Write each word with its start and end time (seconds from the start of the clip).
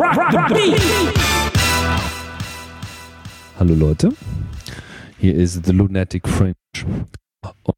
rock 0.00 0.32
the 0.32 0.54
beat. 0.54 0.80
Hallo 3.58 3.74
Leute, 3.74 4.10
hier 5.18 5.34
ist 5.34 5.66
The 5.66 5.72
Lunatic 5.72 6.26
Fringe 6.26 6.54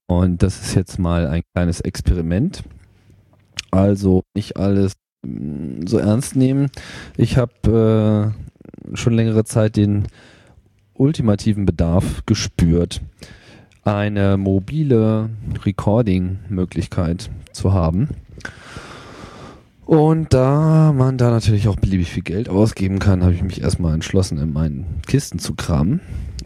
und 0.06 0.42
das 0.42 0.62
ist 0.62 0.74
jetzt 0.76 0.98
mal 1.00 1.26
ein 1.26 1.42
kleines 1.52 1.80
Experiment. 1.80 2.62
Also 3.72 4.22
nicht 4.34 4.56
alles 4.56 4.92
mm, 5.26 5.86
so 5.86 5.98
ernst 5.98 6.36
nehmen. 6.36 6.70
Ich 7.16 7.36
habe 7.36 8.32
äh, 8.92 8.96
schon 8.96 9.14
längere 9.14 9.44
Zeit 9.44 9.76
den 9.76 10.06
ultimativen 10.94 11.66
Bedarf 11.66 12.24
gespürt, 12.26 13.00
eine 13.82 14.36
mobile 14.36 15.30
Recording-Möglichkeit 15.64 17.30
zu 17.52 17.72
haben. 17.72 18.10
Und 19.84 20.32
da 20.32 20.92
man 20.92 21.18
da 21.18 21.30
natürlich 21.30 21.68
auch 21.68 21.76
beliebig 21.76 22.10
viel 22.10 22.22
Geld 22.22 22.48
ausgeben 22.48 22.98
kann, 22.98 23.22
habe 23.22 23.34
ich 23.34 23.42
mich 23.42 23.62
erstmal 23.62 23.94
entschlossen, 23.94 24.38
in 24.38 24.52
meinen 24.52 25.00
Kisten 25.06 25.38
zu 25.38 25.54
kramen 25.54 26.00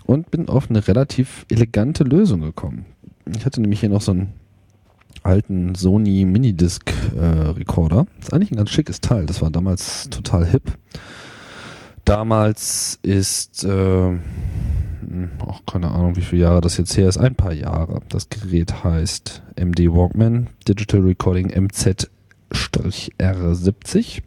und 0.04 0.30
bin 0.30 0.48
auf 0.48 0.70
eine 0.70 0.86
relativ 0.86 1.44
elegante 1.50 2.04
Lösung 2.04 2.40
gekommen. 2.40 2.86
Ich 3.36 3.44
hatte 3.44 3.60
nämlich 3.60 3.80
hier 3.80 3.88
noch 3.88 4.00
so 4.00 4.12
einen 4.12 4.32
alten 5.22 5.74
Sony 5.74 6.24
Minidisc 6.24 6.90
äh, 7.18 7.50
ist 7.50 8.32
eigentlich 8.32 8.52
ein 8.52 8.56
ganz 8.56 8.70
schickes 8.70 9.00
Teil. 9.00 9.26
Das 9.26 9.42
war 9.42 9.50
damals 9.50 10.08
total 10.08 10.46
hip. 10.46 10.72
Damals 12.04 13.00
ist, 13.02 13.64
äh, 13.64 14.18
auch 15.40 15.66
keine 15.66 15.90
Ahnung, 15.90 16.14
wie 16.14 16.20
viele 16.20 16.42
Jahre 16.42 16.60
das 16.60 16.76
jetzt 16.76 16.96
her 16.96 17.08
ist, 17.08 17.18
ein 17.18 17.34
paar 17.34 17.52
Jahre. 17.52 18.00
Das 18.08 18.28
Gerät 18.28 18.84
heißt 18.84 19.42
MD 19.56 19.90
Walkman 19.90 20.46
Digital 20.68 21.00
Recording 21.00 21.50
MZ-R70. 22.52 24.22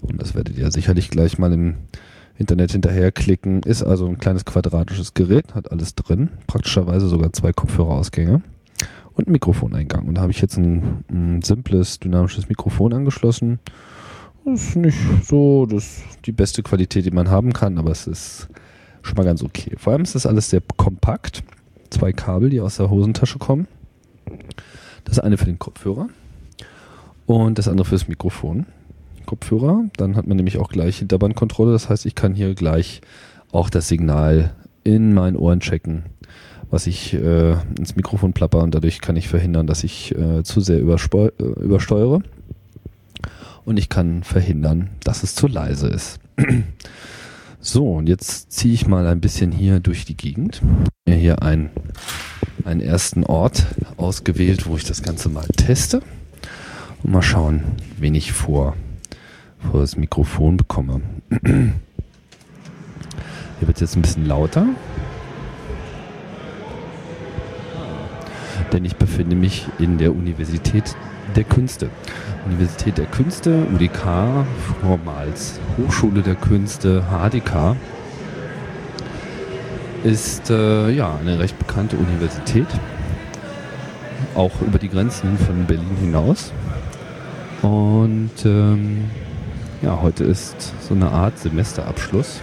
Und 0.00 0.20
das 0.20 0.34
werdet 0.34 0.58
ihr 0.58 0.70
sicherlich 0.70 1.10
gleich 1.10 1.38
mal 1.38 1.52
im 1.52 1.76
Internet 2.36 2.72
hinterherklicken. 2.72 3.62
Ist 3.62 3.82
also 3.82 4.06
ein 4.06 4.18
kleines 4.18 4.44
quadratisches 4.44 5.14
Gerät, 5.14 5.54
hat 5.54 5.70
alles 5.70 5.94
drin. 5.94 6.30
Praktischerweise 6.46 7.08
sogar 7.08 7.32
zwei 7.32 7.52
Kopfhörerausgänge 7.52 8.42
und 9.14 9.28
Mikrofoneingang. 9.28 10.08
Und 10.08 10.16
da 10.16 10.22
habe 10.22 10.32
ich 10.32 10.40
jetzt 10.40 10.56
ein, 10.56 11.04
ein 11.10 11.42
simples, 11.42 12.00
dynamisches 12.00 12.48
Mikrofon 12.48 12.92
angeschlossen. 12.92 13.60
Ist 14.44 14.74
nicht 14.74 14.98
so 15.24 15.66
das 15.66 16.02
die 16.24 16.32
beste 16.32 16.64
Qualität, 16.64 17.04
die 17.04 17.12
man 17.12 17.30
haben 17.30 17.52
kann, 17.52 17.78
aber 17.78 17.92
es 17.92 18.08
ist 18.08 18.48
schon 19.02 19.16
mal 19.16 19.24
ganz 19.24 19.42
okay. 19.42 19.74
Vor 19.76 19.92
allem 19.92 20.02
ist 20.02 20.16
das 20.16 20.26
alles 20.26 20.50
sehr 20.50 20.62
kompakt. 20.76 21.44
Zwei 21.90 22.12
Kabel, 22.12 22.50
die 22.50 22.60
aus 22.60 22.78
der 22.78 22.90
Hosentasche 22.90 23.38
kommen. 23.38 23.68
Das 25.04 25.20
eine 25.20 25.36
für 25.36 25.44
den 25.44 25.58
Kopfhörer 25.58 26.08
und 27.36 27.58
das 27.58 27.68
andere 27.68 27.86
fürs 27.86 28.08
Mikrofon. 28.08 28.66
Kopfhörer, 29.26 29.84
dann 29.96 30.16
hat 30.16 30.26
man 30.26 30.36
nämlich 30.36 30.58
auch 30.58 30.68
gleich 30.68 30.98
Hinterbandkontrolle. 30.98 31.72
Das 31.72 31.88
heißt, 31.88 32.06
ich 32.06 32.14
kann 32.14 32.34
hier 32.34 32.54
gleich 32.54 33.00
auch 33.52 33.70
das 33.70 33.88
Signal 33.88 34.54
in 34.84 35.14
meinen 35.14 35.36
Ohren 35.36 35.60
checken, 35.60 36.04
was 36.70 36.86
ich 36.86 37.14
äh, 37.14 37.52
ins 37.78 37.96
Mikrofon 37.96 38.32
plapper 38.32 38.62
und 38.62 38.74
dadurch 38.74 39.00
kann 39.00 39.16
ich 39.16 39.28
verhindern, 39.28 39.66
dass 39.66 39.84
ich 39.84 40.14
äh, 40.16 40.42
zu 40.42 40.60
sehr 40.60 40.78
äh, 40.78 40.80
übersteuere 40.80 42.22
und 43.64 43.78
ich 43.78 43.88
kann 43.88 44.22
verhindern, 44.22 44.90
dass 45.04 45.22
es 45.22 45.34
zu 45.34 45.46
leise 45.46 45.88
ist. 45.88 46.18
so, 47.60 47.92
und 47.92 48.08
jetzt 48.08 48.50
ziehe 48.50 48.74
ich 48.74 48.86
mal 48.86 49.06
ein 49.06 49.20
bisschen 49.20 49.52
hier 49.52 49.80
durch 49.80 50.04
die 50.04 50.16
Gegend. 50.16 50.62
Hier 51.06 51.42
einen, 51.42 51.70
einen 52.64 52.80
ersten 52.80 53.24
Ort 53.24 53.66
ausgewählt, 53.96 54.66
wo 54.66 54.76
ich 54.76 54.84
das 54.84 55.02
Ganze 55.02 55.28
mal 55.28 55.46
teste. 55.56 56.02
Mal 57.04 57.20
schauen, 57.20 57.62
wen 57.98 58.14
ich 58.14 58.32
vor, 58.32 58.76
vor 59.58 59.80
das 59.80 59.96
Mikrofon 59.96 60.56
bekomme. 60.56 61.00
Hier 61.42 61.72
wird 63.60 63.76
es 63.76 63.80
jetzt 63.80 63.96
ein 63.96 64.02
bisschen 64.02 64.26
lauter. 64.26 64.66
Denn 68.72 68.84
ich 68.84 68.94
befinde 68.94 69.34
mich 69.34 69.66
in 69.80 69.98
der 69.98 70.12
Universität 70.12 70.94
der 71.34 71.42
Künste. 71.42 71.90
Universität 72.46 72.98
der 72.98 73.06
Künste, 73.06 73.66
UDK, 73.74 74.46
vormals 74.80 75.58
Hochschule 75.78 76.22
der 76.22 76.36
Künste, 76.36 77.02
HDK, 77.10 77.74
ist 80.04 80.50
äh, 80.50 80.90
ja 80.90 81.16
eine 81.16 81.40
recht 81.40 81.58
bekannte 81.58 81.96
Universität, 81.96 82.68
auch 84.36 84.60
über 84.60 84.78
die 84.78 84.88
Grenzen 84.88 85.36
von 85.36 85.66
Berlin 85.66 85.96
hinaus. 86.00 86.52
Und 87.62 88.30
ähm, 88.44 89.04
ja, 89.80 90.00
heute 90.02 90.24
ist 90.24 90.72
so 90.86 90.94
eine 90.94 91.10
Art 91.10 91.38
Semesterabschluss. 91.38 92.40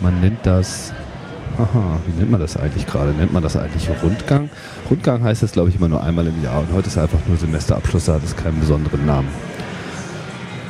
Man 0.00 0.20
nennt 0.20 0.44
das 0.44 0.92
Aha, 1.56 2.00
wie 2.06 2.18
nennt 2.18 2.32
man 2.32 2.40
das 2.40 2.56
eigentlich 2.56 2.84
gerade? 2.84 3.12
Nennt 3.12 3.32
man 3.32 3.42
das 3.42 3.56
eigentlich 3.56 3.88
Rundgang? 4.02 4.50
Rundgang 4.90 5.22
heißt 5.22 5.44
das, 5.44 5.52
glaube 5.52 5.68
ich, 5.68 5.76
immer 5.76 5.88
nur 5.88 6.02
einmal 6.02 6.26
im 6.26 6.42
Jahr 6.42 6.58
und 6.58 6.72
heute 6.72 6.88
ist 6.88 6.98
einfach 6.98 7.20
nur 7.28 7.36
Semesterabschluss, 7.36 8.06
da 8.06 8.14
hat 8.14 8.24
es 8.24 8.34
keinen 8.34 8.58
besonderen 8.58 9.06
Namen. 9.06 9.28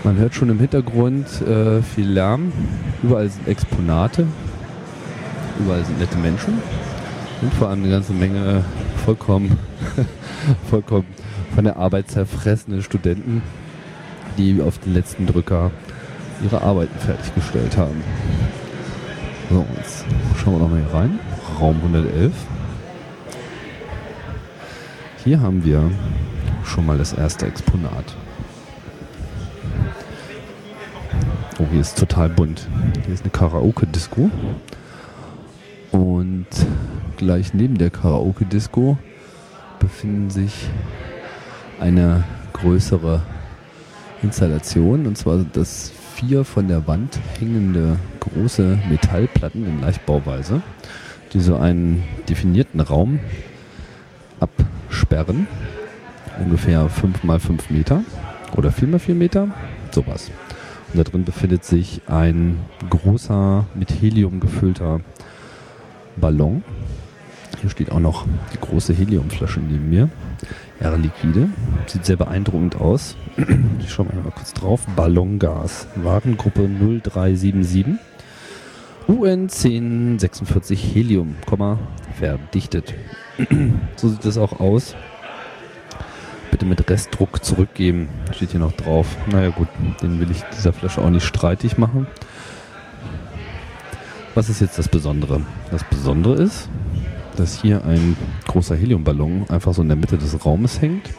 Man 0.02 0.18
hört 0.18 0.34
schon 0.34 0.50
im 0.50 0.58
Hintergrund 0.58 1.26
äh, 1.40 1.80
viel 1.80 2.06
Lärm, 2.06 2.52
überall 3.02 3.30
sind 3.30 3.48
Exponate, 3.48 4.26
überall 5.58 5.82
sind 5.86 5.98
nette 6.00 6.18
Menschen 6.18 6.60
und 7.40 7.54
vor 7.54 7.70
allem 7.70 7.80
eine 7.82 7.90
ganze 7.90 8.12
Menge 8.12 8.62
vollkommen, 9.06 9.58
vollkommen 10.68 11.06
von 11.54 11.64
der 11.64 11.76
Arbeit 11.76 12.10
zerfressene 12.10 12.82
Studenten, 12.82 13.42
die 14.36 14.60
auf 14.60 14.78
den 14.78 14.94
letzten 14.94 15.26
Drücker 15.26 15.70
ihre 16.42 16.62
Arbeiten 16.62 16.98
fertiggestellt 16.98 17.76
haben. 17.76 18.02
So, 19.50 19.64
jetzt 19.76 20.04
schauen 20.36 20.54
wir 20.54 20.60
nochmal 20.60 20.80
hier 20.80 20.94
rein. 20.94 21.18
Raum 21.60 21.76
111. 21.76 22.32
Hier 25.22 25.40
haben 25.40 25.64
wir 25.64 25.90
schon 26.64 26.86
mal 26.86 26.98
das 26.98 27.12
erste 27.12 27.46
Exponat. 27.46 28.16
Oh, 31.58 31.66
hier 31.70 31.80
ist 31.80 31.96
total 31.96 32.28
bunt. 32.30 32.66
Hier 33.04 33.14
ist 33.14 33.22
eine 33.22 33.30
Karaoke-Disco. 33.30 34.28
Und 35.92 36.46
gleich 37.16 37.54
neben 37.54 37.78
der 37.78 37.90
Karaoke-Disco 37.90 38.98
befinden 39.78 40.30
sich 40.30 40.68
eine 41.80 42.24
größere 42.52 43.22
Installation. 44.22 45.06
Und 45.06 45.16
zwar 45.18 45.44
das 45.52 45.92
vier 46.14 46.44
von 46.44 46.68
der 46.68 46.86
Wand 46.86 47.18
hängende 47.38 47.98
große 48.20 48.78
Metallplatten 48.88 49.66
in 49.66 49.80
Leichtbauweise, 49.80 50.62
die 51.32 51.40
so 51.40 51.56
einen 51.56 52.02
definierten 52.28 52.80
Raum 52.80 53.20
absperren. 54.40 55.46
Ungefähr 56.38 56.88
5 56.88 57.22
mal 57.24 57.38
5 57.40 57.70
Meter 57.70 58.02
oder 58.56 58.72
4 58.72 58.88
mal 58.88 58.98
4 58.98 59.14
Meter, 59.14 59.48
sowas. 59.90 60.30
Und 60.92 60.98
da 60.98 61.04
drin 61.04 61.24
befindet 61.24 61.64
sich 61.64 62.02
ein 62.06 62.58
großer 62.88 63.66
mit 63.74 63.90
Helium 63.90 64.40
gefüllter 64.40 65.00
Ballon. 66.16 66.62
Hier 67.60 67.70
steht 67.70 67.90
auch 67.90 68.00
noch 68.00 68.26
die 68.52 68.60
große 68.60 68.92
Heliumflasche 68.94 69.60
neben 69.60 69.88
mir. 69.88 70.08
R-Liquide. 70.80 71.48
Sieht 71.86 72.04
sehr 72.04 72.16
beeindruckend 72.16 72.76
aus. 72.76 73.16
Ich 73.80 73.92
schaue 73.92 74.06
mal 74.06 74.32
kurz 74.34 74.52
drauf. 74.52 74.86
Ballongas. 74.96 75.86
Warengruppe 75.96 76.68
0377. 76.68 77.96
UN 79.06 79.42
1046 79.42 80.94
Helium, 80.94 81.36
verdichtet. 82.18 82.94
so 83.96 84.08
sieht 84.08 84.24
es 84.24 84.38
auch 84.38 84.60
aus. 84.60 84.94
Bitte 86.50 86.64
mit 86.64 86.88
Restdruck 86.88 87.44
zurückgeben. 87.44 88.08
Steht 88.32 88.52
hier 88.52 88.60
noch 88.60 88.72
drauf. 88.72 89.06
Naja 89.30 89.50
gut, 89.50 89.68
den 90.00 90.20
will 90.20 90.30
ich 90.30 90.42
dieser 90.56 90.72
Flasche 90.72 91.02
auch 91.02 91.10
nicht 91.10 91.26
streitig 91.26 91.76
machen. 91.76 92.06
Was 94.34 94.48
ist 94.48 94.60
jetzt 94.60 94.78
das 94.78 94.88
Besondere? 94.88 95.42
Das 95.70 95.84
Besondere 95.84 96.34
ist, 96.34 96.68
dass 97.36 97.60
hier 97.60 97.84
ein 97.84 98.16
großer 98.46 98.76
Heliumballon 98.76 99.46
einfach 99.48 99.74
so 99.74 99.82
in 99.82 99.88
der 99.88 99.96
Mitte 99.96 100.18
des 100.18 100.44
Raumes 100.44 100.80
hängt. 100.80 101.10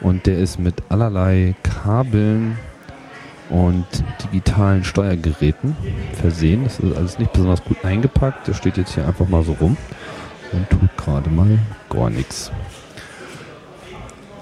Und 0.00 0.26
der 0.26 0.38
ist 0.38 0.58
mit 0.58 0.74
allerlei 0.88 1.54
Kabeln 1.62 2.58
und 3.50 3.84
digitalen 4.24 4.84
Steuergeräten 4.84 5.76
versehen. 6.20 6.64
Das 6.64 6.78
ist 6.78 6.96
alles 6.96 7.18
nicht 7.18 7.32
besonders 7.32 7.62
gut 7.64 7.84
eingepackt. 7.84 8.48
Der 8.48 8.54
steht 8.54 8.76
jetzt 8.76 8.94
hier 8.94 9.06
einfach 9.06 9.28
mal 9.28 9.42
so 9.42 9.52
rum 9.52 9.76
und 10.52 10.70
tut 10.70 10.96
gerade 10.96 11.28
mal 11.30 11.58
gar 11.90 12.10
nichts. 12.10 12.50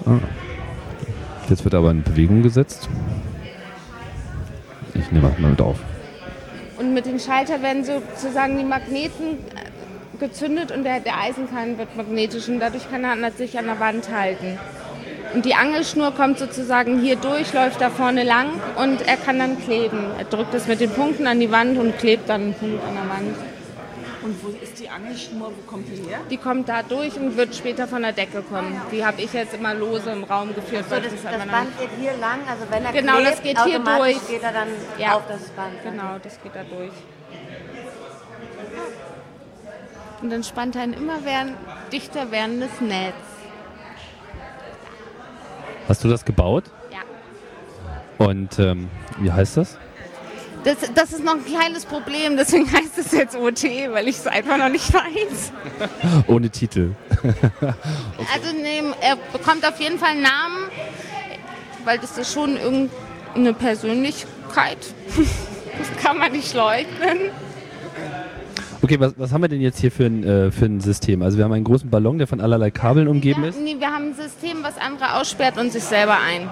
Ah. 0.05 0.19
Jetzt 1.49 1.63
wird 1.63 1.73
aber 1.73 1.91
in 1.91 2.03
Bewegung 2.03 2.43
gesetzt. 2.43 2.87
Ich 4.93 5.11
nehme 5.11 5.33
mal 5.39 5.49
mit 5.49 5.61
auf. 5.61 5.79
Und 6.77 6.93
mit 6.93 7.05
dem 7.05 7.19
Schalter 7.19 7.61
werden 7.61 7.83
sozusagen 7.83 8.57
die 8.57 8.63
Magneten 8.63 9.39
äh, 9.55 9.68
gezündet 10.19 10.71
und 10.71 10.83
der, 10.83 10.99
der 10.99 11.17
Eisenkern 11.19 11.77
wird 11.77 11.95
magnetisch 11.95 12.47
und 12.47 12.59
dadurch 12.59 12.89
kann 12.89 13.03
er 13.03 13.31
sich 13.31 13.57
an 13.57 13.65
der 13.65 13.79
Wand 13.79 14.09
halten. 14.11 14.57
Und 15.33 15.45
die 15.45 15.53
Angelschnur 15.53 16.11
kommt 16.13 16.39
sozusagen 16.39 16.99
hier 16.99 17.15
durch, 17.15 17.53
läuft 17.53 17.81
da 17.81 17.89
vorne 17.91 18.23
lang 18.23 18.47
und 18.77 19.07
er 19.07 19.15
kann 19.17 19.37
dann 19.37 19.59
kleben. 19.61 20.05
Er 20.17 20.25
drückt 20.25 20.53
es 20.55 20.67
mit 20.67 20.79
den 20.79 20.89
Punkten 20.89 21.27
an 21.27 21.39
die 21.39 21.51
Wand 21.51 21.77
und 21.77 21.97
klebt 21.99 22.27
dann 22.29 22.41
einen 22.41 22.53
Punkt 22.55 22.83
an 22.83 22.93
der 22.95 23.09
Wand. 23.15 23.35
Und 24.21 24.43
wo 24.43 24.49
ist 24.61 24.79
die 24.79 24.89
Angelschnur? 24.89 25.47
Wo 25.55 25.71
kommt 25.71 25.87
die 25.87 26.09
her? 26.09 26.19
Die 26.29 26.37
kommt 26.37 26.67
da 26.67 26.83
durch 26.83 27.15
und 27.15 27.37
wird 27.37 27.55
später 27.55 27.87
von 27.87 28.01
der 28.01 28.11
Decke 28.11 28.41
kommen. 28.41 28.79
Die 28.91 29.05
habe 29.05 29.21
ich 29.21 29.31
jetzt 29.31 29.53
immer 29.53 29.73
lose 29.73 30.09
im 30.09 30.23
Raum 30.23 30.53
geführt. 30.53 30.85
So, 30.89 30.95
weil 30.95 31.01
das, 31.03 31.11
das 31.13 31.21
das 31.23 31.45
Band 31.47 31.79
geht 31.79 31.89
hier 32.01 32.11
lang, 32.19 32.39
also 32.49 32.63
wenn 32.69 32.83
er 32.85 32.91
Genau, 32.91 33.15
klebt, 33.17 33.31
das 33.31 33.41
geht 33.43 33.63
hier 33.63 33.79
durch. 33.79 34.27
geht 34.27 34.43
er 34.43 34.51
dann 34.51 34.67
Ja. 34.97 35.13
auf 35.15 35.23
das 35.27 35.41
Band. 35.49 35.73
Genau, 35.83 36.17
das 36.21 36.41
geht 36.41 36.53
da 36.55 36.63
durch. 36.63 36.91
Und 40.21 40.29
dann 40.31 40.43
spannt 40.43 40.75
er 40.75 40.83
ein 40.83 40.93
immer 40.93 41.23
werden, 41.23 41.55
dichter 41.91 42.31
werdendes 42.31 42.81
Netz. 42.81 43.15
Hast 45.87 46.03
du 46.03 46.07
das 46.07 46.25
gebaut? 46.25 46.65
Ja. 46.91 46.99
Und 48.25 48.59
ähm, 48.59 48.89
wie 49.19 49.31
heißt 49.31 49.57
das? 49.57 49.77
Das, 50.63 50.77
das 50.93 51.13
ist 51.13 51.23
noch 51.23 51.35
ein 51.35 51.45
kleines 51.45 51.85
Problem, 51.85 52.35
deswegen 52.35 52.71
heißt 52.71 52.97
es 52.97 53.11
jetzt 53.11 53.35
OT, 53.35 53.63
weil 53.91 54.07
ich 54.07 54.17
es 54.17 54.27
einfach 54.27 54.57
noch 54.57 54.69
nicht 54.69 54.93
weiß. 54.93 55.53
Ohne 56.27 56.49
Titel. 56.49 56.91
Also 58.33 58.55
nee, 58.55 58.83
er 59.01 59.15
bekommt 59.31 59.65
auf 59.65 59.79
jeden 59.79 59.97
Fall 59.97 60.09
einen 60.09 60.23
Namen, 60.23 60.69
weil 61.85 61.97
das 61.97 62.17
ist 62.17 62.33
schon 62.33 62.57
irgendeine 62.57 63.53
Persönlichkeit. 63.53 64.77
Das 65.79 66.03
kann 66.03 66.17
man 66.17 66.33
nicht 66.33 66.53
leugnen. 66.53 67.31
Okay, 68.81 68.99
was, 68.99 69.13
was 69.17 69.33
haben 69.33 69.41
wir 69.41 69.49
denn 69.49 69.61
jetzt 69.61 69.79
hier 69.79 69.91
für 69.91 70.05
ein, 70.05 70.23
äh, 70.23 70.51
für 70.51 70.65
ein 70.65 70.79
System? 70.79 71.21
Also 71.21 71.37
wir 71.37 71.43
haben 71.45 71.51
einen 71.51 71.65
großen 71.65 71.89
Ballon, 71.89 72.17
der 72.17 72.27
von 72.27 72.39
allerlei 72.39 72.71
Kabeln 72.71 73.07
umgeben 73.07 73.43
Ja, 73.43 73.49
ist. 73.49 73.59
nee, 73.61 73.75
wir 73.77 73.87
haben 73.89 74.09
ein 74.11 74.15
System, 74.15 74.57
was 74.61 74.77
andere 74.77 75.15
aussperrt 75.19 75.57
und 75.57 75.71
sich 75.71 75.83
selber 75.83 76.17
ein. 76.17 76.49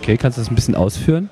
Okay, 0.00 0.16
kannst 0.16 0.36
du 0.36 0.42
das 0.42 0.50
ein 0.50 0.54
bisschen 0.54 0.74
ausführen? 0.74 1.30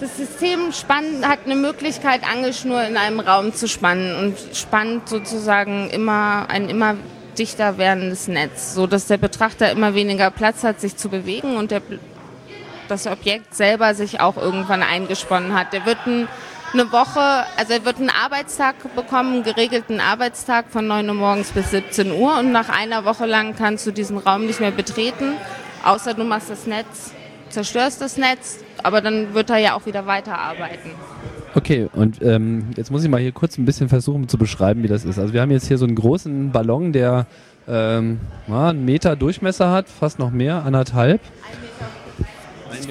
Das 0.00 0.16
System 0.16 0.72
spannt, 0.72 1.26
hat 1.26 1.40
eine 1.46 1.56
Möglichkeit, 1.56 2.20
Angelschnur 2.22 2.82
in 2.84 2.96
einem 2.96 3.18
Raum 3.18 3.52
zu 3.52 3.66
spannen 3.66 4.14
und 4.14 4.56
spannt 4.56 5.08
sozusagen 5.08 5.90
immer 5.90 6.46
ein 6.48 6.68
immer 6.68 6.94
dichter 7.36 7.78
werdendes 7.78 8.28
Netz, 8.28 8.74
so 8.74 8.86
dass 8.86 9.06
der 9.06 9.16
Betrachter 9.16 9.72
immer 9.72 9.94
weniger 9.94 10.30
Platz 10.30 10.62
hat, 10.62 10.80
sich 10.80 10.96
zu 10.96 11.08
bewegen 11.08 11.56
und 11.56 11.70
der, 11.72 11.82
das 12.88 13.06
Objekt 13.08 13.54
selber 13.54 13.94
sich 13.94 14.20
auch 14.20 14.36
irgendwann 14.36 14.82
eingesponnen 14.82 15.54
hat. 15.54 15.72
Der 15.72 15.84
wird 15.86 15.98
ein, 16.06 16.28
eine 16.72 16.92
Woche, 16.92 17.20
also 17.56 17.72
er 17.72 17.84
wird 17.84 17.96
einen 17.96 18.10
Arbeitstag 18.10 18.94
bekommen, 18.94 19.34
einen 19.34 19.42
geregelten 19.42 20.00
Arbeitstag 20.00 20.66
von 20.70 20.86
9 20.86 21.08
Uhr 21.08 21.14
morgens 21.14 21.52
bis 21.52 21.70
17 21.70 22.12
Uhr 22.12 22.38
und 22.38 22.52
nach 22.52 22.68
einer 22.68 23.04
Woche 23.04 23.26
lang 23.26 23.54
kannst 23.56 23.86
du 23.86 23.90
diesen 23.90 24.18
Raum 24.18 24.46
nicht 24.46 24.60
mehr 24.60 24.70
betreten, 24.70 25.34
außer 25.84 26.14
du 26.14 26.24
machst 26.24 26.50
das 26.50 26.66
Netz, 26.66 27.12
zerstörst 27.48 28.00
das 28.00 28.16
Netz, 28.16 28.58
aber 28.82 29.00
dann 29.00 29.34
wird 29.34 29.50
er 29.50 29.58
ja 29.58 29.74
auch 29.74 29.86
wieder 29.86 30.06
weiterarbeiten. 30.06 30.90
Okay, 31.54 31.88
und 31.92 32.22
ähm, 32.22 32.66
jetzt 32.76 32.90
muss 32.90 33.02
ich 33.02 33.08
mal 33.08 33.20
hier 33.20 33.32
kurz 33.32 33.56
ein 33.56 33.64
bisschen 33.64 33.88
versuchen 33.88 34.28
zu 34.28 34.36
beschreiben, 34.36 34.82
wie 34.82 34.88
das 34.88 35.04
ist. 35.04 35.18
Also 35.18 35.32
wir 35.32 35.40
haben 35.40 35.50
jetzt 35.50 35.66
hier 35.66 35.78
so 35.78 35.86
einen 35.86 35.94
großen 35.94 36.52
Ballon, 36.52 36.92
der 36.92 37.26
ähm, 37.66 38.20
einen 38.48 38.84
Meter 38.84 39.16
Durchmesser 39.16 39.70
hat, 39.70 39.88
fast 39.88 40.18
noch 40.18 40.30
mehr, 40.30 40.64
anderthalb. 40.64 41.20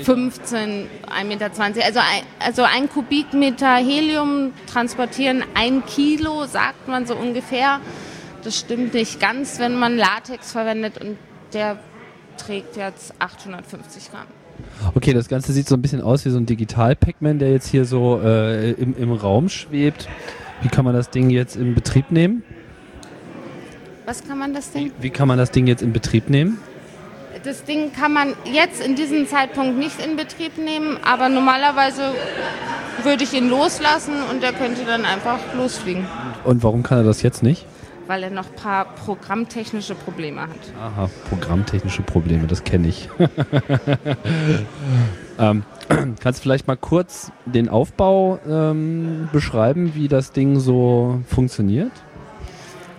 15, 0.04 0.88
1,20 1.08 1.24
Meter. 1.26 1.52
Also 1.86 2.00
ein, 2.00 2.24
also 2.40 2.64
ein 2.64 2.90
Kubikmeter 2.90 3.76
Helium 3.76 4.54
transportieren 4.72 5.44
ein 5.54 5.86
Kilo, 5.86 6.46
sagt 6.46 6.88
man 6.88 7.06
so 7.06 7.16
ungefähr. 7.16 7.80
Das 8.44 8.58
stimmt 8.58 8.94
nicht 8.94 9.20
ganz, 9.20 9.60
wenn 9.60 9.76
man 9.76 9.98
Latex 9.98 10.52
verwendet 10.52 10.98
und 11.00 11.18
der 11.54 11.78
trägt 12.38 12.78
jetzt 12.78 13.14
850 13.20 14.12
Gramm. 14.12 14.28
Okay, 14.96 15.14
das 15.14 15.28
Ganze 15.28 15.54
sieht 15.54 15.68
so 15.68 15.76
ein 15.76 15.82
bisschen 15.82 16.02
aus 16.02 16.26
wie 16.26 16.30
so 16.30 16.38
ein 16.38 16.46
Digital-Pac-Man, 16.46 17.40
der 17.40 17.52
jetzt 17.52 17.68
hier 17.68 17.86
so 17.86 18.20
äh, 18.24 18.72
im, 18.72 18.96
im 18.98 19.12
Raum 19.12 19.50
schwebt. 19.50 20.08
Wie 20.62 20.70
kann 20.70 20.86
man 20.86 20.94
das 20.94 21.10
Ding 21.10 21.30
jetzt 21.30 21.56
in 21.56 21.76
Betrieb 21.76 22.12
nehmen? 22.12 22.44
Was 24.06 24.24
kann 24.24 24.40
man 24.40 24.54
das 24.54 24.72
Ding? 24.72 24.92
Wie 25.00 25.10
kann 25.10 25.28
man 25.28 25.38
das 25.38 25.52
Ding 25.52 25.68
jetzt 25.68 25.82
in 25.82 25.94
Betrieb 25.94 26.30
nehmen? 26.30 26.60
Das 27.44 27.64
Ding 27.64 27.94
kann 27.94 28.14
man 28.14 28.34
jetzt 28.46 28.82
in 28.82 28.96
diesem 28.96 29.28
Zeitpunkt 29.28 29.78
nicht 29.78 30.04
in 30.04 30.16
Betrieb 30.16 30.58
nehmen, 30.58 30.98
aber 31.04 31.30
normalerweise 31.30 32.14
würde 33.04 33.24
ich 33.24 33.34
ihn 33.34 33.50
loslassen 33.50 34.16
und 34.32 34.44
er 34.44 34.54
könnte 34.54 34.84
dann 34.86 35.06
einfach 35.06 35.40
losfliegen, 35.56 36.06
Und 36.44 36.64
warum 36.64 36.84
kann 36.84 37.00
er 37.00 37.04
das 37.04 37.22
jetzt 37.22 37.44
nicht? 37.44 37.66
weil 38.08 38.24
er 38.24 38.30
noch 38.30 38.48
ein 38.48 38.56
paar 38.56 38.86
programmtechnische 38.86 39.94
Probleme 39.94 40.42
hat. 40.42 40.50
Aha, 40.82 41.10
programmtechnische 41.30 42.02
Probleme, 42.02 42.48
das 42.48 42.64
kenne 42.64 42.88
ich. 42.88 43.10
ähm, 45.40 45.64
kannst 46.20 46.40
du 46.40 46.44
vielleicht 46.44 46.68
mal 46.68 46.78
kurz 46.78 47.32
den 47.46 47.70
Aufbau 47.70 48.40
ähm, 48.48 49.30
beschreiben, 49.32 49.94
wie 49.96 50.08
das 50.08 50.32
Ding 50.32 50.60
so 50.60 51.22
funktioniert? 51.28 51.92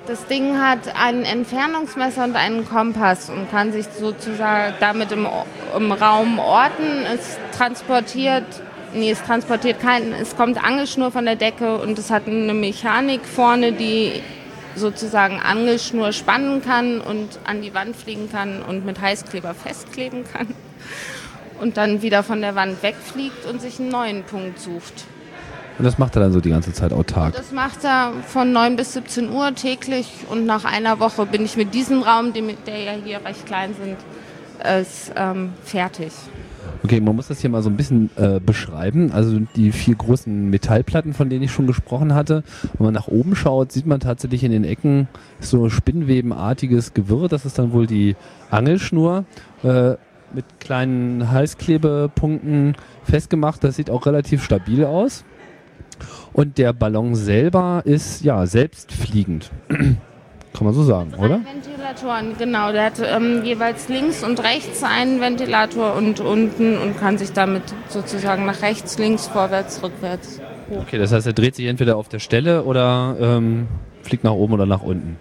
Das 0.08 0.26
Ding 0.26 0.58
hat 0.58 0.96
einen 0.96 1.25
Entfernungsmesser 1.25 2.25
und 2.25 2.34
einen 2.34 2.66
Kompass 2.66 3.28
und 3.28 3.50
kann 3.50 3.72
sich 3.72 3.84
sozusagen 3.84 4.72
damit 4.81 5.12
im, 5.12 5.26
im 5.76 5.93
Raum 5.93 6.38
orten. 6.38 7.05
Es 7.14 7.37
transportiert, 7.55 8.46
nee, 8.94 9.10
es 9.10 9.22
transportiert 9.22 9.81
keinen, 9.81 10.14
es 10.14 10.34
kommt 10.34 10.64
Angelschnur 10.64 11.10
von 11.10 11.26
der 11.26 11.37
Decke 11.37 11.76
und 11.76 11.99
es 11.99 12.10
hat 12.10 12.26
eine 12.26 12.55
Mechanik 12.55 13.26
vorne, 13.26 13.72
die 13.72 14.22
sozusagen 14.76 15.40
Angelschnur 15.40 16.12
spannen 16.12 16.62
kann 16.62 17.02
und 17.02 17.38
an 17.44 17.60
die 17.60 17.75
Wand 17.75 17.94
fliegen 17.94 18.32
kann 18.32 18.62
und 18.62 18.87
mit 18.87 19.02
Heißkleber 19.02 19.52
festkleben 19.52 20.25
kann 20.32 20.55
und 21.60 21.76
dann 21.76 22.00
wieder 22.00 22.22
von 22.22 22.40
der 22.40 22.55
Wand 22.55 22.82
wegfliegt 22.82 23.44
und 23.44 23.60
sich 23.60 23.78
einen 23.78 23.90
neuen 23.90 24.25
Punkt 24.25 24.58
sucht. 24.58 25.05
Und 25.79 25.85
das 25.85 25.99
macht 25.99 26.17
er 26.17 26.23
dann 26.23 26.33
so 26.33 26.41
die 26.41 26.51
ganze 26.51 26.73
Zeit 26.73 26.93
autark. 26.93 27.35
Das 27.35 27.53
macht 27.53 27.85
er 27.85 28.13
von 28.27 28.53
9 28.53 28.77
bis 28.77 28.95
17 28.95 29.31
Uhr 29.31 29.55
täglich 29.55 30.09
und 30.29 30.45
nach 30.45 30.65
einer 30.65 30.99
Woche 30.99 31.25
bin 31.25 31.45
ich 31.45 31.57
mit 31.57 31.73
diesem 31.73 32.03
Raum, 32.03 32.33
der 32.33 32.79
ja 32.79 32.93
hier 33.05 33.25
recht 33.25 33.47
klein 33.47 33.75
sind, 33.81 33.97
ist, 34.81 35.13
ähm, 35.17 35.51
fertig. 35.63 36.13
Okay, 36.83 37.01
man 37.01 37.15
muss 37.17 37.29
das 37.29 37.41
hier 37.41 37.51
mal 37.51 37.63
so 37.63 37.71
ein 37.71 37.77
bisschen 37.77 38.11
äh, 38.17 38.41
beschreiben. 38.41 39.13
Also 39.13 39.39
die 39.57 39.73
vier 39.73 39.95
großen 39.95 40.51
Metallplatten, 40.51 41.13
von 41.13 41.31
denen 41.31 41.43
ich 41.43 41.53
schon 41.53 41.67
gesprochen 41.67 42.15
hatte. 42.15 42.43
Wenn 42.77 42.87
man 42.87 42.95
nach 42.95 43.09
oben 43.09 43.37
schaut, 43.37 43.73
sieht 43.73 43.87
man 43.87 44.01
tatsächlich 44.01 44.43
in 44.45 44.51
den 44.51 44.65
Ecken 44.65 45.09
so 45.41 45.69
spinnwebenartiges 45.71 46.95
Gewirr. 46.95 47.29
Das 47.29 47.45
ist 47.45 47.59
dann 47.59 47.73
wohl 47.73 47.87
die 47.87 48.17
Angelschnur 48.51 49.25
äh, 49.63 49.95
mit 50.33 50.45
kleinen 50.61 51.31
Heißklebepunkten 51.31 52.77
festgemacht. 53.05 53.63
Das 53.65 53.77
sieht 53.77 53.91
auch 53.91 54.07
relativ 54.07 54.45
stabil 54.45 54.85
aus. 54.85 55.25
Und 56.39 56.57
der 56.57 56.73
Ballon 56.73 57.17
selber 57.17 57.83
ist 57.85 58.23
ja 58.23 58.47
selbstfliegend. 58.47 59.51
Kann 59.69 59.99
man 60.61 60.73
so 60.73 60.85
sagen, 60.85 61.13
oder? 61.15 61.41
Drei 61.41 61.53
Ventilatoren, 61.53 62.39
genau. 62.39 62.71
Der 62.71 62.85
hat 62.85 63.03
ähm, 63.05 63.43
jeweils 63.43 63.89
links 63.89 64.23
und 64.23 64.41
rechts 64.45 64.85
einen 64.85 65.21
Ventilator 65.21 65.97
und 65.97 66.21
unten 66.21 66.79
und 66.79 66.97
kann 66.97 67.19
sich 67.19 67.33
damit 67.33 67.65
sozusagen 67.89 68.47
nach 68.47 68.63
rechts, 68.63 68.99
links, 68.99 69.27
vorwärts, 69.27 69.83
rückwärts. 69.83 70.41
Okay, 70.71 70.97
das 70.97 71.11
heißt, 71.11 71.27
er 71.27 71.33
dreht 71.33 71.57
sich 71.57 71.67
entweder 71.67 71.97
auf 71.97 72.09
der 72.09 72.21
Stelle 72.21 72.63
oder 72.63 73.17
ähm, 73.19 73.67
fliegt 74.03 74.23
nach 74.23 74.31
oben 74.31 74.53
oder 74.53 74.67
nach 74.67 74.83
unten. 74.83 75.17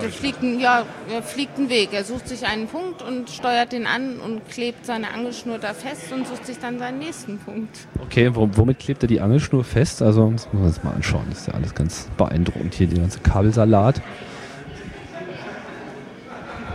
Der 0.00 0.08
fliegt, 0.10 0.42
einen- 0.42 0.60
ja, 0.60 0.84
er 1.12 1.22
fliegt 1.22 1.58
einen 1.58 1.68
Weg. 1.68 1.90
Er 1.92 2.04
sucht 2.04 2.26
sich 2.28 2.46
einen 2.46 2.66
Punkt 2.68 3.02
und 3.02 3.28
steuert 3.30 3.72
den 3.72 3.86
an 3.86 4.18
und 4.18 4.48
klebt 4.48 4.86
seine 4.86 5.12
Angelschnur 5.12 5.58
da 5.58 5.74
fest 5.74 6.12
und 6.12 6.26
sucht 6.26 6.46
sich 6.46 6.58
dann 6.58 6.78
seinen 6.78 6.98
nächsten 6.98 7.38
Punkt. 7.38 7.76
Okay, 8.02 8.30
wo, 8.34 8.48
womit 8.52 8.78
klebt 8.78 9.02
er 9.04 9.08
die 9.08 9.20
Angelschnur 9.20 9.62
fest? 9.64 10.00
Also, 10.02 10.30
das 10.30 10.46
müssen 10.46 10.60
wir 10.62 10.66
uns 10.68 10.82
mal 10.82 10.92
anschauen. 10.94 11.26
Das 11.30 11.40
ist 11.40 11.46
ja 11.48 11.54
alles 11.54 11.74
ganz 11.74 12.08
beeindruckend 12.16 12.74
hier, 12.74 12.86
die 12.86 12.98
ganze 13.00 13.20
Kabelsalat. 13.20 14.00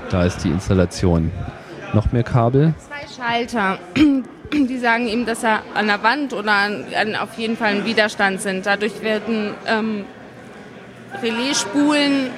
Da 0.09 0.23
ist 0.25 0.43
die 0.43 0.49
Installation. 0.49 1.31
Noch 1.93 2.11
mehr 2.11 2.23
Kabel. 2.23 2.73
Zwei 2.77 3.07
Schalter, 3.23 3.79
die 4.53 4.77
sagen 4.77 5.07
ihm, 5.07 5.25
dass 5.25 5.43
er 5.43 5.61
an 5.73 5.87
der 5.87 6.03
Wand 6.03 6.33
oder 6.33 6.51
an, 6.51 6.85
an 6.95 7.15
auf 7.15 7.37
jeden 7.37 7.57
Fall 7.57 7.69
ein 7.69 7.85
Widerstand 7.85 8.41
sind. 8.41 8.65
Dadurch 8.65 9.01
werden 9.01 9.51
ähm, 9.67 10.05
Relaisspulen 11.23 12.29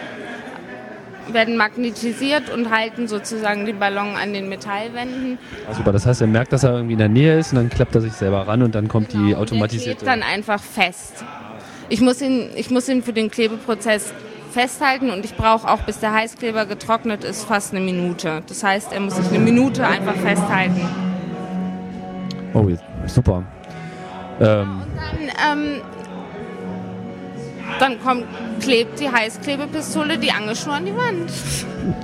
werden 1.33 1.57
magnetisiert 1.57 2.49
und 2.49 2.69
halten 2.71 3.07
sozusagen 3.07 3.65
den 3.65 3.79
Ballon 3.79 4.15
an 4.15 4.33
den 4.33 4.49
Metallwänden. 4.49 5.37
Also, 5.67 5.79
super, 5.79 5.91
das 5.91 6.05
heißt, 6.05 6.21
er 6.21 6.27
merkt, 6.27 6.53
dass 6.53 6.63
er 6.63 6.71
irgendwie 6.73 6.93
in 6.93 6.99
der 6.99 7.09
Nähe 7.09 7.37
ist 7.39 7.51
und 7.51 7.57
dann 7.57 7.69
klappt 7.69 7.95
er 7.95 8.01
sich 8.01 8.13
selber 8.13 8.47
ran 8.47 8.61
und 8.63 8.75
dann 8.75 8.87
kommt 8.87 9.13
die 9.13 9.17
Und 9.17 9.29
der 9.29 9.39
automatisierte. 9.39 10.05
klebt 10.05 10.07
dann 10.07 10.23
einfach 10.23 10.61
fest. 10.61 11.23
Ich 11.89 12.01
muss 12.01 12.21
ihn, 12.21 12.49
ich 12.55 12.69
muss 12.69 12.89
ihn 12.89 13.01
für 13.03 13.13
den 13.13 13.31
Klebeprozess 13.31 14.13
festhalten 14.51 15.09
und 15.09 15.23
ich 15.23 15.35
brauche 15.35 15.69
auch, 15.69 15.81
bis 15.81 15.99
der 15.99 16.13
Heißkleber 16.13 16.65
getrocknet 16.65 17.23
ist, 17.23 17.43
fast 17.45 17.73
eine 17.73 17.83
Minute. 17.83 18.41
Das 18.47 18.63
heißt, 18.63 18.91
er 18.91 18.99
muss 18.99 19.15
sich 19.15 19.27
eine 19.29 19.39
Minute 19.39 19.85
einfach 19.85 20.15
festhalten. 20.15 20.81
Oh, 22.53 22.67
super. 23.05 23.43
Ähm, 24.39 24.81
Dann 24.95 25.57
ähm, 25.59 25.81
dann 27.79 28.01
kommt, 28.01 28.25
klebt 28.61 28.99
die 28.99 29.09
Heißklebepistole 29.09 30.17
die 30.17 30.31
Angelschnur 30.31 30.75
an 30.75 30.85
die 30.85 30.95
Wand. 30.95 31.31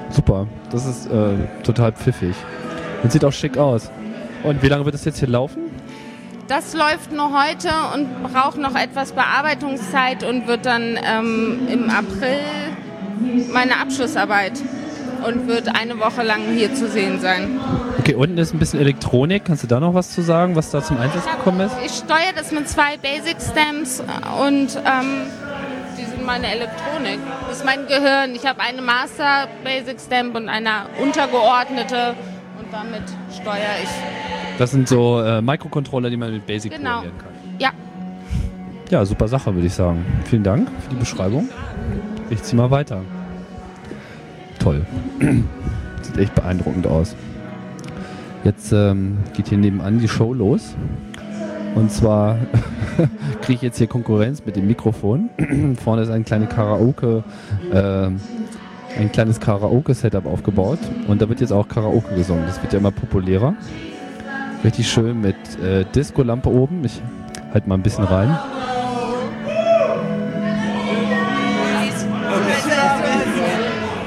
Super, 0.09 0.47
das 0.71 0.85
ist 0.85 1.07
äh, 1.07 1.35
total 1.63 1.91
pfiffig. 1.91 2.35
Und 3.01 3.11
sieht 3.11 3.25
auch 3.25 3.33
schick 3.33 3.57
aus. 3.57 3.91
Und 4.43 4.61
wie 4.61 4.67
lange 4.67 4.85
wird 4.85 4.95
das 4.95 5.05
jetzt 5.05 5.19
hier 5.19 5.27
laufen? 5.27 5.63
Das 6.47 6.73
läuft 6.73 7.11
nur 7.13 7.31
heute 7.31 7.69
und 7.95 8.31
braucht 8.31 8.57
noch 8.57 8.75
etwas 8.75 9.13
Bearbeitungszeit 9.13 10.23
und 10.23 10.47
wird 10.47 10.65
dann 10.65 10.99
ähm, 11.01 11.67
im 11.71 11.89
April 11.89 12.41
meine 13.51 13.79
Abschlussarbeit 13.79 14.53
und 15.25 15.47
wird 15.47 15.73
eine 15.73 15.99
Woche 15.99 16.21
lang 16.23 16.41
hier 16.53 16.73
zu 16.75 16.89
sehen 16.89 17.21
sein. 17.21 17.59
Okay, 17.97 18.15
unten 18.15 18.37
ist 18.37 18.53
ein 18.53 18.59
bisschen 18.59 18.81
Elektronik. 18.81 19.45
Kannst 19.45 19.63
du 19.63 19.67
da 19.67 19.79
noch 19.79 19.93
was 19.93 20.11
zu 20.11 20.21
sagen, 20.21 20.57
was 20.57 20.71
da 20.71 20.83
zum 20.83 20.97
Einsatz 20.97 21.25
gekommen 21.25 21.61
ist? 21.61 21.75
Ich 21.85 21.93
steuere 21.93 22.33
das 22.35 22.51
mit 22.51 22.67
zwei 22.67 22.97
Basic 22.97 23.37
Stamps 23.39 24.03
und 24.45 24.77
ähm, 24.85 25.27
meine 26.25 26.47
Elektronik. 26.47 27.19
Das 27.47 27.57
ist 27.57 27.65
mein 27.65 27.85
Gehirn. 27.87 28.33
Ich 28.35 28.45
habe 28.45 28.59
eine 28.61 28.81
Master 28.81 29.47
Basic 29.63 29.99
Stamp 29.99 30.35
und 30.35 30.49
eine 30.49 30.85
untergeordnete 31.01 32.15
und 32.59 32.71
damit 32.71 33.03
steuere 33.31 33.81
ich. 33.83 33.89
Das 34.57 34.71
sind 34.71 34.87
so 34.87 35.21
äh, 35.21 35.41
Mikrocontroller, 35.41 36.09
die 36.09 36.17
man 36.17 36.31
mit 36.31 36.45
Basic 36.45 36.71
Genau. 36.71 37.01
programmieren 37.01 37.17
kann. 37.17 37.31
Ja, 37.59 37.69
Ja, 38.89 39.05
super 39.05 39.27
Sache, 39.27 39.53
würde 39.53 39.67
ich 39.67 39.73
sagen. 39.73 40.05
Vielen 40.25 40.43
Dank 40.43 40.67
für 40.81 40.89
die 40.91 40.95
Beschreibung. 40.99 41.49
Ich 42.29 42.41
zieh 42.43 42.55
mal 42.55 42.69
weiter. 42.71 43.01
Toll. 44.59 44.85
Sieht 46.01 46.17
echt 46.17 46.35
beeindruckend 46.35 46.85
aus. 46.87 47.15
Jetzt 48.43 48.71
ähm, 48.73 49.17
geht 49.35 49.47
hier 49.47 49.57
nebenan 49.57 49.99
die 49.99 50.07
Show 50.07 50.33
los. 50.33 50.75
Und 51.75 51.91
zwar 51.91 52.37
kriege 53.41 53.53
ich 53.53 53.61
jetzt 53.61 53.77
hier 53.77 53.87
Konkurrenz 53.87 54.45
mit 54.45 54.55
dem 54.55 54.67
Mikrofon. 54.67 55.29
Vorne 55.83 56.03
ist 56.03 56.09
ein 56.09 56.23
kleine 56.23 56.47
Karaoke, 56.47 57.23
äh, 57.71 58.09
ein 58.99 59.11
kleines 59.11 59.39
Karaoke-Setup 59.39 60.25
aufgebaut. 60.25 60.79
Und 61.07 61.21
da 61.21 61.29
wird 61.29 61.41
jetzt 61.41 61.51
auch 61.51 61.67
Karaoke 61.67 62.15
gesungen. 62.15 62.45
Das 62.45 62.61
wird 62.61 62.73
ja 62.73 62.79
immer 62.79 62.91
populärer. 62.91 63.55
Richtig 64.63 64.87
schön 64.87 65.19
mit 65.19 65.35
äh, 65.63 65.83
Disco-Lampe 65.95 66.49
oben. 66.49 66.85
Ich 66.85 67.01
halt 67.53 67.67
mal 67.67 67.75
ein 67.75 67.83
bisschen 67.83 68.05
rein. 68.05 68.37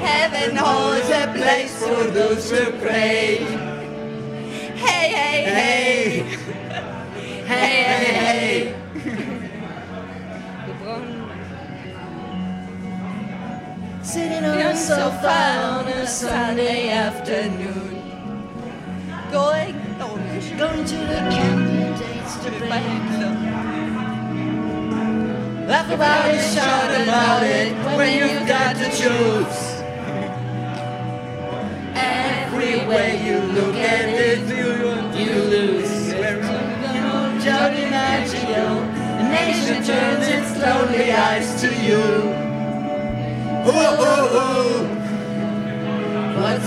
Heaven 0.03 0.57
holds 0.57 1.11
a 1.11 1.27
place 1.33 1.75
for 1.75 2.05
those 2.13 2.49
who 2.49 2.71
pray. 2.81 3.66
On 14.89 14.93
a 14.93 15.03
on 15.03 15.87
a 15.89 16.07
Sunday 16.07 16.89
afternoon. 16.91 18.01
Going, 19.29 19.75
going 20.57 20.85
to 20.85 20.95
the 20.95 21.27
candidates 21.29 22.37
debate. 22.37 22.61
Laugh 25.67 25.91
about 25.91 26.33
it, 26.33 26.41
shout 26.53 27.01
about 27.01 27.43
it 27.43 27.73
when 27.97 28.17
you've 28.17 28.47
got 28.47 28.77
to 28.77 28.85
choose. 28.95 29.59
Everywhere 31.93 33.15
you 33.25 33.39
look 33.39 33.75
at 33.75 34.07
it, 34.07 34.47
you 35.19 35.33
lose. 35.33 36.13
Joe 37.43 37.71
DiMaggio, 37.75 38.87
the 39.17 39.23
nation 39.23 39.83
turns 39.83 40.27
its 40.29 40.57
lonely 40.61 41.11
eyes 41.11 41.59
to 41.59 41.75
you. 41.75 42.46
What's 43.67 43.83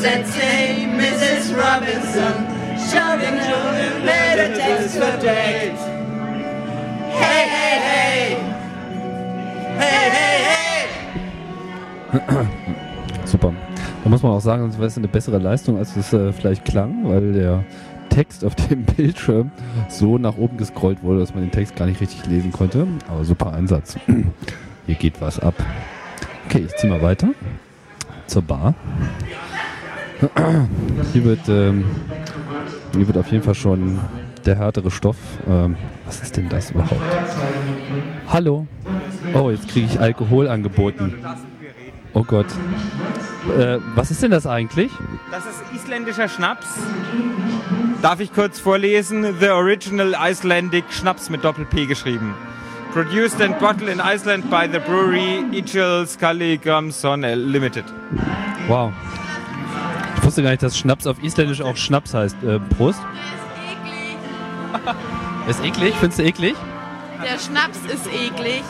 that 0.02 0.26
say, 0.26 0.86
Mrs. 0.86 1.56
Robinson? 1.56 2.44
Shouting 2.76 3.38
to 3.40 3.56
the 3.72 4.04
letter 4.04 4.54
text 4.54 4.96
for 4.96 5.16
date. 5.18 5.78
Hey, 7.08 7.48
hey, 7.48 7.78
hey. 7.88 8.36
Hey, 9.78 10.10
hey, 10.10 10.38
hey! 12.12 12.46
Super. 13.24 13.54
Da 14.04 14.10
muss 14.10 14.22
man 14.22 14.32
auch 14.32 14.42
sagen, 14.42 14.70
das 14.70 14.78
jetzt 14.78 14.98
eine 14.98 15.08
bessere 15.08 15.38
Leistung, 15.38 15.78
als 15.78 15.96
es 15.96 16.12
äh, 16.12 16.34
vielleicht 16.34 16.66
klang, 16.66 17.08
weil 17.08 17.32
der 17.32 17.64
Text 18.10 18.44
auf 18.44 18.54
dem 18.56 18.84
Bildschirm 18.96 19.52
so 19.88 20.18
nach 20.18 20.36
oben 20.36 20.58
gescrollt 20.58 21.02
wurde, 21.02 21.20
dass 21.20 21.32
man 21.32 21.44
den 21.44 21.50
Text 21.50 21.76
gar 21.76 21.86
nicht 21.86 22.02
richtig 22.02 22.26
lesen 22.26 22.52
konnte. 22.52 22.86
Aber 23.08 23.24
super 23.24 23.54
Einsatz. 23.54 23.96
Hier 24.86 24.96
geht 24.96 25.18
was 25.22 25.40
ab. 25.40 25.54
Okay, 26.50 26.66
ich 26.66 26.76
ziehe 26.78 26.92
mal 26.92 27.00
weiter 27.00 27.28
zur 28.26 28.42
Bar. 28.42 28.74
Hier 31.12 31.24
wird, 31.24 31.48
ähm, 31.48 31.84
hier 32.92 33.06
wird 33.06 33.16
auf 33.16 33.30
jeden 33.30 33.44
Fall 33.44 33.54
schon 33.54 34.00
der 34.44 34.56
härtere 34.56 34.90
Stoff. 34.90 35.16
Ähm, 35.48 35.76
was 36.06 36.20
ist 36.20 36.36
denn 36.36 36.48
das 36.48 36.72
überhaupt? 36.72 37.00
Hallo. 38.26 38.66
Oh, 39.32 39.50
jetzt 39.50 39.68
kriege 39.68 39.86
ich 39.86 40.00
Alkohol 40.00 40.48
angeboten. 40.48 41.24
Oh 42.14 42.24
Gott. 42.24 42.48
Äh, 43.56 43.78
was 43.94 44.10
ist 44.10 44.20
denn 44.20 44.32
das 44.32 44.44
eigentlich? 44.44 44.90
Das 45.30 45.44
ist 45.46 45.62
isländischer 45.72 46.26
Schnaps. 46.26 46.66
Darf 48.02 48.18
ich 48.18 48.32
kurz 48.32 48.58
vorlesen? 48.58 49.36
The 49.38 49.50
Original 49.50 50.16
Icelandic 50.20 50.86
Schnaps 50.90 51.30
mit 51.30 51.44
Doppel-P 51.44 51.86
geschrieben. 51.86 52.34
Produced 52.92 53.40
and 53.40 53.56
bottled 53.58 53.88
in 53.88 54.00
Iceland 54.00 54.50
by 54.50 54.66
the 54.66 54.80
brewery 54.80 55.44
Ichil 55.52 56.06
Scully 56.06 56.58
Gramson 56.58 57.22
Limited. 57.52 57.84
Wow. 58.66 58.92
Ich 60.16 60.24
wusste 60.24 60.42
gar 60.42 60.50
nicht, 60.50 60.62
dass 60.62 60.76
Schnaps 60.76 61.06
auf 61.06 61.22
Isländisch 61.22 61.60
auch 61.60 61.76
Schnaps 61.76 62.14
heißt. 62.14 62.36
Äh, 62.42 62.58
Prost. 62.76 63.00
Ist 65.48 65.64
eklig? 65.64 65.94
Findest 66.00 66.18
du 66.18 66.24
eklig? 66.24 66.54
Der 67.22 67.38
Schnaps 67.38 67.78
ist 67.92 68.06
eklig. 68.06 68.62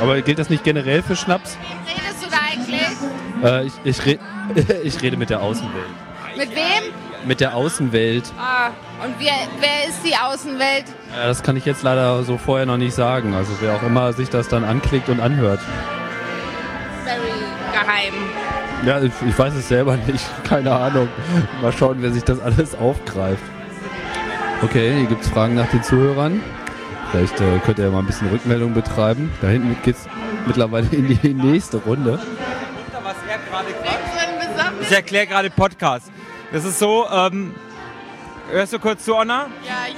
Aber 0.00 0.20
gilt 0.22 0.38
das 0.38 0.50
nicht 0.50 0.64
generell 0.64 1.02
für 1.02 1.16
Schnaps? 1.16 1.56
redest 1.86 2.24
du 2.24 2.30
da 2.30 2.38
eigentlich? 2.52 2.80
Äh, 3.42 3.66
ich, 3.66 3.72
ich, 3.84 4.06
re 4.06 4.18
ich 4.84 5.02
rede 5.02 5.16
mit 5.16 5.30
der 5.30 5.42
Außenwelt. 5.42 5.86
Mit 6.36 6.50
wem? 6.50 6.92
Mit 7.26 7.40
der 7.40 7.54
Außenwelt. 7.54 8.24
Ah, 8.38 8.68
und 9.04 9.14
wer, 9.18 9.32
wer 9.58 9.88
ist 9.88 10.00
die 10.04 10.14
Außenwelt? 10.16 10.84
Äh, 11.12 11.26
das 11.26 11.42
kann 11.42 11.56
ich 11.56 11.64
jetzt 11.64 11.82
leider 11.82 12.22
so 12.22 12.38
vorher 12.38 12.66
noch 12.66 12.76
nicht 12.76 12.94
sagen. 12.94 13.34
Also 13.34 13.52
wer 13.60 13.74
auch 13.74 13.82
immer 13.82 14.12
sich 14.12 14.28
das 14.30 14.48
dann 14.48 14.64
anklickt 14.64 15.08
und 15.08 15.20
anhört. 15.20 15.60
Very 17.04 17.36
geheim. 17.72 18.14
Ja, 18.84 19.00
ich, 19.00 19.12
ich 19.26 19.38
weiß 19.38 19.54
es 19.54 19.68
selber 19.68 19.96
nicht. 19.96 20.24
Keine 20.44 20.72
Ahnung. 20.72 21.08
Mal 21.62 21.72
schauen, 21.72 21.96
wer 22.00 22.12
sich 22.12 22.24
das 22.24 22.40
alles 22.40 22.74
aufgreift. 22.74 23.42
Okay, 24.62 24.94
hier 24.96 25.06
gibt 25.06 25.22
es 25.22 25.28
Fragen 25.28 25.54
nach 25.54 25.68
den 25.68 25.82
Zuhörern. 25.82 26.40
Vielleicht 27.10 27.40
äh, 27.40 27.58
könnt 27.64 27.78
ihr 27.78 27.86
ja 27.86 27.90
mal 27.90 28.00
ein 28.00 28.06
bisschen 28.06 28.28
Rückmeldung 28.28 28.72
betreiben. 28.74 29.32
Da 29.40 29.48
hinten 29.48 29.76
geht's 29.82 30.08
mittlerweile 30.46 30.88
in 30.92 31.08
die 31.08 31.34
nächste 31.34 31.78
Runde. 31.78 32.18
Ich 34.80 34.92
erkläre 34.92 35.26
gerade 35.26 35.50
Podcast. 35.50 36.10
Das 36.56 36.64
ist 36.64 36.78
so, 36.78 37.06
ähm, 37.12 37.54
hörst 38.50 38.72
du 38.72 38.78
kurz 38.78 39.04
zu, 39.04 39.14
Anna? 39.14 39.48
Ja, 39.62 39.74
ich 39.88 39.96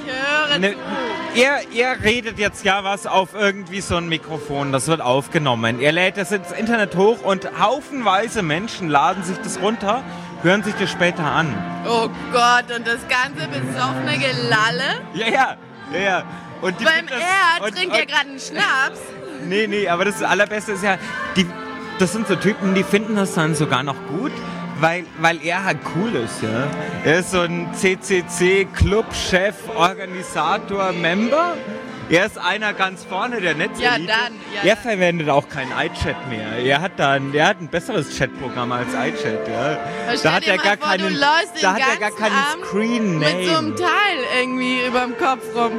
höre 0.51 0.59
Ne, 0.59 0.73
zu. 0.73 1.41
er, 1.41 1.61
er 1.73 2.03
redet 2.03 2.37
jetzt 2.37 2.65
ja 2.65 2.83
was 2.83 3.07
auf 3.07 3.29
irgendwie 3.33 3.79
so 3.79 3.95
ein 3.95 4.09
Mikrofon, 4.09 4.73
das 4.73 4.87
wird 4.89 4.99
aufgenommen. 4.99 5.79
Er 5.79 5.93
lädt 5.93 6.17
das 6.17 6.33
ins 6.33 6.51
Internet 6.51 6.97
hoch 6.97 7.21
und 7.23 7.47
haufenweise 7.61 8.41
Menschen 8.41 8.89
laden 8.89 9.23
sich 9.23 9.37
das 9.37 9.61
runter, 9.61 10.03
hören 10.43 10.61
sich 10.63 10.73
das 10.75 10.91
später 10.91 11.23
an. 11.23 11.47
Oh 11.87 12.09
Gott, 12.33 12.75
und 12.75 12.85
das 12.85 12.99
ganze 13.07 13.47
besoffene 13.47 14.17
Gelalle? 14.17 14.99
Ja, 15.13 15.27
ja, 15.29 15.57
ja, 15.93 15.99
ja. 16.01 16.23
Und 16.61 16.77
die 16.77 16.83
Beim 16.83 17.05
er 17.07 17.63
und- 17.65 17.73
trinkt 17.73 17.95
ja 17.95 18.01
und- 18.01 18.09
gerade 18.09 18.29
einen 18.31 18.39
Schnaps. 18.39 18.99
Nee, 19.45 19.67
nee, 19.67 19.87
aber 19.87 20.03
das 20.03 20.21
Allerbeste 20.21 20.73
ist 20.73 20.83
ja, 20.83 20.97
die, 21.37 21.45
das 21.99 22.11
sind 22.11 22.27
so 22.27 22.35
Typen, 22.35 22.75
die 22.75 22.83
finden 22.83 23.15
das 23.15 23.35
dann 23.35 23.55
sogar 23.55 23.83
noch 23.83 23.95
gut, 24.09 24.33
weil, 24.79 25.05
weil 25.19 25.39
er 25.43 25.63
halt 25.63 25.77
cool 25.95 26.15
ist, 26.15 26.41
ja. 26.41 26.67
Er 27.03 27.19
ist 27.19 27.31
so 27.31 27.41
ein 27.41 27.69
CCC-Club-Chef, 27.73 29.55
Organisator, 29.75 30.91
Member. 30.93 31.55
Er 32.09 32.25
ist 32.25 32.39
einer 32.39 32.73
ganz 32.73 33.03
vorne 33.03 33.39
der 33.39 33.53
Netzelite. 33.53 33.83
Ja, 33.83 33.97
dann, 33.97 34.33
ja, 34.55 34.71
er 34.71 34.77
verwendet 34.77 35.29
auch 35.29 35.47
kein 35.47 35.67
iChat 35.67 36.27
mehr. 36.27 36.57
Er 36.57 36.81
hat 36.81 36.93
dann, 36.97 37.33
er 37.35 37.47
hat 37.47 37.61
ein 37.61 37.67
besseres 37.67 38.17
Chatprogramm 38.17 38.71
als 38.71 38.87
iChat, 38.89 39.47
ja. 39.47 39.77
Da 40.23 40.33
hat 40.33 40.47
er 40.47 40.57
gar 40.57 40.77
vor, 40.77 40.87
keinen, 40.87 41.19
da 41.61 41.73
hat 41.73 41.81
er 41.81 41.97
gar 41.99 42.11
keinen 42.11 42.33
Abend 42.33 42.65
Screen 42.65 43.19
Mit 43.19 43.29
so 43.29 43.57
einem 43.57 43.69
Name. 43.69 43.75
Teil 43.75 44.41
irgendwie 44.41 44.79
überm 44.87 45.15
Kopf 45.17 45.43
rum. 45.55 45.73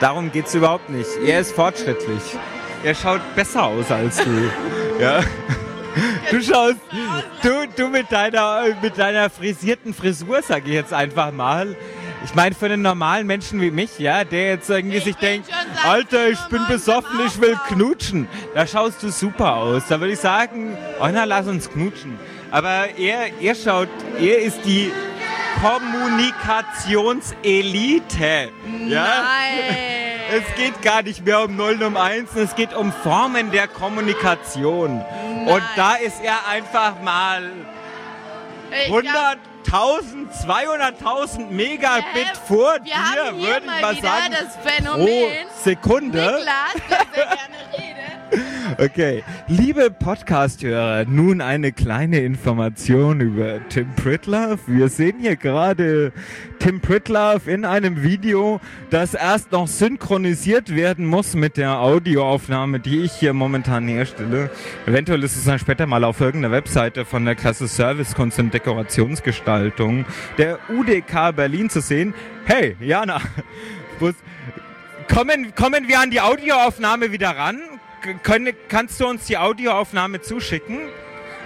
Darum 0.00 0.32
geht's 0.32 0.54
überhaupt 0.54 0.90
nicht. 0.90 1.08
Er 1.24 1.40
ist 1.40 1.52
fortschrittlich. 1.52 2.22
Er 2.82 2.94
schaut 2.96 3.20
besser 3.36 3.62
aus 3.62 3.90
als 3.92 4.16
du. 4.16 4.50
ja. 5.00 5.20
Du 6.30 6.42
schaust, 6.42 6.76
du, 7.42 7.66
du 7.76 7.88
mit 7.88 8.10
deiner, 8.10 8.64
mit 8.82 8.98
deiner 8.98 9.30
frisierten 9.30 9.94
Frisur, 9.94 10.40
sag 10.42 10.66
ich 10.66 10.72
jetzt 10.72 10.92
einfach 10.92 11.32
mal. 11.32 11.76
Ich 12.24 12.34
meine, 12.34 12.54
für 12.54 12.66
einen 12.66 12.82
normalen 12.82 13.26
Menschen 13.26 13.60
wie 13.60 13.70
mich, 13.70 13.98
ja, 13.98 14.24
der 14.24 14.48
jetzt 14.48 14.70
irgendwie 14.70 14.98
sich 14.98 15.08
ich 15.08 15.16
bin 15.16 15.28
denkt, 15.28 15.50
Alter, 15.84 16.30
ich 16.30 16.40
bin 16.46 16.62
besoffen, 16.66 17.20
ich 17.26 17.38
will 17.40 17.54
knutschen. 17.68 18.28
Da 18.54 18.66
schaust 18.66 19.02
du 19.02 19.10
super 19.10 19.56
aus. 19.56 19.82
Da 19.88 20.00
würde 20.00 20.14
ich 20.14 20.20
sagen, 20.20 20.76
oh 21.00 21.08
na, 21.12 21.24
lass 21.24 21.46
uns 21.46 21.70
knutschen. 21.70 22.18
Aber 22.50 22.88
er, 22.96 23.30
er 23.40 23.54
schaut, 23.54 23.88
er 24.18 24.38
ist 24.38 24.58
die 24.64 24.90
Kommunikationselite. 25.62 28.50
Ja? 28.86 29.04
Nein. 29.04 29.74
Es 30.32 30.42
geht 30.56 30.80
gar 30.82 31.02
nicht 31.02 31.24
mehr 31.24 31.42
um 31.44 31.54
0 31.56 31.74
und 31.74 31.82
um 31.82 31.96
1, 31.96 32.34
es 32.36 32.54
geht 32.56 32.74
um 32.74 32.92
Formen 32.92 33.50
der 33.50 33.68
Kommunikation. 33.68 35.02
Und 35.46 35.62
da 35.76 35.94
ist 35.96 36.20
er 36.22 36.46
einfach 36.50 37.00
mal 37.02 37.50
Ich 38.86 38.92
hab- 38.92 39.38
100.000, 39.66 40.28
200.000 40.46 41.50
Megabit 41.50 42.04
Hä? 42.14 42.24
vor 42.48 42.74
Wir 42.82 42.84
dir, 42.84 42.94
hier 43.14 43.32
würde 43.40 43.60
ich 43.60 43.66
mal 43.66 43.80
mal 43.82 43.96
wieder 43.96 44.08
sagen. 44.08 44.32
das 44.32 44.56
Phänomen. 44.72 45.06
Pro 45.06 45.28
Sekunde. 45.62 46.18
Niklas, 46.18 46.74
der 46.90 46.98
sehr 47.14 47.26
gerne. 47.26 47.38
Okay, 48.78 49.22
liebe 49.46 49.90
Podcast-Hörer, 49.90 51.04
nun 51.04 51.40
eine 51.40 51.70
kleine 51.70 52.20
Information 52.20 53.20
über 53.20 53.60
Tim 53.68 53.86
Pritlove. 53.94 54.58
Wir 54.66 54.88
sehen 54.88 55.18
hier 55.20 55.36
gerade 55.36 56.12
Tim 56.58 56.80
Pritlove 56.80 57.48
in 57.50 57.64
einem 57.64 58.02
Video, 58.02 58.60
das 58.90 59.14
erst 59.14 59.52
noch 59.52 59.68
synchronisiert 59.68 60.74
werden 60.74 61.06
muss 61.06 61.34
mit 61.34 61.56
der 61.56 61.78
Audioaufnahme, 61.78 62.80
die 62.80 63.02
ich 63.02 63.12
hier 63.12 63.32
momentan 63.32 63.86
herstelle. 63.86 64.50
Eventuell 64.86 65.22
ist 65.22 65.36
es 65.36 65.44
dann 65.44 65.58
später 65.58 65.86
mal 65.86 66.02
auf 66.02 66.20
irgendeiner 66.20 66.54
Webseite 66.54 67.04
von 67.04 67.24
der 67.24 67.36
Klasse 67.36 67.68
Service 67.68 68.14
Kunst 68.14 68.38
und 68.40 68.52
Dekorationsgestaltung 68.52 70.04
der 70.38 70.58
UDK 70.70 71.36
Berlin 71.36 71.70
zu 71.70 71.80
sehen. 71.80 72.14
Hey, 72.44 72.76
Jana, 72.80 73.20
kommen, 75.14 75.54
kommen 75.54 75.86
wir 75.86 76.00
an 76.00 76.10
die 76.10 76.20
Audioaufnahme 76.20 77.12
wieder 77.12 77.36
ran? 77.36 77.60
Können, 78.22 78.52
kannst 78.68 79.00
du 79.00 79.06
uns 79.06 79.26
die 79.26 79.38
Audioaufnahme 79.38 80.20
zuschicken? 80.20 80.80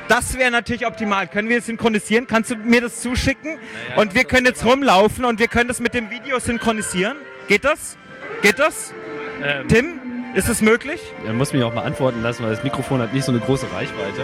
Das 0.08 0.38
wäre 0.38 0.50
natürlich 0.50 0.86
optimal. 0.86 1.28
Können 1.28 1.48
wir 1.48 1.60
synchronisieren? 1.60 2.26
Kannst 2.26 2.50
du 2.50 2.56
mir 2.56 2.80
das 2.80 3.00
zuschicken? 3.00 3.58
und 3.96 4.14
wir 4.14 4.24
können 4.24 4.46
jetzt 4.46 4.64
rumlaufen 4.64 5.24
und 5.24 5.38
wir 5.38 5.48
können 5.48 5.68
das 5.68 5.80
mit 5.80 5.94
dem 5.94 6.10
Video 6.10 6.38
synchronisieren. 6.38 7.16
Geht 7.46 7.64
das? 7.64 7.96
Geht 8.42 8.58
das? 8.58 8.92
Ähm, 9.42 9.68
Tim, 9.68 10.00
ist 10.34 10.48
es 10.48 10.62
möglich? 10.62 11.00
er 11.26 11.32
muss 11.32 11.52
mich 11.52 11.62
auch 11.62 11.74
mal 11.74 11.82
antworten 11.82 12.22
lassen, 12.22 12.42
weil 12.42 12.50
das 12.50 12.64
Mikrofon 12.64 13.00
hat 13.00 13.12
nicht 13.12 13.24
so 13.24 13.32
eine 13.32 13.40
große 13.40 13.66
Reichweite. 13.72 14.22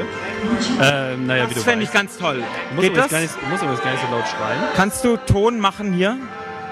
Ähm, 0.83 1.27
naja, 1.27 1.47
Das 1.53 1.63
fände 1.65 1.85
ich 1.85 1.93
ganz 1.93 2.17
toll. 2.19 2.43
muss 2.75 2.85
Geht 2.85 2.97
das? 2.97 3.13
Nicht, 3.13 3.35
muss 3.49 3.61
übrigens 3.63 3.83
gar 3.83 3.93
nicht 3.93 4.03
so 4.03 4.11
laut 4.15 4.27
schreien. 4.27 4.61
Kannst 4.75 5.05
du 5.05 5.17
Ton 5.19 5.61
machen 5.61 5.93
hier? 5.93 6.17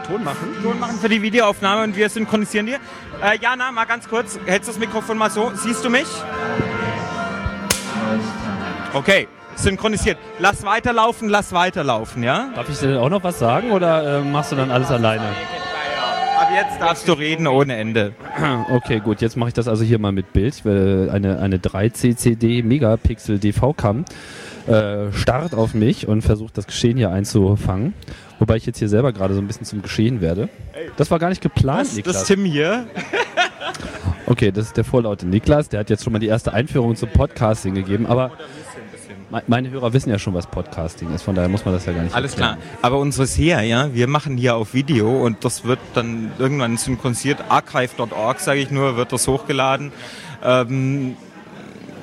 Ton 0.07 0.25
machen? 0.25 0.49
Ton 0.63 0.81
machen 0.81 0.99
für 0.99 1.09
die 1.09 1.23
Videoaufnahme 1.23 1.85
und 1.85 1.97
wir 1.97 2.09
synchronisieren 2.09 2.67
dir. 2.67 2.79
Äh, 3.23 3.39
Jana, 3.41 3.71
mal 3.71 3.85
ganz 3.85 4.09
kurz. 4.09 4.37
Hältst 4.47 4.69
du 4.69 4.73
das 4.73 4.81
Mikrofon 4.81 5.17
mal 5.17 5.31
so? 5.31 5.53
Siehst 5.55 5.85
du 5.85 5.91
mich? 5.91 6.07
Okay, 8.93 9.29
synchronisiert. 9.55 10.19
Lass 10.41 10.65
weiterlaufen, 10.65 11.29
lass 11.29 11.53
weiterlaufen, 11.53 12.25
ja? 12.25 12.51
Darf 12.57 12.69
ich 12.69 12.79
dir 12.81 13.01
auch 13.01 13.11
noch 13.11 13.23
was 13.23 13.39
sagen 13.39 13.71
oder 13.71 14.19
äh, 14.19 14.25
machst 14.25 14.51
du 14.51 14.57
dann 14.57 14.73
alles 14.73 14.91
alleine? 14.91 15.23
Ab 15.23 16.49
jetzt 16.53 16.81
darfst 16.81 17.07
du 17.07 17.13
reden 17.13 17.47
ohne 17.47 17.77
Ende. 17.77 18.13
Okay, 18.73 18.99
gut, 18.99 19.21
jetzt 19.21 19.37
mache 19.37 19.49
ich 19.49 19.55
das 19.55 19.69
also 19.69 19.85
hier 19.85 20.01
mal 20.01 20.11
mit 20.11 20.33
Bild. 20.33 20.57
Ich 20.57 20.65
werde 20.65 21.11
eine, 21.13 21.39
eine 21.39 21.59
3CCD 21.59 22.65
Megapixel 22.65 23.39
DV-Cam 23.39 24.05
äh, 24.67 25.13
start 25.13 25.55
auf 25.55 25.75
mich 25.75 26.09
und 26.09 26.23
versucht 26.23 26.59
das 26.59 26.67
Geschehen 26.67 26.97
hier 26.97 27.11
einzufangen. 27.11 27.95
Wobei 28.43 28.57
ich 28.57 28.67
jetzt 28.67 28.81
hier 28.81 28.89
selber 28.89 29.13
gerade 29.13 29.35
so 29.35 29.41
ein 29.41 29.47
bisschen 29.47 29.65
zum 29.67 29.83
Geschehen 29.83 30.21
werde. 30.21 30.49
Das 30.97 31.13
war 31.13 31.21
gar 31.21 31.29
nicht 31.29 31.41
geplant, 31.41 31.83
Das 31.83 31.89
ist 31.91 31.97
Niklas. 31.99 32.25
Tim 32.25 32.45
hier. 32.45 32.89
Okay, 34.27 34.51
das 34.51 34.67
ist 34.67 34.77
der 34.77 34.83
vorlaute 34.83 35.29
Niklas. 35.29 35.69
Der 35.69 35.79
hat 35.79 35.91
jetzt 35.91 36.03
schon 36.03 36.13
mal 36.13 36.19
die 36.19 36.27
erste 36.27 36.53
Einführung 36.53 36.97
zum 36.97 37.09
Podcasting 37.11 37.73
gegeben. 37.75 38.05
Aber 38.07 38.33
me- 39.31 39.45
meine 39.47 39.71
Hörer 39.71 39.93
wissen 39.93 40.11
ja 40.11 40.19
schon, 40.19 40.35
was 40.35 40.49
Podcasting 40.49 41.15
ist. 41.15 41.23
Von 41.23 41.37
daher 41.37 41.49
muss 41.49 41.65
man 41.65 41.73
das 41.73 41.87
ja 41.87 41.93
gar 41.93 42.03
nicht 42.03 42.17
Alles 42.17 42.33
erklären. 42.33 42.57
klar. 42.59 42.73
Aber 42.83 42.99
unsere 42.99 43.27
Seher, 43.29 43.61
ja, 43.63 43.95
wir 43.95 44.09
machen 44.09 44.37
hier 44.37 44.57
auf 44.57 44.75
Video 44.75 45.25
und 45.25 45.45
das 45.45 45.65
wird 45.65 45.79
dann 45.95 46.33
irgendwann 46.41 46.77
synchronisiert. 46.79 47.45
Archive.org, 47.49 48.41
sage 48.41 48.59
ich 48.59 48.73
nur, 48.73 48.97
wird 48.97 49.13
das 49.13 49.29
hochgeladen. 49.29 49.93
Ähm, 50.43 51.15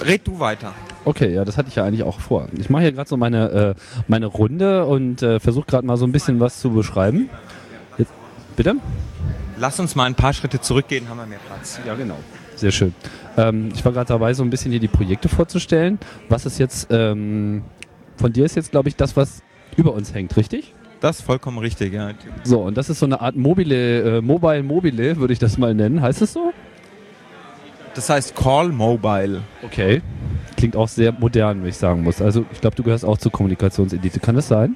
red 0.05 0.25
du 0.25 0.39
weiter. 0.39 0.73
Okay, 1.09 1.33
ja, 1.33 1.43
das 1.43 1.57
hatte 1.57 1.69
ich 1.69 1.75
ja 1.75 1.85
eigentlich 1.85 2.03
auch 2.03 2.19
vor. 2.19 2.49
Ich 2.55 2.69
mache 2.69 2.83
hier 2.83 2.91
gerade 2.91 3.09
so 3.09 3.17
meine, 3.17 3.49
äh, 3.49 4.01
meine 4.07 4.27
Runde 4.27 4.85
und 4.85 5.23
äh, 5.23 5.39
versuche 5.39 5.65
gerade 5.65 5.83
mal 5.87 5.97
so 5.97 6.05
ein 6.05 6.11
bisschen 6.11 6.39
was 6.39 6.59
zu 6.59 6.69
beschreiben. 6.69 7.31
Jetzt, 7.97 8.13
bitte? 8.55 8.75
Lass 9.57 9.79
uns 9.79 9.95
mal 9.95 10.03
ein 10.03 10.13
paar 10.13 10.33
Schritte 10.33 10.61
zurückgehen, 10.61 11.09
haben 11.09 11.17
wir 11.17 11.25
mehr 11.25 11.39
Platz. 11.47 11.79
Ja, 11.83 11.95
genau. 11.95 12.17
Sehr 12.55 12.69
schön. 12.69 12.93
Ähm, 13.37 13.69
ich 13.73 13.83
war 13.83 13.91
gerade 13.91 14.07
dabei, 14.07 14.35
so 14.35 14.43
ein 14.43 14.51
bisschen 14.51 14.69
hier 14.69 14.79
die 14.79 14.87
Projekte 14.87 15.29
vorzustellen. 15.29 15.97
Was 16.29 16.45
ist 16.45 16.59
jetzt, 16.59 16.89
ähm, 16.91 17.63
von 18.17 18.31
dir 18.31 18.45
ist 18.45 18.55
jetzt, 18.55 18.69
glaube 18.69 18.89
ich, 18.89 18.95
das, 18.95 19.17
was 19.17 19.41
über 19.77 19.93
uns 19.93 20.13
hängt, 20.13 20.37
richtig? 20.37 20.75
Das 20.99 21.21
ist 21.21 21.25
vollkommen 21.25 21.57
richtig, 21.57 21.91
ja. 21.91 22.11
So, 22.43 22.61
und 22.61 22.77
das 22.77 22.91
ist 22.91 22.99
so 22.99 23.07
eine 23.07 23.19
Art 23.19 23.35
mobile, 23.35 24.17
äh, 24.17 24.21
Mobile 24.21 24.61
Mobile, 24.61 25.17
würde 25.17 25.33
ich 25.33 25.39
das 25.39 25.57
mal 25.57 25.73
nennen. 25.73 26.03
Heißt 26.03 26.21
es 26.21 26.33
so? 26.33 26.53
Das 27.95 28.11
heißt 28.11 28.35
Call 28.35 28.69
Mobile. 28.69 29.41
Okay. 29.63 30.03
Klingt 30.59 30.75
auch 30.75 30.89
sehr 30.89 31.13
modern, 31.13 31.61
wenn 31.61 31.69
ich 31.69 31.77
sagen 31.77 32.03
muss. 32.03 32.21
Also, 32.21 32.45
ich 32.51 32.59
glaube, 32.59 32.75
du 32.75 32.83
gehörst 32.83 33.05
auch 33.05 33.17
zur 33.17 33.31
Kommunikationselite. 33.31 34.19
Kann 34.19 34.35
das 34.35 34.49
sein? 34.49 34.75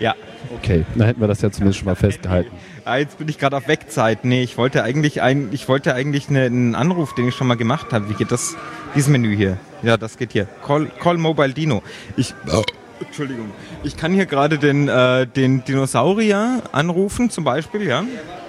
Ja. 0.00 0.16
Okay, 0.56 0.84
dann 0.96 1.06
hätten 1.06 1.20
wir 1.20 1.28
das 1.28 1.40
ja 1.40 1.52
zumindest 1.52 1.78
schon 1.78 1.86
mal 1.86 1.94
festgehalten. 1.94 2.50
Ah, 2.84 2.96
jetzt 2.96 3.16
bin 3.16 3.28
ich 3.28 3.38
gerade 3.38 3.56
auf 3.56 3.68
Wegzeit. 3.68 4.24
Nee, 4.24 4.42
ich 4.42 4.58
wollte 4.58 4.82
eigentlich 4.82 5.22
ein, 5.22 5.50
ich 5.52 5.68
wollte 5.68 5.94
eigentlich 5.94 6.30
ne, 6.30 6.46
einen 6.46 6.74
Anruf, 6.74 7.14
den 7.14 7.28
ich 7.28 7.36
schon 7.36 7.46
mal 7.46 7.56
gemacht 7.56 7.92
habe. 7.92 8.08
Wie 8.08 8.14
geht 8.14 8.32
das? 8.32 8.56
Dieses 8.96 9.08
Menü 9.08 9.36
hier. 9.36 9.56
Ja, 9.84 9.96
das 9.96 10.18
geht 10.18 10.32
hier. 10.32 10.48
Call, 10.66 10.90
Call 11.00 11.16
Mobile 11.16 11.52
Dino. 11.52 11.80
Ich, 12.16 12.34
oh, 12.52 12.64
Entschuldigung. 12.98 13.50
Ich 13.84 13.96
kann 13.96 14.12
hier 14.12 14.26
gerade 14.26 14.58
den, 14.58 14.88
äh, 14.88 15.28
den 15.28 15.64
Dinosaurier 15.64 16.60
anrufen, 16.72 17.30
zum 17.30 17.44
Beispiel, 17.44 17.86
ja. 17.86 18.02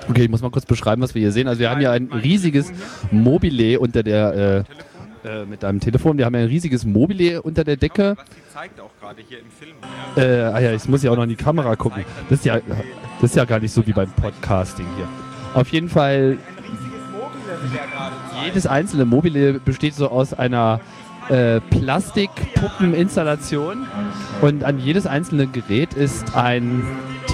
Okay, 0.09 0.23
ich 0.23 0.29
muss 0.29 0.41
mal 0.41 0.49
kurz 0.49 0.65
beschreiben, 0.65 1.01
was 1.03 1.13
wir 1.13 1.21
hier 1.21 1.31
sehen. 1.31 1.47
Also 1.47 1.59
wir 1.59 1.69
haben 1.69 1.79
hier 1.79 1.91
ein 1.91 2.09
riesiges 2.11 2.71
Mobile 3.11 3.79
unter 3.79 4.01
der, 4.01 4.65
äh, 4.67 4.90
äh, 5.23 5.45
mit 5.45 5.63
deinem 5.63 5.79
Telefon, 5.79 6.17
wir 6.17 6.25
haben 6.25 6.35
ja 6.35 6.41
ein 6.41 6.47
riesiges 6.47 6.85
Mobile 6.85 7.41
unter 7.41 7.63
der 7.63 7.77
Decke. 7.77 8.17
Was 8.17 8.25
sie 8.27 8.53
zeigt 8.53 8.79
auch 8.79 8.91
gerade 8.99 9.21
hier 9.27 9.39
im 9.39 9.49
Film. 9.49 9.75
Äh, 10.15 10.41
ah 10.41 10.59
ja, 10.59 10.73
ich 10.73 10.87
muss 10.87 11.01
ja 11.03 11.11
auch 11.11 11.15
noch 11.15 11.23
in 11.23 11.29
die 11.29 11.35
Kamera 11.35 11.75
gucken. 11.75 12.05
Das 12.29 12.39
ist 12.39 12.45
ja, 12.45 12.59
das 13.21 13.31
ist 13.31 13.35
ja 13.35 13.45
gar 13.45 13.59
nicht 13.59 13.71
so 13.71 13.85
wie 13.85 13.93
beim 13.93 14.09
Podcasting 14.11 14.87
hier. 14.97 15.07
Auf 15.53 15.69
jeden 15.69 15.89
Fall, 15.89 16.39
jedes 18.45 18.65
einzelne 18.67 19.05
Mobile 19.05 19.59
besteht 19.59 19.93
so 19.93 20.09
aus 20.09 20.33
einer 20.33 20.81
äh, 21.29 21.61
Plastikpuppeninstallation 21.61 23.85
und 24.41 24.63
an 24.63 24.79
jedes 24.79 25.05
einzelne 25.05 25.45
Gerät 25.47 25.93
ist 25.93 26.35
ein 26.35 26.83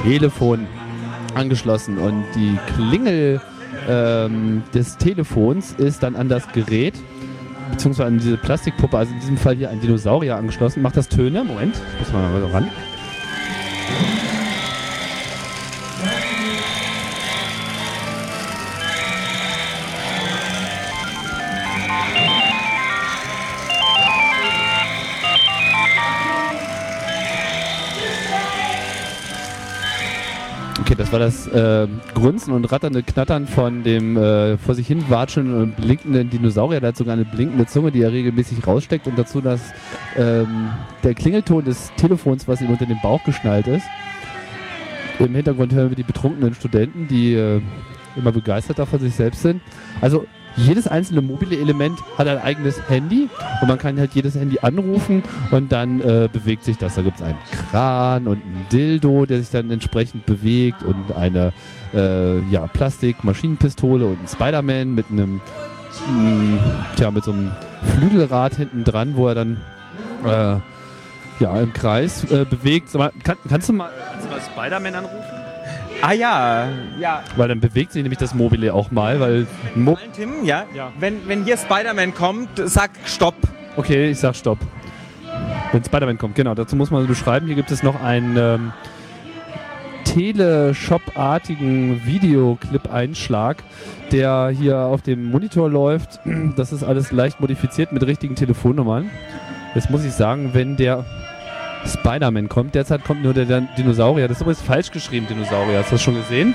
Telefon 0.04 0.68
angeschlossen 1.36 1.98
und 1.98 2.26
die 2.36 2.60
Klingel 2.76 3.42
ähm, 3.88 4.64
des 4.74 4.98
Telefons 4.98 5.74
ist 5.78 6.04
dann 6.04 6.16
an 6.16 6.30
das 6.30 6.48
Gerät 6.52 6.94
beziehungsweise 7.78 8.08
an 8.08 8.18
diese 8.18 8.38
Plastikpuppe, 8.38 8.98
also 8.98 9.14
in 9.14 9.20
diesem 9.20 9.38
Fall 9.38 9.56
hier 9.56 9.70
ein 9.70 9.80
Dinosaurier 9.80 10.36
angeschlossen. 10.36 10.82
Macht 10.82 10.98
das 10.98 11.08
Töne? 11.08 11.44
Moment, 11.44 11.76
ich 11.94 12.00
muss 12.00 12.12
mal 12.12 12.44
ran. 12.52 12.70
Das 30.98 31.12
war 31.12 31.20
das 31.20 31.48
äh, 31.48 31.88
Grunzen 32.14 32.54
und 32.54 32.66
ratternde 32.72 33.04
Knattern 33.04 33.48
von 33.48 33.84
dem 33.84 34.18
äh, 34.18 34.58
vor 34.58 34.76
sich 34.76 34.88
hin 34.88 35.06
watschelnden 35.10 35.62
und 35.62 35.76
blinkenden 35.76 36.30
Dinosaurier. 36.30 36.80
Der 36.80 36.90
hat 36.90 36.98
sogar 36.98 37.14
eine 37.14 37.26
blinkende 37.26 37.66
Zunge, 37.68 37.92
die 37.92 38.02
er 38.02 38.12
regelmäßig 38.12 38.66
raussteckt. 38.66 39.08
Und 39.08 39.18
dazu 39.18 39.42
dass 39.42 39.62
ähm, 40.18 40.70
der 41.04 41.14
Klingelton 41.14 41.64
des 41.64 41.92
Telefons, 41.98 42.48
was 42.48 42.62
ihm 42.62 42.70
unter 42.70 42.86
den 42.86 43.00
Bauch 43.02 43.24
geschnallt 43.24 43.68
ist. 43.68 43.86
Im 45.20 45.34
Hintergrund 45.34 45.74
hören 45.74 45.90
wir 45.90 45.96
die 45.96 46.04
betrunkenen 46.04 46.54
Studenten, 46.54 47.08
die 47.08 47.34
äh, 47.34 47.62
immer 48.16 48.32
begeisterter 48.32 48.86
von 48.86 49.00
sich 49.00 49.14
selbst 49.14 49.42
sind. 49.42 49.62
Also 50.02 50.26
jedes 50.58 50.88
einzelne 50.88 51.22
mobile 51.22 51.58
Element 51.58 52.00
hat 52.18 52.28
ein 52.28 52.40
eigenes 52.40 52.82
Handy 52.90 53.30
und 53.62 53.68
man 53.68 53.78
kann 53.78 54.00
halt 54.00 54.14
jedes 54.14 54.36
Handy 54.36 54.60
anrufen 54.62 55.24
und 55.52 55.72
dann 55.72 56.02
äh, 56.02 56.28
bewegt 56.32 56.64
sich 56.64 56.78
das. 56.78 56.96
Da 56.96 57.04
gibt 57.04 57.18
es 57.18 57.24
einen 57.24 57.38
Kran 57.70 58.28
und 58.28 58.42
einen 58.44 58.66
Dildo, 58.72 59.26
der 59.26 59.40
sich 59.40 59.52
dann 59.52 59.70
entsprechend 59.72 60.26
bewegt 60.26 60.84
und 60.84 61.16
eine 61.16 61.54
äh, 61.94 62.40
ja, 62.50 62.68
Plastik-Maschinenpistole 62.68 64.06
und 64.06 64.18
einen 64.18 64.28
Spider-Man 64.28 64.96
mit 64.96 65.06
einem 65.12 65.42
mh, 66.08 66.60
tja, 66.96 67.12
mit 67.12 67.24
so 67.24 67.32
einem 67.32 67.52
Flügelrad 67.96 68.56
hinten 68.56 68.84
dran, 68.84 69.16
wo 69.16 69.28
er 69.28 69.36
dann 69.36 69.62
äh, 70.26 70.58
ja, 71.40 71.60
im 71.60 71.72
Kreis 71.74 72.24
äh, 72.32 72.46
bewegt. 72.46 72.94
Kann, 72.94 73.38
kannst 73.48 73.70
du 73.70 73.74
mal, 73.74 73.92
kannst 74.12 74.26
du 74.26 74.30
mal 74.32 74.42
Spider-Man 74.42 74.96
anrufen? 74.96 75.47
Ah 76.02 76.14
ja, 76.14 76.68
ja. 77.00 77.24
Weil 77.36 77.48
dann 77.48 77.60
bewegt 77.60 77.92
sich 77.92 78.04
nämlich 78.04 78.20
das 78.20 78.34
Mobile 78.34 78.74
auch 78.74 78.92
mal, 78.92 79.20
weil 79.20 79.48
Mo 79.76 79.98
Tim, 80.14 80.46
ja? 80.46 80.66
Ja. 80.76 80.92
Wenn, 81.00 81.28
wenn 81.28 81.44
hier 81.44 81.58
Spider-Man 81.58 82.14
kommt, 82.14 82.50
sag 82.66 82.92
Stopp. 83.06 83.36
Okay, 83.76 84.12
ich 84.12 84.20
sag 84.20 84.36
Stopp. 84.36 84.60
Wenn 85.72 85.84
Spider-Man 85.84 86.18
kommt, 86.18 86.36
genau. 86.36 86.54
Dazu 86.54 86.76
muss 86.76 86.92
man 86.92 87.08
beschreiben, 87.08 87.48
hier 87.48 87.56
gibt 87.56 87.72
es 87.72 87.84
noch 87.84 88.02
einen 88.02 88.38
ähm, 88.38 88.74
Teleshop-artigen 90.06 92.06
Videoclip-Einschlag, 92.06 93.64
der 94.12 94.50
hier 94.50 94.80
auf 94.80 95.02
dem 95.02 95.30
Monitor 95.30 95.70
läuft. 95.70 96.20
Das 96.56 96.72
ist 96.72 96.84
alles 96.84 97.12
leicht 97.12 97.42
modifiziert 97.42 97.92
mit 97.92 98.06
richtigen 98.06 98.36
Telefonnummern. 98.36 99.10
Jetzt 99.76 99.90
muss 99.90 100.06
ich 100.06 100.14
sagen, 100.14 100.52
wenn 100.54 100.78
der 100.78 101.06
Spider-Man 101.86 102.50
kommt, 102.50 102.76
derzeit 102.76 103.04
kommt 103.04 103.24
nur 103.24 103.34
der 103.34 103.62
Dinosaurier. 103.78 104.28
Das 104.28 104.38
ist 104.38 104.42
übrigens 104.42 104.62
falsch 104.62 104.92
geschrieben, 104.92 105.28
Dinosaurier. 105.28 105.80
Hast 105.80 105.92
du 105.92 105.96
das 105.96 106.02
schon 106.02 106.16
gesehen? 106.16 106.54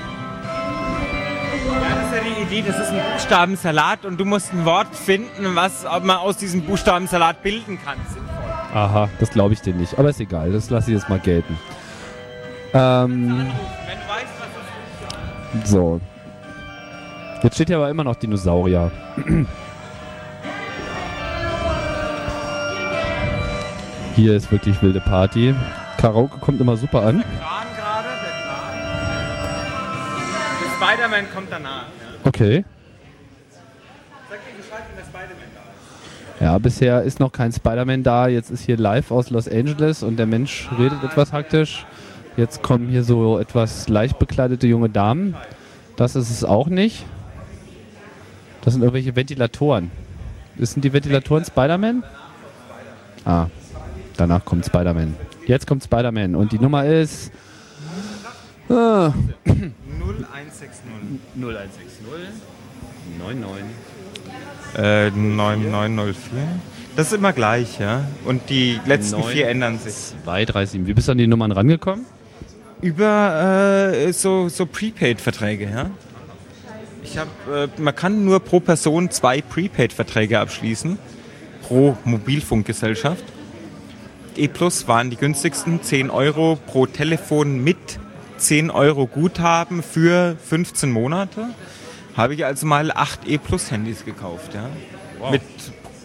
Ja, 1.66 1.94
das 1.94 2.06
ist 2.06 2.14
ja 2.14 2.20
die 2.36 2.42
Idee, 2.42 2.64
das 2.66 2.78
ist 2.78 2.92
ein 2.92 3.00
Buchstabensalat 3.12 4.04
und 4.04 4.18
du 4.18 4.24
musst 4.24 4.52
ein 4.52 4.64
Wort 4.64 4.94
finden, 4.94 5.54
was 5.54 5.84
man 6.02 6.16
aus 6.16 6.36
diesem 6.36 6.62
Buchstabensalat 6.62 7.42
bilden 7.42 7.78
kann. 7.82 7.98
Aha, 8.74 9.08
das 9.20 9.30
glaube 9.30 9.54
ich 9.54 9.60
dir 9.60 9.74
nicht. 9.74 9.98
Aber 9.98 10.10
ist 10.10 10.20
egal, 10.20 10.52
das 10.52 10.70
lasse 10.70 10.90
ich 10.90 10.98
jetzt 10.98 11.08
mal 11.08 11.18
gelten. 11.18 11.58
Ähm, 12.74 13.50
so. 15.64 16.00
Jetzt 17.42 17.54
steht 17.56 17.68
hier 17.68 17.76
aber 17.76 17.90
immer 17.90 18.04
noch 18.04 18.16
Dinosaurier. 18.16 18.90
Hier 24.14 24.36
ist 24.36 24.52
wirklich 24.52 24.82
wilde 24.82 25.00
Party. 25.00 25.54
Karaoke 25.96 26.38
kommt 26.38 26.60
immer 26.60 26.76
super 26.76 27.02
an. 27.02 27.24
Spider-Man 30.76 31.24
kommt 31.32 31.46
danach. 31.50 31.84
Ja. 31.84 31.88
Okay. 32.24 32.64
Sag 34.28 34.38
dir 34.44 34.56
Bescheid, 34.56 34.82
wenn 34.88 34.96
der 34.96 35.04
Spider-Man 35.04 35.48
da 35.54 35.60
ist. 35.60 36.40
Ja, 36.42 36.58
bisher 36.58 37.02
ist 37.02 37.20
noch 37.20 37.32
kein 37.32 37.52
Spider-Man 37.52 38.02
da. 38.02 38.28
Jetzt 38.28 38.50
ist 38.50 38.64
hier 38.64 38.76
live 38.76 39.10
aus 39.10 39.30
Los 39.30 39.48
Angeles 39.48 40.02
und 40.02 40.18
der 40.18 40.26
Mensch 40.26 40.68
redet 40.78 41.02
etwas 41.02 41.32
hektisch. 41.32 41.86
Jetzt 42.36 42.62
kommen 42.62 42.88
hier 42.88 43.04
so 43.04 43.38
etwas 43.38 43.88
leicht 43.88 44.18
bekleidete 44.18 44.66
junge 44.66 44.90
Damen. 44.90 45.36
Das 45.96 46.16
ist 46.16 46.30
es 46.30 46.44
auch 46.44 46.66
nicht. 46.66 47.06
Das 48.62 48.74
sind 48.74 48.82
irgendwelche 48.82 49.16
Ventilatoren. 49.16 49.90
Sind 50.58 50.84
die 50.84 50.92
Ventilatoren 50.92 51.44
Spider-Man? 51.44 52.04
Ah, 53.24 53.46
danach 54.22 54.44
kommt 54.44 54.64
Spider-Man. 54.64 55.16
Jetzt 55.46 55.66
kommt 55.66 55.82
Spider-Man 55.82 56.34
und 56.36 56.52
die 56.52 56.58
Nummer 56.58 56.84
ist. 56.86 57.32
Ah, 58.68 59.12
0160. 59.44 60.68
0160 61.34 61.82
99. 63.18 63.64
Äh, 64.78 65.10
9904. 65.10 66.14
Das 66.94 67.08
ist 67.08 67.14
immer 67.14 67.32
gleich, 67.32 67.78
ja. 67.78 68.04
Und 68.24 68.48
die 68.48 68.78
letzten 68.86 69.20
Neun. 69.20 69.30
vier 69.30 69.48
ändern 69.48 69.78
sich. 69.78 69.94
237. 70.24 70.86
Wie 70.86 70.94
bist 70.94 71.08
du 71.08 71.12
an 71.12 71.18
die 71.18 71.26
Nummern 71.26 71.52
rangekommen? 71.52 72.06
Über 72.80 73.92
äh, 73.92 74.12
so, 74.12 74.48
so 74.48 74.66
Prepaid-Verträge, 74.66 75.68
ja. 75.70 75.90
Ich 77.02 77.18
habe, 77.18 77.30
äh, 77.76 77.80
man 77.80 77.94
kann 77.94 78.24
nur 78.24 78.40
pro 78.40 78.60
Person 78.60 79.10
zwei 79.10 79.40
Prepaid-Verträge 79.40 80.38
abschließen, 80.38 80.98
pro 81.62 81.96
Mobilfunkgesellschaft. 82.04 83.24
E 84.38 84.48
Plus 84.48 84.88
waren 84.88 85.10
die 85.10 85.16
günstigsten, 85.16 85.82
10 85.82 86.10
Euro 86.10 86.58
pro 86.66 86.86
Telefon 86.86 87.62
mit 87.62 87.98
10 88.38 88.70
Euro 88.70 89.06
Guthaben 89.06 89.82
für 89.82 90.36
15 90.44 90.90
Monate. 90.90 91.48
Habe 92.16 92.34
ich 92.34 92.44
also 92.44 92.66
mal 92.66 92.90
8 92.90 93.28
E 93.28 93.38
Plus 93.38 93.70
Handys 93.70 94.04
gekauft, 94.04 94.54
ja. 94.54 94.68
Mit 95.30 95.42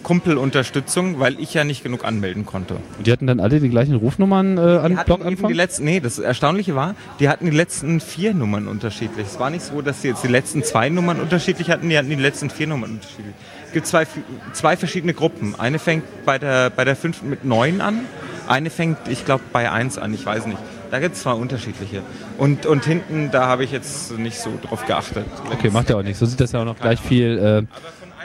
Kumpelunterstützung, 0.08 1.20
weil 1.20 1.38
ich 1.38 1.54
ja 1.54 1.66
nicht 1.66 1.84
genug 1.84 2.06
anmelden 2.06 2.46
konnte. 2.46 2.76
Und 2.98 3.08
die 3.08 3.12
hatten 3.12 3.28
dann 3.28 3.42
alle 3.42 3.60
die 3.60 3.68
gleichen 3.68 3.96
Rufnummern 3.96 4.58
äh, 4.58 4.62
an 4.62 4.92
Die 4.92 4.98
hatten 4.98 5.06
Blog 5.06 5.26
eben 5.30 5.48
die 5.48 5.54
letzten, 5.54 5.84
nee, 5.84 6.00
das 6.00 6.18
Erstaunliche 6.18 6.76
war, 6.76 6.96
die 7.20 7.28
hatten 7.28 7.44
die 7.52 7.58
letzten 7.58 8.00
vier 8.00 8.34
Nummern 8.34 8.70
unterschiedlich. 8.70 9.28
Es 9.28 9.38
war 9.38 9.50
nicht 9.50 9.64
so, 9.64 9.82
dass 9.82 10.02
sie 10.02 10.08
jetzt 10.08 10.24
die 10.24 10.30
letzten 10.30 10.64
zwei 10.64 10.88
Nummern 10.88 11.20
unterschiedlich 11.20 11.70
hatten, 11.70 11.90
die 11.90 11.98
hatten 11.98 12.10
die 12.10 12.16
letzten 12.16 12.50
vier 12.50 12.68
Nummern 12.68 12.92
unterschiedlich. 12.92 13.36
Es 13.68 13.74
gibt 13.74 13.88
zwei, 13.88 14.08
zwei 14.54 14.78
verschiedene 14.78 15.14
Gruppen. 15.14 15.56
Eine 15.60 15.78
fängt 15.80 16.04
bei 16.26 16.40
der, 16.40 16.70
bei 16.70 16.86
der 16.86 16.96
5 16.96 17.22
mit 17.24 17.46
9 17.46 17.82
an, 17.82 18.00
eine 18.48 18.70
fängt, 18.70 18.98
ich 19.10 19.26
glaube, 19.26 19.44
bei 19.52 19.70
1 19.70 19.98
an, 19.98 20.14
ich 20.14 20.26
weiß 20.26 20.48
nicht. 20.48 20.60
Da 20.90 21.00
gibt 21.00 21.16
es 21.16 21.24
zwei 21.24 21.34
unterschiedliche. 21.34 22.02
Und, 22.38 22.66
und 22.66 22.86
hinten, 22.86 23.30
da 23.30 23.48
habe 23.48 23.66
ich 23.66 23.74
jetzt 23.74 24.18
nicht 24.18 24.40
so 24.40 24.52
drauf 24.62 24.86
geachtet. 24.86 25.26
Okay, 25.52 25.70
macht 25.70 25.90
ja 25.90 25.98
auch 25.98 26.02
nichts. 26.02 26.20
So 26.20 26.26
sieht 26.26 26.40
das 26.40 26.54
ja 26.54 26.62
auch 26.62 26.66
noch 26.66 26.80
gleich 26.80 27.02
viel 27.02 27.68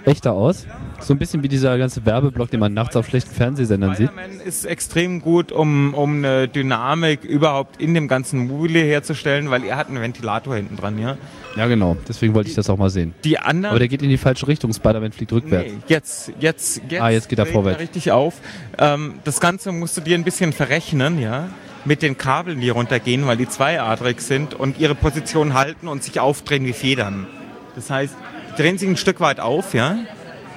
äh, 0.05 0.09
echter 0.09 0.33
aus. 0.33 0.67
So 1.01 1.13
ein 1.13 1.19
bisschen 1.19 1.43
wie 1.43 1.49
dieser 1.49 1.77
ganze 1.77 2.07
Werbeblock, 2.07 2.51
den 2.51 2.61
man 2.61 2.73
nachts 2.73 2.95
auf 2.95 3.09
schlechten 3.09 3.35
Fernsehsendern 3.35 3.97
sieht. 3.97 4.11
Spider-Man 4.11 4.41
ist 4.41 4.65
extrem 4.65 5.21
gut, 5.21 5.51
um, 5.51 5.93
um 5.95 6.19
eine 6.19 6.47
Dynamik 6.47 7.25
überhaupt 7.25 7.81
in 7.81 7.95
dem 7.95 8.07
ganzen 8.07 8.47
Mobile 8.47 8.81
herzustellen, 8.81 9.51
weil 9.51 9.65
er 9.65 9.77
hat 9.77 9.89
einen 9.89 10.01
Ventilator 10.01 10.55
hinten 10.55 10.77
dran, 10.77 10.99
ja. 10.99 11.17
Ja, 11.57 11.67
genau. 11.67 11.97
Deswegen 12.09 12.35
wollte 12.35 12.49
ich 12.51 12.55
das 12.57 12.71
auch 12.71 12.79
mal 12.79 12.91
sehen. 12.91 13.15
Die 13.25 13.39
anderen 13.39 13.67
Aber 13.73 13.79
der 13.79 13.89
geht 13.89 14.03
in 14.03 14.09
die 14.09 14.17
falsche 14.19 14.49
Richtung. 14.49 14.73
Spider-Man 14.73 15.13
fliegt 15.13 15.33
rückwärts. 15.33 15.71
Nee, 15.73 15.79
jetzt, 15.87 16.33
jetzt, 16.41 16.81
jetzt, 16.89 17.03
Ah, 17.03 17.11
jetzt 17.11 17.29
geht 17.29 17.39
er 17.39 17.47
vorwärts. 17.47 17.81
richtig 17.81 18.11
auf. 18.13 18.35
Ähm, 18.79 19.15
das 19.25 19.41
Ganze 19.41 19.71
musst 19.73 19.97
du 19.97 20.01
dir 20.01 20.17
ein 20.17 20.25
bisschen 20.25 20.53
verrechnen, 20.53 21.19
ja, 21.21 21.49
mit 21.85 22.01
den 22.03 22.17
Kabeln, 22.17 22.61
die 22.61 22.71
runtergehen, 22.71 23.27
weil 23.27 23.37
die 23.37 23.49
zweiadrig 23.49 24.21
sind 24.21 24.55
und 24.55 24.79
ihre 24.79 24.95
Position 24.95 25.55
halten 25.55 25.89
und 25.89 26.03
sich 26.05 26.21
aufdrehen 26.21 26.65
wie 26.65 26.73
Federn. 26.73 27.27
Das 27.75 27.91
heißt, 27.91 28.15
die 28.57 28.63
drehen 28.63 28.79
sich 28.79 28.89
ein 28.89 28.97
Stück 28.97 29.21
weit 29.21 29.41
auf, 29.41 29.75
ja, 29.75 29.97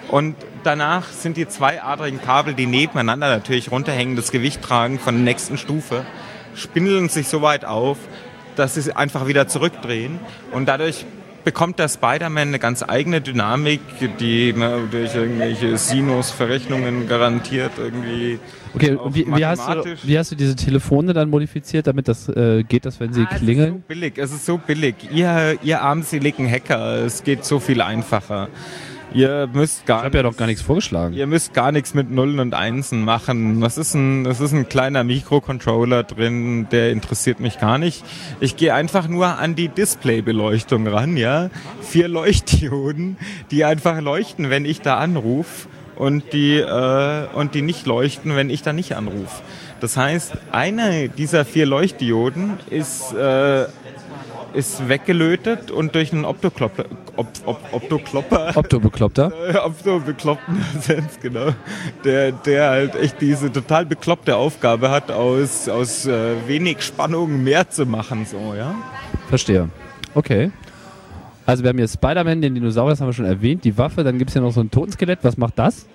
und 0.10 0.36
danach 0.63 1.10
sind 1.12 1.36
die 1.36 1.47
zweiadrigen 1.47 2.21
Kabel, 2.21 2.53
die 2.53 2.67
nebeneinander 2.67 3.27
natürlich 3.29 3.71
runterhängen, 3.71 4.15
das 4.15 4.31
Gewicht 4.31 4.62
tragen 4.62 4.99
von 4.99 5.15
der 5.15 5.23
nächsten 5.23 5.58
Stufe, 5.58 6.05
spindeln 6.53 7.10
sich 7.10 7.27
so 7.27 7.41
weit 7.41 7.65
auf, 7.65 7.97
dass 8.55 8.75
sie 8.75 8.81
sich 8.81 8.95
einfach 8.97 9.27
wieder 9.27 9.47
zurückdrehen 9.47 10.19
und 10.51 10.67
dadurch 10.67 11.05
bekommt 11.43 11.77
der 11.77 11.89
Spider-Man 11.89 12.47
eine 12.47 12.57
ganz 12.59 12.81
eigene 12.81 13.21
Dynamik, 13.21 13.79
die 14.19 14.51
man 14.53 14.89
durch 14.89 15.13
irgendwelche 15.13 15.77
Sinus-Verrechnungen 15.77 17.07
garantiert 17.07 17.71
irgendwie 17.77 18.39
Okay, 18.73 18.97
wie, 19.11 19.25
wie, 19.33 19.45
hast 19.45 19.61
du, 19.69 19.95
wie 20.03 20.17
hast 20.17 20.31
du 20.31 20.35
diese 20.35 20.55
Telefone 20.55 21.13
dann 21.13 21.29
modifiziert, 21.29 21.87
damit 21.87 22.07
das 22.09 22.27
äh, 22.29 22.63
geht, 22.63 22.85
dass 22.85 22.99
wenn 22.99 23.13
sie 23.13 23.21
Ah, 23.21 23.27
Es 23.29 23.33
ist 23.35 23.39
so 23.39 23.45
klingeln? 23.45 23.83
billig, 23.87 24.17
es 24.17 24.31
ist 24.33 24.45
so 24.45 24.57
billig. 24.57 24.95
Ihr, 25.13 25.57
ihr 25.63 25.81
armseligen 25.81 26.49
Hacker, 26.51 27.05
es 27.05 27.23
geht 27.23 27.45
so 27.45 27.59
viel 27.59 27.79
einfacher. 27.81 28.49
Ihr 29.15 29.47
müsst 29.51 29.86
gar 29.86 29.99
Ich 29.99 30.06
habe 30.06 30.17
ja 30.17 30.23
doch 30.23 30.36
gar 30.36 30.45
nichts 30.45 30.62
vorgeschlagen. 30.62 31.13
Ihr 31.13 31.25
müsst 31.25 31.54
gar 31.54 31.71
nichts 31.71 31.93
mit 31.93 32.12
Nullen 32.12 32.39
und 32.39 32.54
Einsen 32.54 33.04
machen. 33.06 33.62
Das 33.62 33.78
ist 33.78 33.93
ein, 33.93 34.25
das 34.25 34.41
ist 34.41 34.51
ein 34.51 34.67
kleiner 34.67 35.06
Mikrocontroller 35.06 36.04
drin, 36.04 36.67
der 36.69 36.91
interessiert 36.91 37.39
mich 37.39 37.58
gar 37.60 37.78
nicht. 37.78 38.04
Ich 38.41 38.58
gehe 38.58 38.73
einfach 38.73 39.08
nur 39.08 39.39
an 39.39 39.56
die 39.56 39.69
Displaybeleuchtung 39.69 40.88
ran, 40.88 41.15
ja. 41.15 41.49
Vier 41.82 42.10
Leuchtdioden, 42.10 43.17
die 43.51 43.63
einfach 43.63 44.01
leuchten, 44.01 44.49
wenn 44.49 44.65
ich 44.65 44.82
da 44.82 44.97
anrufe 44.97 45.69
und 45.95 46.34
die, 46.34 46.58
äh, 46.58 47.28
und 47.34 47.56
die 47.56 47.62
nicht 47.62 47.86
leuchten, 47.86 48.36
wenn 48.36 48.49
ich 48.49 48.63
da 48.63 48.73
nicht 48.73 48.97
anrufe. 48.97 49.41
Das 49.80 49.97
heißt, 49.97 50.34
eine 50.51 51.10
dieser 51.10 51.45
vier 51.45 51.65
Leuchtdioden 51.65 52.58
ist, 52.69 53.13
äh, 53.13 53.65
ist 54.55 54.87
weggelötet 54.89 55.69
und 55.71 55.93
durch 55.95 56.13
einen 56.13 56.25
Optoklopper, 56.25 56.85
Op, 57.15 57.27
Op, 57.45 57.59
Optoklopper 57.71 58.51
Opto-Bekloppter. 58.55 59.31
äh, 59.53 59.57
auf 59.57 59.81
so 59.83 59.95
einen 59.95 60.05
bekloppten 60.05 60.63
Sens, 60.79 61.19
genau. 61.21 61.49
Der, 62.03 62.31
der 62.31 62.69
halt 62.69 62.95
echt 62.95 63.21
diese 63.21 63.51
total 63.51 63.85
bekloppte 63.85 64.35
Aufgabe 64.35 64.89
hat, 64.89 65.11
aus, 65.11 65.67
aus 65.69 66.05
äh, 66.07 66.35
wenig 66.47 66.81
Spannung 66.81 67.43
mehr 67.43 67.69
zu 67.69 67.85
machen, 67.85 68.25
so, 68.25 68.53
ja. 68.55 68.73
Verstehe. 69.29 69.69
Okay. 70.13 70.51
Also 71.45 71.63
wir 71.63 71.69
haben 71.69 71.77
hier 71.77 71.87
Spider-Man, 71.87 72.41
den 72.41 72.55
Dinosaurier, 72.55 72.91
das 72.93 73.01
haben 73.01 73.09
wir 73.09 73.13
schon 73.13 73.25
erwähnt. 73.25 73.63
Die 73.65 73.77
Waffe, 73.77 74.03
dann 74.03 74.17
gibt 74.17 74.29
es 74.29 74.33
hier 74.33 74.41
noch 74.41 74.51
so 74.51 74.61
ein 74.61 74.71
Totenskelett. 74.71 75.19
Was 75.21 75.37
macht 75.37 75.59
das? 75.59 75.85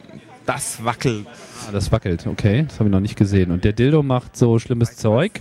Das 0.46 0.84
wackelt. 0.84 1.26
Ah, 1.66 1.72
das 1.72 1.90
wackelt. 1.90 2.26
Okay, 2.26 2.64
das 2.68 2.78
habe 2.78 2.88
ich 2.88 2.92
noch 2.92 3.00
nicht 3.00 3.16
gesehen. 3.16 3.50
Und 3.50 3.64
der 3.64 3.72
Dildo 3.72 4.02
macht 4.02 4.36
so 4.36 4.58
schlimmes 4.58 4.96
Zeug. 4.96 5.40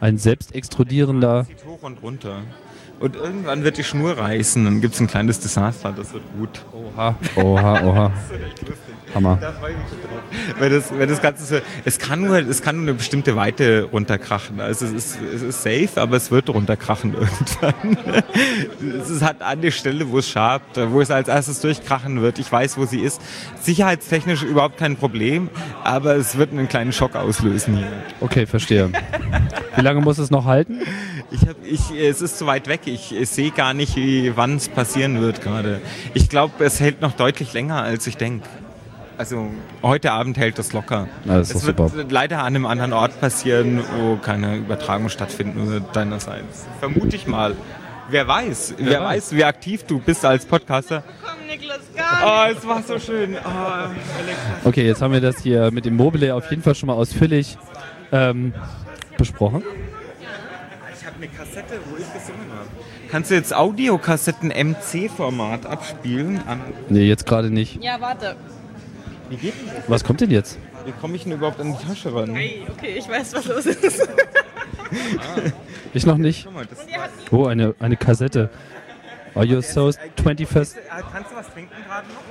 Ein 0.00 0.16
selbst 0.16 0.54
extrudierender... 0.54 1.44
Zieht 1.46 1.64
hoch 1.66 1.82
und 1.82 2.02
runter. 2.02 2.42
Und 3.00 3.16
irgendwann 3.16 3.64
wird 3.64 3.78
die 3.78 3.84
Schnur 3.84 4.18
reißen, 4.18 4.62
dann 4.62 4.82
gibt 4.82 4.94
es 4.94 5.00
ein 5.00 5.06
kleines 5.06 5.40
Desaster, 5.40 5.90
das 5.96 6.12
wird 6.12 6.22
gut. 6.38 6.60
Oha, 6.72 7.16
oha, 7.34 7.82
oha. 7.82 8.12
Hammer. 9.14 9.38
Da 9.40 9.52
freue 9.52 9.72
ich 9.72 9.76
mich 9.78 9.88
schon 9.88 10.00
drauf. 10.02 10.58
Weil 10.60 10.70
das, 10.70 10.92
weil 10.96 11.06
das 11.06 11.20
Ganze 11.20 11.44
so, 11.44 11.56
es 11.84 11.98
kann 11.98 12.20
nur, 12.20 12.36
es 12.36 12.62
kann 12.62 12.76
nur 12.76 12.84
eine 12.84 12.94
bestimmte 12.94 13.34
Weite 13.36 13.88
runterkrachen. 13.90 14.60
Also 14.60 14.86
es 14.86 14.92
ist, 14.92 15.18
es 15.34 15.42
ist 15.42 15.62
safe, 15.62 15.88
aber 15.96 16.16
es 16.16 16.30
wird 16.30 16.48
runterkrachen 16.48 17.14
irgendwann. 17.62 17.98
es 19.00 19.10
ist 19.10 19.22
halt 19.22 19.42
an 19.42 19.60
der 19.62 19.70
Stelle, 19.70 20.08
wo 20.10 20.18
es 20.18 20.28
schabt, 20.28 20.78
wo 20.92 21.00
es 21.00 21.10
als 21.10 21.28
erstes 21.28 21.60
durchkrachen 21.60 22.22
wird. 22.22 22.38
Ich 22.38 22.50
weiß, 22.50 22.78
wo 22.78 22.84
sie 22.84 23.00
ist. 23.00 23.20
Sicherheitstechnisch 23.60 24.42
überhaupt 24.42 24.76
kein 24.76 24.96
Problem, 24.96 25.48
aber 25.82 26.14
es 26.16 26.36
wird 26.36 26.52
einen 26.52 26.68
kleinen 26.68 26.92
Schock 26.92 27.16
auslösen 27.16 27.78
hier. 27.78 27.88
Okay, 28.20 28.46
verstehe. 28.46 28.90
Wie 29.74 29.82
lange 29.82 30.00
muss 30.00 30.18
es 30.18 30.30
noch 30.30 30.44
halten? 30.44 30.82
Ich 31.32 31.42
hab, 31.42 31.56
ich, 31.64 31.90
es 31.92 32.22
ist 32.22 32.38
zu 32.38 32.46
weit 32.46 32.66
weg. 32.66 32.80
Ich, 32.92 33.14
ich 33.14 33.28
sehe 33.28 33.50
gar 33.50 33.72
nicht, 33.72 33.96
wie, 33.96 34.36
wann 34.36 34.56
es 34.56 34.68
passieren 34.68 35.20
wird 35.20 35.40
gerade. 35.42 35.80
Ich 36.14 36.28
glaube, 36.28 36.64
es 36.64 36.80
hält 36.80 37.00
noch 37.00 37.12
deutlich 37.12 37.52
länger, 37.52 37.82
als 37.82 38.06
ich 38.06 38.16
denke. 38.16 38.48
Also 39.16 39.50
heute 39.82 40.12
Abend 40.12 40.38
hält 40.38 40.58
das 40.58 40.72
locker. 40.72 41.06
Na, 41.24 41.38
das 41.38 41.50
ist 41.50 41.56
es 41.56 41.66
wird 41.66 41.76
super. 41.76 42.04
leider 42.08 42.38
an 42.38 42.46
einem 42.46 42.66
anderen 42.66 42.92
Ort 42.94 43.20
passieren, 43.20 43.84
wo 43.98 44.16
keine 44.16 44.56
Übertragung 44.56 45.08
stattfinden 45.10 45.70
wird 45.70 45.94
deinerseits. 45.94 46.66
Vermute 46.78 47.16
ich 47.16 47.26
mal. 47.26 47.54
Wer 48.08 48.26
weiß, 48.26 48.74
wer, 48.78 49.02
weiß, 49.04 49.32
wie 49.36 49.44
aktiv 49.44 49.84
du 49.84 50.00
bist 50.00 50.24
als 50.24 50.44
Podcaster. 50.44 51.04
Komm, 51.22 51.46
Niklas, 51.46 51.80
gar 51.94 52.48
Oh, 52.48 52.56
es 52.56 52.66
war 52.66 52.82
so 52.82 52.98
schön. 52.98 53.36
Oh. 53.44 54.68
Okay, 54.68 54.86
jetzt 54.86 55.00
haben 55.00 55.12
wir 55.12 55.20
das 55.20 55.38
hier 55.42 55.70
mit 55.70 55.84
dem 55.84 55.96
Mobile 55.96 56.34
auf 56.34 56.50
jeden 56.50 56.62
Fall 56.62 56.74
schon 56.74 56.88
mal 56.88 56.94
ausführlich 56.94 57.56
ähm, 58.10 58.52
besprochen. 59.16 59.62
Ich 60.98 61.06
habe 61.06 61.16
eine 61.16 61.28
Kassette, 61.28 61.78
wo 61.88 61.96
ich 61.96 62.12
gesungen 62.12 62.50
habe. 62.52 62.68
Kannst 63.10 63.30
du 63.30 63.34
jetzt 63.34 63.52
Audiokassetten 63.54 64.50
MC-Format 64.50 65.66
abspielen? 65.66 66.40
An, 66.46 66.60
Nee, 66.88 67.02
jetzt 67.08 67.26
gerade 67.26 67.50
nicht. 67.50 67.82
Ja, 67.82 68.00
warte. 68.00 68.36
wie 69.28 69.36
geht 69.36 69.54
denn 69.60 69.66
das? 69.74 69.84
Was 69.88 70.04
kommt 70.04 70.20
denn 70.20 70.30
jetzt? 70.30 70.58
Wie 70.84 70.92
komme 70.92 71.16
ich 71.16 71.24
denn 71.24 71.32
überhaupt 71.32 71.60
an 71.60 71.76
die 71.78 71.86
Tasche 71.86 72.14
ran? 72.14 72.34
Hey, 72.34 72.64
okay, 72.70 72.94
ich 72.96 73.08
weiß, 73.08 73.32
was 73.34 73.46
los 73.46 73.66
ist. 73.66 74.08
Ich 75.92 76.06
noch 76.06 76.18
nicht. 76.18 76.50
Mal, 76.52 76.66
Oh, 77.30 77.46
eine, 77.46 77.74
eine 77.80 77.96
Kassette. 77.96 78.50
Are 79.34 79.44
you 79.44 79.60
so 79.60 79.88
21st? 79.88 80.76
Kannst 81.12 81.30
du 81.30 81.36
was 81.36 81.48
trinken 81.52 81.74
gerade 81.86 82.06
noch? 82.08 82.29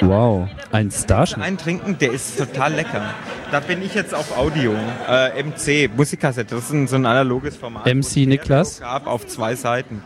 Wow, 0.00 0.48
ein 0.70 0.90
Starschnitt. 0.90 1.44
einen 1.44 1.58
trinken, 1.58 1.98
der 1.98 2.12
ist 2.12 2.38
total 2.38 2.74
lecker. 2.74 3.14
Da 3.50 3.60
bin 3.60 3.82
ich 3.82 3.94
jetzt 3.94 4.14
auf 4.14 4.36
Audio. 4.36 4.74
Äh, 5.08 5.42
MC, 5.42 5.90
Musikkassette. 5.94 6.54
Das 6.54 6.64
ist 6.64 6.72
ein, 6.72 6.86
so 6.88 6.96
ein 6.96 7.06
analoges 7.06 7.56
Format. 7.56 7.86
MC 7.86 8.26
Niklas? 8.26 8.80
Gab 8.80 9.06
auf 9.06 9.26
zwei 9.26 9.54
Seiten. 9.54 10.02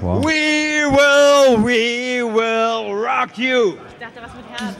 Wow. 0.00 0.24
We 0.24 0.30
will, 0.30 1.64
we 1.64 2.22
will 2.24 2.94
rock 2.94 3.36
you. 3.36 3.74
Ich 3.74 3.98
dachte, 3.98 4.20
was 4.22 4.34
mit 4.36 4.60
Herz. 4.60 4.76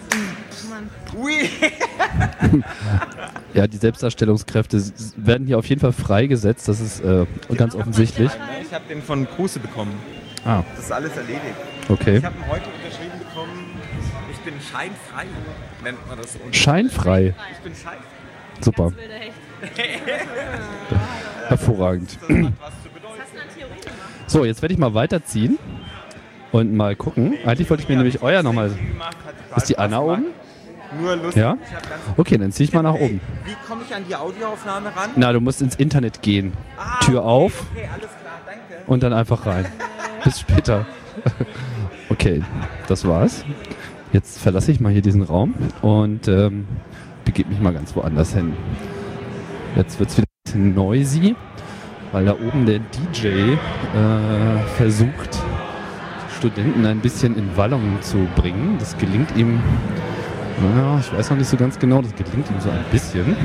Mann. 0.70 0.88
We 1.12 2.62
Ja, 3.54 3.66
die 3.66 3.76
Selbstdarstellungskräfte 3.78 4.80
werden 5.16 5.46
hier 5.46 5.58
auf 5.58 5.66
jeden 5.66 5.80
Fall 5.80 5.92
freigesetzt. 5.92 6.68
Das 6.68 6.80
ist 6.80 7.00
äh, 7.00 7.26
ganz 7.56 7.74
offensichtlich. 7.74 8.30
ich 8.62 8.72
habe 8.72 8.84
den 8.88 9.02
von 9.02 9.26
Kruse 9.28 9.58
bekommen. 9.58 9.94
Ah, 10.44 10.62
Das 10.76 10.84
ist 10.84 10.92
alles 10.92 11.16
erledigt. 11.16 11.42
okay. 11.88 12.18
Ich 12.18 12.24
habe 12.24 12.36
ihn 12.38 12.48
heute 12.48 12.64
scheinfrei, 14.70 15.24
nennt 15.82 16.08
man 16.08 16.18
das. 16.18 16.36
Und 16.36 16.54
Scheinfrei. 16.54 17.34
ich 17.52 17.58
bin 17.58 17.72
scheinfrei. 17.74 18.04
Super. 18.60 18.92
Wilder 18.96 19.14
Hecht. 19.14 19.32
Hervorragend. 21.48 22.18
Was 22.20 22.28
zu 22.82 22.88
bedeuten. 22.90 23.22
So, 24.26 24.44
jetzt 24.44 24.62
werde 24.62 24.74
ich 24.74 24.78
mal 24.80 24.94
weiterziehen 24.94 25.58
und 26.52 26.74
mal 26.74 26.96
gucken. 26.96 27.34
Eigentlich 27.46 27.70
wollte 27.70 27.82
ich 27.84 27.88
mir 27.88 27.96
nämlich 27.96 28.20
euer 28.22 28.42
nochmal. 28.42 28.70
Hat 29.50 29.56
Ist 29.58 29.68
die 29.68 29.78
Anna 29.78 30.00
oben? 30.00 30.26
Nur 31.00 31.16
lustig. 31.16 31.42
Ja? 31.42 31.56
Okay, 32.16 32.38
dann 32.38 32.50
ziehe 32.50 32.66
ich 32.68 32.72
mal 32.74 32.82
nach 32.82 32.94
oben. 32.94 33.20
Wie 33.44 33.54
komme 33.66 33.82
ich 33.86 33.94
an 33.94 34.04
die 34.08 34.16
Audioaufnahme 34.16 34.86
ran? 34.94 35.10
Na, 35.16 35.32
du 35.32 35.40
musst 35.40 35.60
ins 35.62 35.76
Internet 35.76 36.22
gehen. 36.22 36.52
Tür 37.04 37.24
auf 37.24 37.64
Okay, 37.72 37.88
alles 37.92 38.08
klar, 38.20 38.40
danke. 38.46 38.82
und 38.86 39.02
dann 39.02 39.12
einfach 39.12 39.44
rein. 39.46 39.66
Bis 40.24 40.40
später. 40.40 40.84
Okay, 42.10 42.42
das 42.86 43.06
war's. 43.06 43.44
Jetzt 44.12 44.38
verlasse 44.38 44.72
ich 44.72 44.80
mal 44.80 44.90
hier 44.90 45.02
diesen 45.02 45.22
Raum 45.22 45.54
und 45.82 46.28
ähm, 46.28 46.66
begebe 47.26 47.50
mich 47.50 47.60
mal 47.60 47.74
ganz 47.74 47.94
woanders 47.94 48.32
hin. 48.32 48.54
Jetzt 49.76 49.98
wird 49.98 50.08
es 50.08 50.16
wieder 50.16 50.24
ein 50.26 50.44
bisschen 50.44 50.74
noisy, 50.74 51.36
weil 52.12 52.24
da 52.24 52.32
oben 52.32 52.64
der 52.64 52.78
DJ 52.78 53.26
äh, 53.26 53.56
versucht, 54.76 55.38
Studenten 56.38 56.86
ein 56.86 57.00
bisschen 57.00 57.36
in 57.36 57.54
Wallung 57.56 58.00
zu 58.00 58.26
bringen. 58.34 58.76
Das 58.78 58.96
gelingt 58.96 59.36
ihm, 59.36 59.60
naja, 60.62 61.00
ich 61.00 61.12
weiß 61.12 61.28
noch 61.30 61.36
nicht 61.36 61.48
so 61.48 61.58
ganz 61.58 61.78
genau, 61.78 62.00
das 62.00 62.14
gelingt 62.14 62.48
ihm 62.50 62.60
so 62.60 62.70
ein 62.70 62.84
bisschen. 62.90 63.36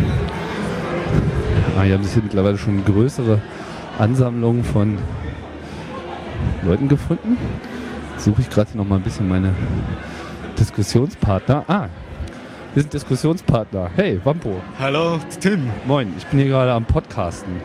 Ah, 1.78 1.82
hier 1.82 1.96
haben 1.96 2.04
sich 2.04 2.14
hier 2.14 2.24
mittlerweile 2.24 2.58
schon 2.58 2.86
größere 2.86 3.42
Ansammlungen 4.00 4.64
von 4.64 4.98
Leuten 6.64 6.88
gefunden. 6.88 7.36
Suche 8.18 8.42
ich 8.42 8.50
gerade 8.50 8.72
hier 8.72 8.80
noch 8.80 8.88
mal 8.88 8.96
ein 8.96 9.02
bisschen 9.02 9.28
meine 9.28 9.54
Diskussionspartner. 10.68 11.66
Ah, 11.68 11.88
wir 12.74 12.82
sind 12.84 12.94
Diskussionspartner. 12.94 13.90
Hey, 13.98 14.22
Wampo. 14.24 14.62
Hallo 14.80 15.20
Tim, 15.42 15.70
Moin, 15.86 16.14
ich 16.18 16.26
bin 16.28 16.40
hier 16.40 16.48
gerade 16.48 16.72
am 16.72 16.86
Podcasten. 16.86 17.60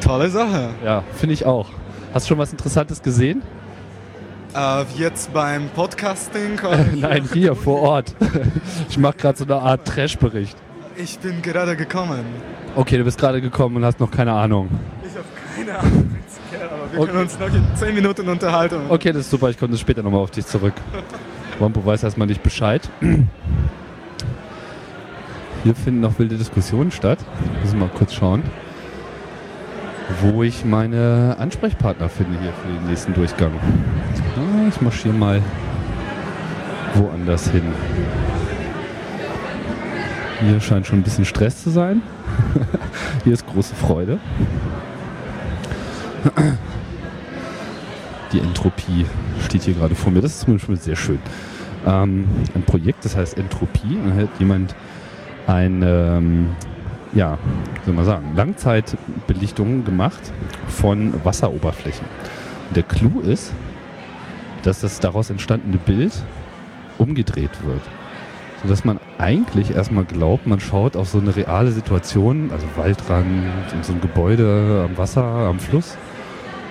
tolle 0.00 0.28
Sache. 0.30 0.70
Ja, 0.84 1.04
finde 1.14 1.34
ich 1.34 1.46
auch. 1.46 1.68
Hast 2.12 2.26
du 2.26 2.30
schon 2.30 2.38
was 2.38 2.50
Interessantes 2.50 3.00
gesehen? 3.02 3.42
Äh, 4.52 4.82
jetzt 4.96 5.32
beim 5.32 5.68
Podcasting? 5.68 6.58
Nein, 6.96 7.28
hier 7.32 7.54
vor 7.54 7.82
Ort. 7.82 8.16
Ich 8.88 8.98
mache 8.98 9.16
gerade 9.18 9.38
so 9.38 9.44
eine 9.44 9.56
Art 9.62 9.86
Trash-Bericht. 9.86 10.56
ich 10.96 11.20
bin 11.20 11.40
gerade 11.40 11.76
gekommen. 11.76 12.24
Okay, 12.74 12.98
du 12.98 13.04
bist 13.04 13.20
gerade 13.20 13.40
gekommen 13.40 13.76
und 13.76 13.84
hast 13.84 14.00
noch 14.00 14.10
keine 14.10 14.32
Ahnung. 14.32 14.68
Ich 15.06 15.14
habe 15.14 15.24
keine 15.56 15.78
Ahnung, 15.78 16.08
prinzipiell, 16.10 16.68
aber 16.68 16.92
wir 16.92 16.98
Okay. 17.00 17.10
können 17.12 17.22
uns 17.22 17.38
noch 17.38 17.54
in 17.54 17.64
10 17.76 17.94
Minuten 17.94 18.28
unterhalten. 18.28 18.80
Okay, 18.88 19.12
das 19.12 19.20
ist 19.22 19.30
super. 19.30 19.50
Ich 19.50 19.58
komme 19.58 19.76
später 19.76 20.02
nochmal 20.02 20.20
auf 20.20 20.32
dich 20.32 20.44
zurück. 20.46 20.74
Wampo 21.58 21.84
weiß 21.84 22.04
erstmal 22.04 22.28
nicht 22.28 22.42
Bescheid. 22.42 22.88
Hier 25.64 25.74
finden 25.74 26.00
noch 26.00 26.18
wilde 26.18 26.36
Diskussionen 26.36 26.90
statt. 26.90 27.18
Muss 27.60 27.72
ich 27.72 27.78
mal 27.78 27.88
kurz 27.88 28.14
schauen, 28.14 28.42
wo 30.22 30.42
ich 30.42 30.64
meine 30.64 31.36
Ansprechpartner 31.38 32.08
finde 32.08 32.38
hier 32.40 32.52
für 32.52 32.68
den 32.68 32.86
nächsten 32.88 33.12
Durchgang. 33.14 33.52
Ah, 34.36 34.68
Ich 34.68 34.80
marschiere 34.80 35.14
mal 35.14 35.42
woanders 36.94 37.50
hin. 37.50 37.64
Hier 40.40 40.60
scheint 40.60 40.86
schon 40.86 41.00
ein 41.00 41.02
bisschen 41.02 41.24
Stress 41.24 41.62
zu 41.64 41.70
sein. 41.70 42.02
hier 43.24 43.32
ist 43.32 43.46
große 43.46 43.74
Freude. 43.74 44.18
Die 48.32 48.40
Entropie 48.40 49.06
steht 49.44 49.62
hier 49.62 49.74
gerade 49.74 49.94
vor 49.94 50.12
mir. 50.12 50.20
Das 50.20 50.32
ist 50.32 50.40
zumindest 50.40 50.84
sehr 50.84 50.96
schön. 50.96 51.18
Ähm, 51.86 52.26
ein 52.54 52.62
Projekt, 52.62 53.04
das 53.04 53.16
heißt 53.16 53.38
Entropie. 53.38 53.98
Da 54.04 54.22
hat 54.22 54.28
jemand 54.38 54.74
eine, 55.46 56.16
ähm, 56.18 56.50
ja, 57.14 57.38
wie 57.74 57.86
soll 57.86 57.94
man 57.94 58.04
sagen, 58.04 58.32
Langzeitbelichtung 58.36 59.84
gemacht 59.84 60.32
von 60.68 61.14
Wasseroberflächen. 61.24 62.06
Und 62.68 62.76
der 62.76 62.82
Clou 62.82 63.20
ist, 63.20 63.52
dass 64.62 64.80
das 64.80 65.00
daraus 65.00 65.30
entstandene 65.30 65.78
Bild 65.78 66.12
umgedreht 66.98 67.64
wird. 67.64 67.80
Sodass 68.62 68.84
man 68.84 68.98
eigentlich 69.18 69.74
erstmal 69.74 70.04
glaubt, 70.04 70.46
man 70.46 70.60
schaut 70.60 70.96
auf 70.96 71.08
so 71.08 71.18
eine 71.18 71.34
reale 71.34 71.70
Situation, 71.70 72.50
also 72.52 72.66
Waldrand 72.76 73.28
und 73.72 73.84
so 73.84 73.92
ein 73.92 74.00
Gebäude 74.00 74.84
am 74.88 74.98
Wasser, 74.98 75.22
am 75.22 75.60
Fluss. 75.60 75.96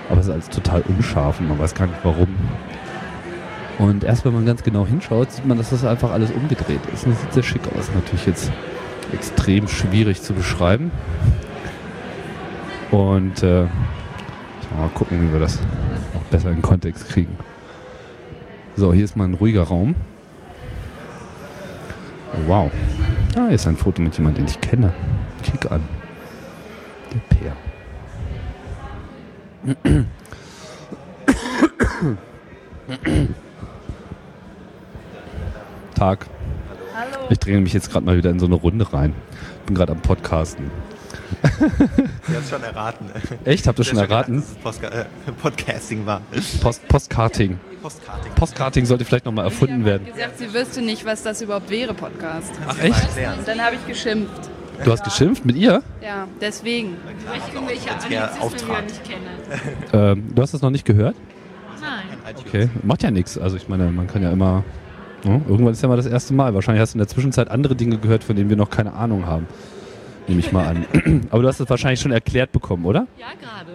Aber 0.08 0.20
es 0.20 0.26
ist 0.26 0.32
alles 0.32 0.48
total 0.48 0.82
unscharf 0.82 1.40
und 1.40 1.48
man 1.48 1.58
weiß 1.58 1.74
gar 1.74 1.86
nicht 1.86 2.00
warum. 2.02 2.34
Und 3.78 4.02
erst 4.02 4.24
wenn 4.24 4.32
man 4.32 4.44
ganz 4.44 4.62
genau 4.62 4.86
hinschaut, 4.86 5.30
sieht 5.30 5.46
man, 5.46 5.56
dass 5.56 5.70
das 5.70 5.84
einfach 5.84 6.10
alles 6.10 6.30
umgedreht 6.30 6.80
ist. 6.92 7.06
Und 7.06 7.14
das 7.14 7.22
sieht 7.22 7.32
sehr 7.32 7.42
schick 7.42 7.62
aus. 7.76 7.90
Natürlich 7.94 8.26
jetzt 8.26 8.50
extrem 9.12 9.68
schwierig 9.68 10.22
zu 10.22 10.34
beschreiben. 10.34 10.90
Und 12.90 13.42
äh, 13.42 13.66
mal 14.76 14.88
gucken, 14.94 15.22
wie 15.22 15.32
wir 15.32 15.40
das 15.40 15.60
noch 16.14 16.22
besser 16.30 16.50
in 16.50 16.62
Kontext 16.62 17.08
kriegen. 17.08 17.36
So, 18.76 18.92
hier 18.92 19.04
ist 19.04 19.16
mal 19.16 19.24
ein 19.24 19.34
ruhiger 19.34 19.62
Raum. 19.62 19.94
Oh, 22.32 22.48
wow. 22.48 22.70
Ah, 23.36 23.46
hier 23.46 23.54
ist 23.54 23.66
ein 23.66 23.76
Foto 23.76 24.02
mit 24.02 24.16
jemandem, 24.16 24.44
den 24.44 24.50
ich 24.50 24.60
kenne. 24.60 24.92
Kick 25.42 25.70
an. 25.70 25.82
Der 27.12 27.36
Peer. 27.36 27.67
Tag. 35.94 36.26
Hallo. 36.94 37.26
Ich 37.30 37.38
drehe 37.38 37.60
mich 37.60 37.72
jetzt 37.72 37.90
gerade 37.90 38.06
mal 38.06 38.16
wieder 38.16 38.30
in 38.30 38.38
so 38.38 38.46
eine 38.46 38.54
Runde 38.54 38.90
rein. 38.92 39.14
Bin 39.66 39.74
gerade 39.74 39.92
am 39.92 40.00
Podcasten. 40.00 40.70
Sie 41.42 41.48
haben 42.34 42.42
es 42.42 42.48
schon 42.50 42.62
erraten. 42.62 43.10
Echt? 43.44 43.66
Habt 43.66 43.78
ihr 43.78 43.84
schon 43.84 43.96
gedacht, 43.96 44.10
erraten? 44.10 44.36
dass 44.36 44.50
es 44.50 44.56
Postka 44.56 44.88
äh, 44.88 45.04
Podcasting 45.40 46.06
war. 46.06 46.22
Post 46.60 46.88
Postkarting. 46.88 47.58
Postkarting. 47.82 48.32
Postkarting 48.34 48.86
sollte 48.86 49.04
vielleicht 49.04 49.26
nochmal 49.26 49.44
erfunden 49.44 49.84
werden. 49.84 50.06
gesagt, 50.06 50.38
sie 50.38 50.52
wüsste 50.52 50.80
nicht, 50.82 51.04
was 51.04 51.22
das 51.22 51.42
überhaupt 51.42 51.70
wäre, 51.70 51.94
Podcast. 51.94 52.52
Ach 52.66 52.78
echt? 52.78 52.96
Und 53.38 53.46
dann 53.46 53.60
habe 53.60 53.76
ich 53.76 53.86
geschimpft. 53.86 54.50
Du 54.84 54.92
hast 54.92 55.04
geschimpft 55.04 55.44
mit 55.44 55.56
ihr? 55.56 55.82
Ja, 56.00 56.26
deswegen. 56.40 56.96
Irgendwelche 57.52 57.86
Ja, 57.88 57.92
Anglizismen, 57.94 58.10
die 58.10 58.42
Auftrag. 58.42 58.84
ich 58.86 58.92
nicht 58.92 59.04
kenne. 59.92 60.12
Ähm, 60.12 60.24
du 60.34 60.42
hast 60.42 60.54
das 60.54 60.62
noch 60.62 60.70
nicht 60.70 60.84
gehört? 60.84 61.16
Nein. 61.80 62.34
Okay, 62.46 62.68
macht 62.82 63.02
ja 63.02 63.10
nichts. 63.10 63.38
Also 63.38 63.56
ich 63.56 63.68
meine, 63.68 63.90
man 63.90 64.06
kann 64.06 64.22
ja 64.22 64.30
immer. 64.30 64.64
Ja, 65.24 65.32
irgendwann 65.48 65.72
ist 65.72 65.82
ja 65.82 65.88
mal 65.88 65.96
das 65.96 66.06
erste 66.06 66.32
Mal. 66.34 66.54
Wahrscheinlich 66.54 66.80
hast 66.80 66.94
du 66.94 66.96
in 66.96 67.00
der 67.00 67.08
Zwischenzeit 67.08 67.50
andere 67.50 67.74
Dinge 67.74 67.98
gehört, 67.98 68.22
von 68.22 68.36
denen 68.36 68.50
wir 68.50 68.56
noch 68.56 68.70
keine 68.70 68.92
Ahnung 68.92 69.26
haben. 69.26 69.46
nehme 70.28 70.40
ich 70.40 70.52
mal 70.52 70.66
an. 70.66 71.26
Aber 71.30 71.42
du 71.42 71.48
hast 71.48 71.58
es 71.60 71.68
wahrscheinlich 71.68 72.00
schon 72.00 72.12
erklärt 72.12 72.52
bekommen, 72.52 72.84
oder? 72.84 73.06
Ja, 73.18 73.26
gerade. 73.40 73.72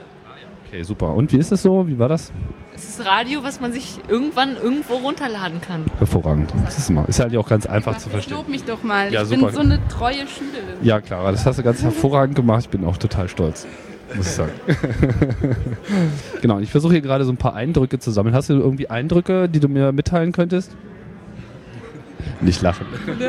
Okay, 0.67 0.83
super. 0.83 1.13
Und 1.13 1.31
wie 1.33 1.37
ist 1.37 1.51
es 1.51 1.61
so? 1.61 1.87
Wie 1.87 1.99
war 1.99 2.07
das? 2.09 2.31
Es 2.75 2.89
ist 2.89 3.05
Radio, 3.05 3.43
was 3.43 3.59
man 3.59 3.71
sich 3.71 3.99
irgendwann 4.07 4.55
irgendwo 4.55 4.95
runterladen 4.95 5.62
kann. 5.62 5.86
Hervorragend. 5.99 6.51
Das 6.65 6.77
ist, 6.77 6.89
immer, 6.89 7.07
ist 7.07 7.19
halt 7.19 7.36
auch 7.38 7.47
ganz 7.47 7.65
einfach 7.65 7.97
zu 7.97 8.09
verstehen. 8.09 8.38
Lob 8.38 8.49
mich 8.49 8.63
doch 8.63 8.83
mal. 8.83 9.12
Ja, 9.13 9.21
ich 9.23 9.29
super. 9.29 9.47
bin 9.47 9.55
so 9.55 9.62
eine 9.62 9.88
treue 9.88 10.27
Schülerin. 10.27 10.77
Ja, 10.81 10.99
Clara, 10.99 11.31
das 11.31 11.45
hast 11.45 11.59
du 11.59 11.63
ganz 11.63 11.83
hervorragend 11.83 12.36
gemacht. 12.36 12.62
Ich 12.63 12.69
bin 12.69 12.83
auch 12.86 12.97
total 12.97 13.29
stolz, 13.29 13.67
muss 14.15 14.25
ich 14.27 14.31
sagen. 14.33 14.51
genau, 16.41 16.57
und 16.57 16.63
ich 16.63 16.71
versuche 16.71 16.93
hier 16.93 17.01
gerade 17.01 17.25
so 17.25 17.31
ein 17.31 17.38
paar 17.38 17.53
Eindrücke 17.53 17.99
zu 17.99 18.12
sammeln. 18.12 18.33
Hast 18.33 18.49
du 18.49 18.53
irgendwie 18.53 18.89
Eindrücke, 18.89 19.47
die 19.49 19.59
du 19.59 19.67
mir 19.67 19.91
mitteilen 19.91 20.31
könntest? 20.31 20.75
Nicht 22.41 22.62
lachen. 22.62 22.86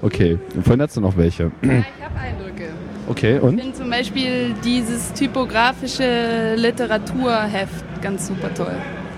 Okay, 0.00 0.38
vorhin 0.62 0.80
hast 0.80 0.96
du 0.96 1.02
noch 1.02 1.18
welche. 1.18 1.50
Ja, 1.62 1.70
ich 1.70 2.04
habe 2.04 2.18
Eindrücke. 2.18 2.68
Okay, 3.08 3.36
Ich 3.36 3.42
und? 3.42 3.60
finde 3.60 3.72
zum 3.76 3.90
Beispiel 3.90 4.54
dieses 4.64 5.12
typografische 5.12 6.54
Literaturheft 6.56 7.84
ganz 8.02 8.26
super 8.26 8.52
toll. 8.52 8.74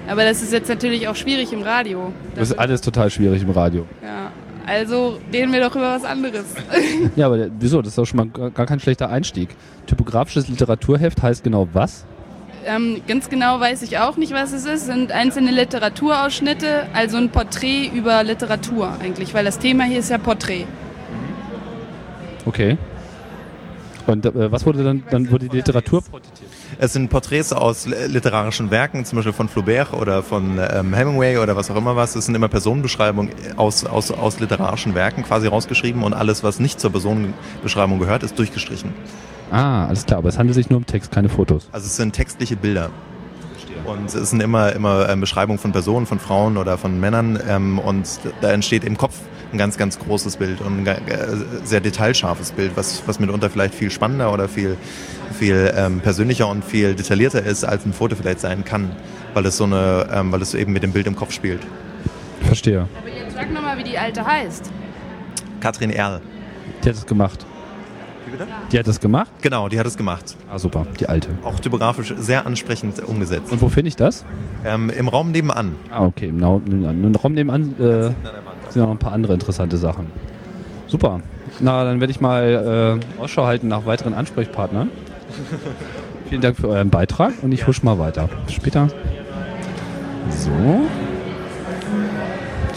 Aber 0.08 0.24
das 0.24 0.42
ist 0.42 0.52
jetzt 0.52 0.68
natürlich 0.68 1.06
auch 1.08 1.16
schwierig 1.16 1.52
im 1.52 1.62
Radio. 1.62 2.12
Das 2.34 2.50
ist 2.50 2.58
alles 2.58 2.80
total 2.80 3.10
schwierig 3.10 3.42
im 3.42 3.50
Radio. 3.50 3.86
Ja, 4.02 4.30
also 4.66 5.18
reden 5.32 5.52
wir 5.52 5.60
doch 5.60 5.74
über 5.76 5.94
was 5.94 6.04
anderes. 6.04 6.44
Ja, 7.16 7.26
aber 7.26 7.36
der, 7.36 7.50
wieso? 7.58 7.80
Das 7.80 7.88
ist 7.90 7.98
doch 7.98 8.04
schon 8.06 8.16
mal 8.18 8.26
gar 8.28 8.50
gar 8.50 8.66
kein 8.66 8.80
schlechter 8.80 9.08
Einstieg. 9.10 9.50
Typografisches 9.86 10.48
Literaturheft 10.48 11.22
heißt 11.22 11.44
genau 11.44 11.68
was? 11.72 12.04
ähm, 12.66 13.00
ganz 13.06 13.30
genau 13.30 13.60
weiß 13.60 13.82
ich 13.82 13.98
auch 13.98 14.16
nicht, 14.18 14.32
was 14.32 14.52
es 14.52 14.64
ist. 14.66 14.82
Es 14.82 14.86
sind 14.86 15.10
einzelne 15.12 15.50
Literaturausschnitte, 15.52 16.86
also 16.92 17.16
ein 17.16 17.30
Porträt 17.30 17.90
über 17.94 18.22
Literatur 18.24 18.92
eigentlich, 19.00 19.32
weil 19.32 19.44
das 19.44 19.58
Thema 19.58 19.84
hier 19.84 20.00
ist 20.00 20.10
ja 20.10 20.18
Porträt. 20.18 20.66
Okay. 22.44 22.76
Und 24.08 24.24
äh, 24.24 24.50
was 24.50 24.64
wurde 24.64 24.82
dann, 24.82 25.02
dann 25.10 25.30
wurde 25.30 25.48
die 25.48 25.56
Literatur 25.56 26.02
Es 26.78 26.92
sind 26.92 27.10
Porträts 27.10 27.52
aus 27.52 27.86
li- 27.86 28.06
literarischen 28.06 28.70
Werken, 28.70 29.04
zum 29.04 29.16
Beispiel 29.16 29.32
von 29.32 29.48
Flaubert 29.48 29.92
oder 29.92 30.22
von 30.22 30.58
ähm, 30.58 30.94
Hemingway 30.94 31.38
oder 31.38 31.56
was 31.56 31.70
auch 31.70 31.76
immer 31.76 31.94
was. 31.94 32.16
Es 32.16 32.26
sind 32.26 32.34
immer 32.34 32.48
Personenbeschreibungen 32.48 33.32
aus, 33.56 33.84
aus, 33.84 34.10
aus 34.10 34.40
literarischen 34.40 34.94
Werken 34.94 35.22
quasi 35.24 35.46
rausgeschrieben 35.46 36.02
und 36.02 36.14
alles, 36.14 36.42
was 36.42 36.58
nicht 36.58 36.80
zur 36.80 36.90
Personenbeschreibung 36.90 37.98
gehört, 37.98 38.22
ist 38.22 38.38
durchgestrichen. 38.38 38.92
Ah, 39.50 39.86
alles 39.86 40.06
klar, 40.06 40.18
aber 40.18 40.28
es 40.28 40.38
handelt 40.38 40.54
sich 40.54 40.70
nur 40.70 40.78
um 40.78 40.86
Text, 40.86 41.10
keine 41.10 41.28
Fotos. 41.28 41.68
Also 41.72 41.86
es 41.86 41.96
sind 41.96 42.12
textliche 42.14 42.56
Bilder. 42.56 42.90
Und 43.84 44.06
es 44.14 44.30
sind 44.30 44.42
immer, 44.42 44.72
immer 44.72 45.08
ähm, 45.08 45.20
Beschreibungen 45.20 45.58
von 45.58 45.72
Personen, 45.72 46.04
von 46.04 46.18
Frauen 46.18 46.58
oder 46.58 46.76
von 46.76 47.00
Männern. 47.00 47.38
Ähm, 47.48 47.78
und 47.78 48.06
da 48.40 48.50
entsteht 48.50 48.84
im 48.84 48.98
Kopf 48.98 49.14
ein 49.52 49.58
ganz, 49.58 49.78
ganz 49.78 49.98
großes 49.98 50.36
Bild 50.36 50.60
und 50.60 50.86
ein 50.86 50.86
äh, 50.86 51.36
sehr 51.64 51.80
detailscharfes 51.80 52.52
Bild, 52.52 52.72
was, 52.76 53.02
was 53.06 53.18
mitunter 53.18 53.48
vielleicht 53.48 53.74
viel 53.74 53.90
spannender 53.90 54.32
oder 54.32 54.48
viel, 54.48 54.76
viel 55.38 55.72
ähm, 55.74 56.00
persönlicher 56.00 56.48
und 56.48 56.64
viel 56.64 56.94
detaillierter 56.94 57.42
ist, 57.42 57.64
als 57.64 57.86
ein 57.86 57.92
Foto 57.92 58.16
vielleicht 58.16 58.40
sein 58.40 58.64
kann, 58.64 58.90
weil 59.34 59.46
es 59.46 59.56
so 59.56 59.64
eine, 59.64 60.08
ähm, 60.12 60.32
weil 60.32 60.42
es 60.42 60.54
eben 60.54 60.72
mit 60.72 60.82
dem 60.82 60.92
Bild 60.92 61.06
im 61.06 61.16
Kopf 61.16 61.32
spielt. 61.32 61.60
Verstehe. 62.42 62.86
Aber 62.98 63.08
jetzt 63.08 63.34
sag 63.34 63.50
nochmal, 63.52 63.78
wie 63.78 63.84
die 63.84 63.98
alte 63.98 64.24
heißt. 64.24 64.70
Katrin 65.60 65.90
Erl. 65.90 66.20
Die 66.84 66.88
hat 66.88 66.96
es 66.96 67.06
gemacht. 67.06 67.44
Wie 68.28 68.32
bitte? 68.32 68.46
Die 68.70 68.78
hat 68.78 68.86
es 68.86 69.00
gemacht? 69.00 69.30
Genau, 69.40 69.70
die 69.70 69.78
hat 69.80 69.86
es 69.86 69.96
gemacht. 69.96 70.36
Ah, 70.52 70.58
super, 70.58 70.86
die 71.00 71.08
alte. 71.08 71.30
Auch 71.44 71.58
typografisch 71.60 72.12
sehr 72.18 72.44
ansprechend 72.44 73.02
umgesetzt. 73.02 73.50
Und 73.50 73.62
wo 73.62 73.70
finde 73.70 73.88
ich 73.88 73.96
das? 73.96 74.26
Ähm, 74.66 74.90
Im 74.90 75.08
Raum 75.08 75.30
nebenan. 75.30 75.76
Ah, 75.90 76.04
okay, 76.04 76.28
im, 76.28 76.38
im 76.38 77.14
Raum 77.14 77.32
nebenan 77.32 77.74
äh, 77.80 78.10
sind 78.68 78.82
noch 78.82 78.90
ein 78.90 78.98
paar 78.98 79.12
andere 79.12 79.32
interessante 79.32 79.78
Sachen. 79.78 80.08
Super. 80.88 81.22
Na, 81.60 81.84
dann 81.84 82.00
werde 82.00 82.10
ich 82.10 82.20
mal 82.20 83.00
äh, 83.18 83.20
Ausschau 83.22 83.46
halten 83.46 83.68
nach 83.68 83.86
weiteren 83.86 84.12
Ansprechpartnern. 84.12 84.90
Vielen 86.28 86.42
Dank 86.42 86.58
für 86.58 86.68
euren 86.68 86.90
Beitrag 86.90 87.32
und 87.40 87.52
ich 87.52 87.66
husch 87.66 87.82
mal 87.82 87.98
weiter. 87.98 88.28
Bis 88.44 88.56
später. 88.56 88.88
So. 90.28 90.50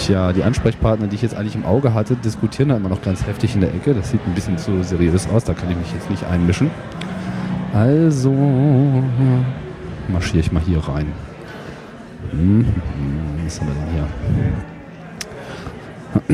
Tja, 0.01 0.33
die 0.33 0.43
Ansprechpartner, 0.43 1.05
die 1.05 1.15
ich 1.15 1.21
jetzt 1.21 1.35
eigentlich 1.35 1.53
im 1.53 1.63
Auge 1.63 1.93
hatte, 1.93 2.15
diskutieren 2.15 2.69
da 2.69 2.77
immer 2.77 2.89
noch 2.89 3.03
ganz 3.03 3.27
heftig 3.27 3.53
in 3.53 3.61
der 3.61 3.71
Ecke. 3.71 3.93
Das 3.93 4.09
sieht 4.09 4.25
ein 4.25 4.33
bisschen 4.33 4.57
zu 4.57 4.83
seriös 4.83 5.29
aus, 5.29 5.43
da 5.43 5.53
kann 5.53 5.69
ich 5.69 5.77
mich 5.77 5.93
jetzt 5.93 6.09
nicht 6.09 6.25
einmischen. 6.25 6.71
Also 7.71 8.33
marschiere 10.07 10.39
ich 10.39 10.51
mal 10.51 10.63
hier 10.63 10.79
rein. 10.79 11.05
Hm, 12.31 12.65
Was 13.45 13.61
haben 13.61 13.67
wir 13.67 13.75
denn 13.75 13.85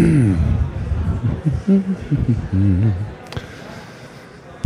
hier? 0.06 0.38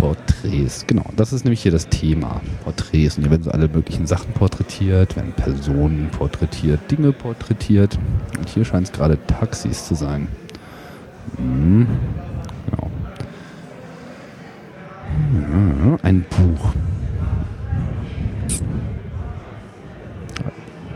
Porträts, 0.01 0.87
genau. 0.87 1.05
Das 1.15 1.31
ist 1.31 1.45
nämlich 1.45 1.61
hier 1.61 1.71
das 1.71 1.87
Thema. 1.87 2.41
Porträts. 2.63 3.17
Und 3.17 3.23
hier 3.23 3.29
werden 3.31 3.43
so 3.43 3.51
alle 3.51 3.67
möglichen 3.67 4.07
Sachen 4.07 4.33
porträtiert, 4.33 5.15
werden 5.15 5.31
Personen 5.33 6.09
porträtiert, 6.09 6.79
Dinge 6.89 7.11
porträtiert. 7.11 7.99
Und 8.35 8.49
hier 8.49 8.65
scheint 8.65 8.87
es 8.87 8.91
gerade 8.91 9.19
Taxis 9.27 9.87
zu 9.87 9.93
sein. 9.93 10.27
Hm, 11.37 11.87
Genau. 12.65 12.89
Ja, 15.91 15.97
Ein 16.01 16.25
Buch. 16.29 16.73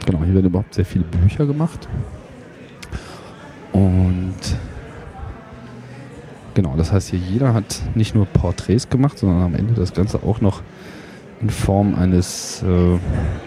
Genau, 0.08 0.24
hier 0.24 0.34
werden 0.34 0.46
überhaupt 0.48 0.74
sehr 0.74 0.86
viele 0.86 1.04
Bücher 1.04 1.46
gemacht. 1.46 1.88
Und 3.72 4.34
genau, 6.56 6.76
das 6.76 6.92
heißt 6.92 7.10
hier, 7.12 7.20
jeder 7.20 7.54
hat 7.54 7.82
nicht 7.94 8.16
nur 8.16 8.26
Porträts 8.26 8.90
gemacht, 8.90 9.20
sondern 9.20 9.44
am 9.44 9.56
Ende 9.56 9.76
das 9.76 9.94
Ganze 9.94 10.24
auch 10.24 10.42
noch 10.42 10.64
in 11.42 11.50
Form 11.50 11.94
eines 11.96 12.64
äh, 12.64 12.98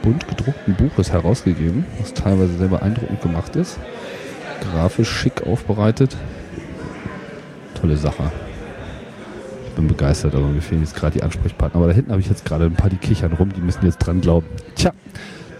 bunt 0.03 0.29
gedruckten 0.29 0.75
Buches 0.75 1.11
herausgegeben, 1.11 1.85
was 1.99 2.15
teilweise 2.15 2.57
sehr 2.57 2.69
beeindruckend 2.69 3.21
gemacht 3.23 3.57
ist. 3.57 3.79
Grafisch 4.61 5.11
schick 5.11 5.47
aufbereitet. 5.47 6.17
Tolle 7.81 7.97
Sache. 7.97 8.31
Ich 9.67 9.73
bin 9.75 9.89
begeistert, 9.89 10.35
aber 10.35 10.47
mir 10.47 10.61
fehlen 10.61 10.83
jetzt 10.83 10.95
gerade 10.95 11.19
die 11.19 11.23
Ansprechpartner. 11.23 11.81
Aber 11.81 11.89
da 11.89 11.95
hinten 11.95 12.11
habe 12.11 12.21
ich 12.21 12.29
jetzt 12.29 12.45
gerade 12.45 12.67
ein 12.67 12.75
paar, 12.75 12.91
die 12.91 12.97
kichern 12.97 13.33
rum, 13.33 13.53
die 13.53 13.61
müssen 13.61 13.85
jetzt 13.85 13.99
dran 13.99 14.21
glauben. 14.21 14.47
Tja, 14.75 14.93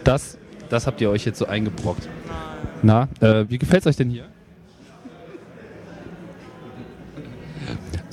das, 0.05 0.37
das 0.69 0.87
habt 0.87 1.01
ihr 1.01 1.11
euch 1.11 1.25
jetzt 1.25 1.39
so 1.39 1.47
eingebrockt. 1.47 2.09
Na, 2.83 3.09
äh, 3.21 3.47
wie 3.49 3.59
gefällt 3.59 3.83
es 3.83 3.87
euch 3.87 3.97
denn 3.97 4.11
hier? 4.11 4.25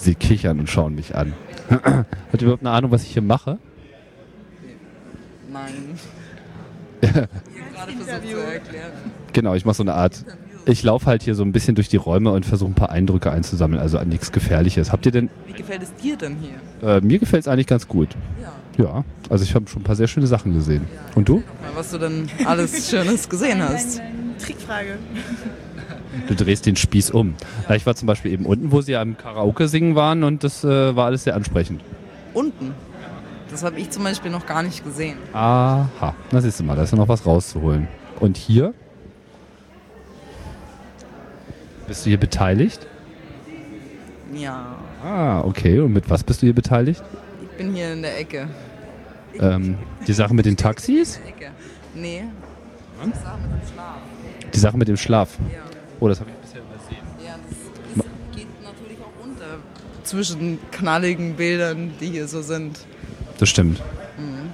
Sie 0.06 0.15
kichern 0.15 0.60
und 0.60 0.70
schauen 0.70 0.96
mich 0.96 1.15
an. 1.15 1.34
Habt 1.70 2.06
ihr 2.34 2.41
überhaupt 2.44 2.62
eine 2.62 2.72
Ahnung, 2.72 2.91
was 2.91 3.04
ich 3.04 3.12
hier 3.12 3.22
mache? 3.22 3.58
Nein. 5.52 6.00
gerade 7.02 7.91
versucht 7.91 8.30
zu 8.30 8.38
erklären. 8.38 8.91
Genau, 9.34 9.54
ich 9.56 9.65
mache 9.65 9.76
so 9.76 9.84
eine 9.84 9.96
Art. 9.96 10.24
Ich 10.68 10.84
laufe 10.84 11.08
halt 11.08 11.24
hier 11.24 11.36
so 11.36 11.44
ein 11.44 11.52
bisschen 11.52 11.76
durch 11.76 11.89
die 11.89 11.98
Räume 11.98 12.32
und 12.32 12.46
versuche 12.46 12.72
ein 12.72 12.76
paar 12.76 12.89
Eindrücke 12.89 13.32
einzusammeln, 13.32 13.82
also 13.82 13.98
an 13.98 14.10
nichts 14.10 14.32
Gefährliches. 14.32 14.91
Habt 14.91 15.06
ihr 15.06 15.12
denn. 15.12 15.30
Wie 15.48 15.54
gefällt 15.54 15.84
es 15.84 15.94
dir 15.96 16.18
denn 16.18 16.38
hier? 16.38 16.88
Äh, 16.98 17.02
mir 17.02 17.20
gefällt 17.20 17.41
es 17.41 17.48
eigentlich 17.48 17.68
ganz 17.68 17.88
gut. 17.88 18.10
Ja. 18.78 19.06
also 19.30 19.44
ich 19.44 19.56
habe 19.56 19.68
schon 19.68 19.82
ein 19.82 19.86
paar 19.86 19.96
sehr 19.96 20.08
schöne 20.08 20.28
Sachen 20.28 20.54
gesehen. 20.54 20.86
Und 21.15 21.30
du? 21.30 21.38
Mal, 21.38 21.44
Was 21.76 21.91
du 21.91 21.98
denn 21.98 22.30
alles 22.46 22.89
Schönes 22.89 23.30
gesehen 23.30 23.63
hast. 23.63 24.02
Trickfrage. 24.39 24.98
Du 26.28 26.36
drehst 26.36 26.65
den 26.65 26.75
Spieß 26.75 27.12
um. 27.12 27.36
Ja, 27.67 27.75
ich 27.75 27.86
war 27.86 27.95
zum 27.95 28.08
Beispiel 28.08 28.32
eben 28.32 28.45
unten, 28.45 28.71
wo 28.71 28.82
sie 28.82 28.95
am 28.95 29.17
Karaoke 29.17 29.67
singen 29.67 29.95
waren 29.95 30.23
und 30.23 30.43
das 30.43 30.63
äh, 30.63 30.95
war 30.95 31.06
alles 31.06 31.23
sehr 31.23 31.36
ansprechend. 31.36 31.82
Unten. 32.34 32.73
Das 33.49 33.63
habe 33.63 33.80
ich 33.80 33.89
zum 33.91 34.04
Beispiel 34.04 34.32
noch 34.32 34.45
gar 34.45 34.63
nicht 34.63 34.84
gesehen. 34.84 35.17
Aha, 35.34 36.15
na 36.32 36.41
siehst 36.41 36.60
du 36.60 36.63
mal, 36.63 36.75
da 36.75 36.84
ist 36.84 36.91
ja 36.91 36.97
noch 36.97 37.08
was 37.08 37.25
rauszuholen. 37.25 37.88
Und 38.19 38.38
hier? 38.38 38.73
Bist 41.88 42.06
du 42.06 42.10
hier 42.10 42.19
beteiligt? 42.19 42.86
Ja, 44.34 44.75
Ah, 45.04 45.41
okay. 45.41 45.80
Und 45.80 45.93
mit 45.93 46.10
was 46.10 46.23
bist 46.23 46.41
du 46.41 46.47
hier 46.47 46.56
beteiligt? 46.56 47.04
ich 47.43 47.58
bin 47.58 47.73
hier 47.75 47.93
in 47.93 48.01
der 48.01 48.19
Ecke. 48.19 48.47
Ähm, 49.39 49.78
die 50.08 50.13
Sache 50.13 50.34
mit 50.34 50.45
den 50.47 50.58
Taxis? 50.58 51.19
Ecke. 51.28 51.51
Nee. 51.93 52.23
Die 53.06 53.12
Sache 53.17 53.38
mit 53.38 53.51
dem 53.51 53.67
Schlaf. 53.67 53.97
Die 54.54 54.60
Sache 54.60 54.78
mit 54.78 54.88
dem 54.88 54.97
Schlaf? 54.97 55.38
Ja. 55.54 55.60
Oh, 55.99 56.08
das 56.08 56.19
habe 56.19 56.29
ich 56.31 56.36
bisher 56.38 56.62
übersehen. 56.62 57.05
Ja, 57.24 57.36
das 57.47 57.51
ist, 58.05 58.36
geht 58.36 58.63
natürlich 58.63 58.97
auch 58.99 59.24
unter. 59.24 59.45
Zwischen 60.03 60.59
knalligen 60.72 61.36
Bildern, 61.36 61.91
die 61.99 62.07
hier 62.07 62.28
so 62.28 62.41
sind. 62.41 62.80
Das 63.39 63.49
stimmt. 63.49 63.82
Mhm. 64.17 64.51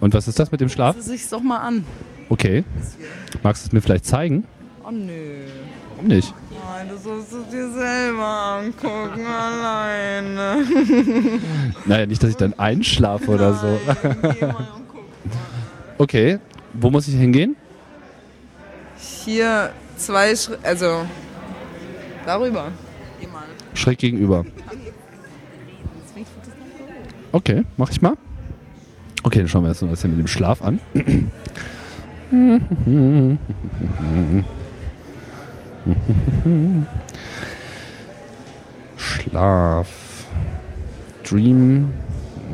Und 0.00 0.14
was 0.14 0.28
ist 0.28 0.38
das 0.38 0.50
mit 0.52 0.60
dem 0.60 0.68
Schlaf? 0.68 0.96
Sieh 0.96 1.10
sich's 1.10 1.28
doch 1.28 1.42
mal 1.42 1.58
an. 1.58 1.84
Okay. 2.28 2.64
Magst 3.42 3.64
du 3.64 3.68
es 3.68 3.72
mir 3.72 3.80
vielleicht 3.80 4.06
zeigen? 4.06 4.44
Oh 4.84 4.90
nö. 4.90 5.44
Warum 5.90 6.06
nicht? 6.06 6.34
Nein, 6.50 6.88
du 6.88 6.96
sollst 6.96 7.32
es 7.32 7.48
dir 7.48 7.70
selber 7.70 8.26
angucken, 8.26 9.26
alleine. 9.26 10.64
Naja, 11.86 12.06
nicht, 12.06 12.22
dass 12.22 12.30
ich 12.30 12.36
dann 12.36 12.58
einschlafe 12.58 13.30
oder 13.30 13.54
so. 13.54 13.78
okay. 15.98 16.38
Wo 16.72 16.90
muss 16.90 17.06
ich 17.06 17.14
hingehen? 17.14 17.54
Hier 19.24 19.72
zwei 19.96 20.34
Schritte, 20.36 20.64
also 20.66 21.06
darüber. 22.26 22.70
Mal. 23.32 23.44
Schräg 23.74 23.98
gegenüber. 23.98 24.44
Okay, 27.30 27.64
mach 27.76 27.90
ich 27.90 28.02
mal. 28.02 28.14
Okay, 29.22 29.38
dann 29.38 29.48
schauen 29.48 29.62
wir 29.64 29.68
das 29.68 29.78
hier 29.78 30.10
mit 30.10 30.18
dem 30.18 30.26
Schlaf 30.26 30.60
an. 30.62 30.80
Schlaf. 38.96 39.88
Dream. 41.24 41.92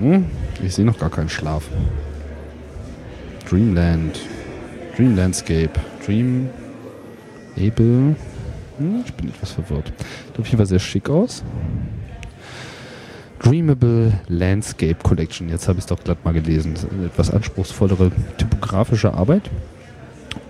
Hm, 0.00 0.26
Ich 0.62 0.74
sehe 0.74 0.84
noch 0.84 0.98
gar 0.98 1.10
keinen 1.10 1.28
Schlaf. 1.28 1.64
Dreamland. 3.48 4.20
Dream 4.96 5.16
Landscape. 5.16 5.70
Dream. 6.04 6.50
Able. 7.58 8.16
Hm, 8.78 9.02
Ich 9.04 9.14
bin 9.14 9.28
etwas 9.28 9.52
verwirrt. 9.52 9.92
Sieht 10.26 10.38
auf 10.38 10.46
jeden 10.46 10.58
Fall 10.58 10.66
sehr 10.66 10.78
schick 10.78 11.08
aus. 11.10 11.42
Dreamable 13.40 14.12
Landscape 14.28 14.96
Collection. 15.02 15.48
Jetzt 15.48 15.68
habe 15.68 15.78
ich 15.78 15.84
es 15.84 15.86
doch 15.86 16.02
glatt 16.02 16.24
mal 16.24 16.34
gelesen. 16.34 16.74
Das 16.74 16.84
ist 16.84 16.92
eine 16.92 17.06
etwas 17.06 17.30
anspruchsvollere 17.30 18.10
typografische 18.36 19.14
Arbeit. 19.14 19.42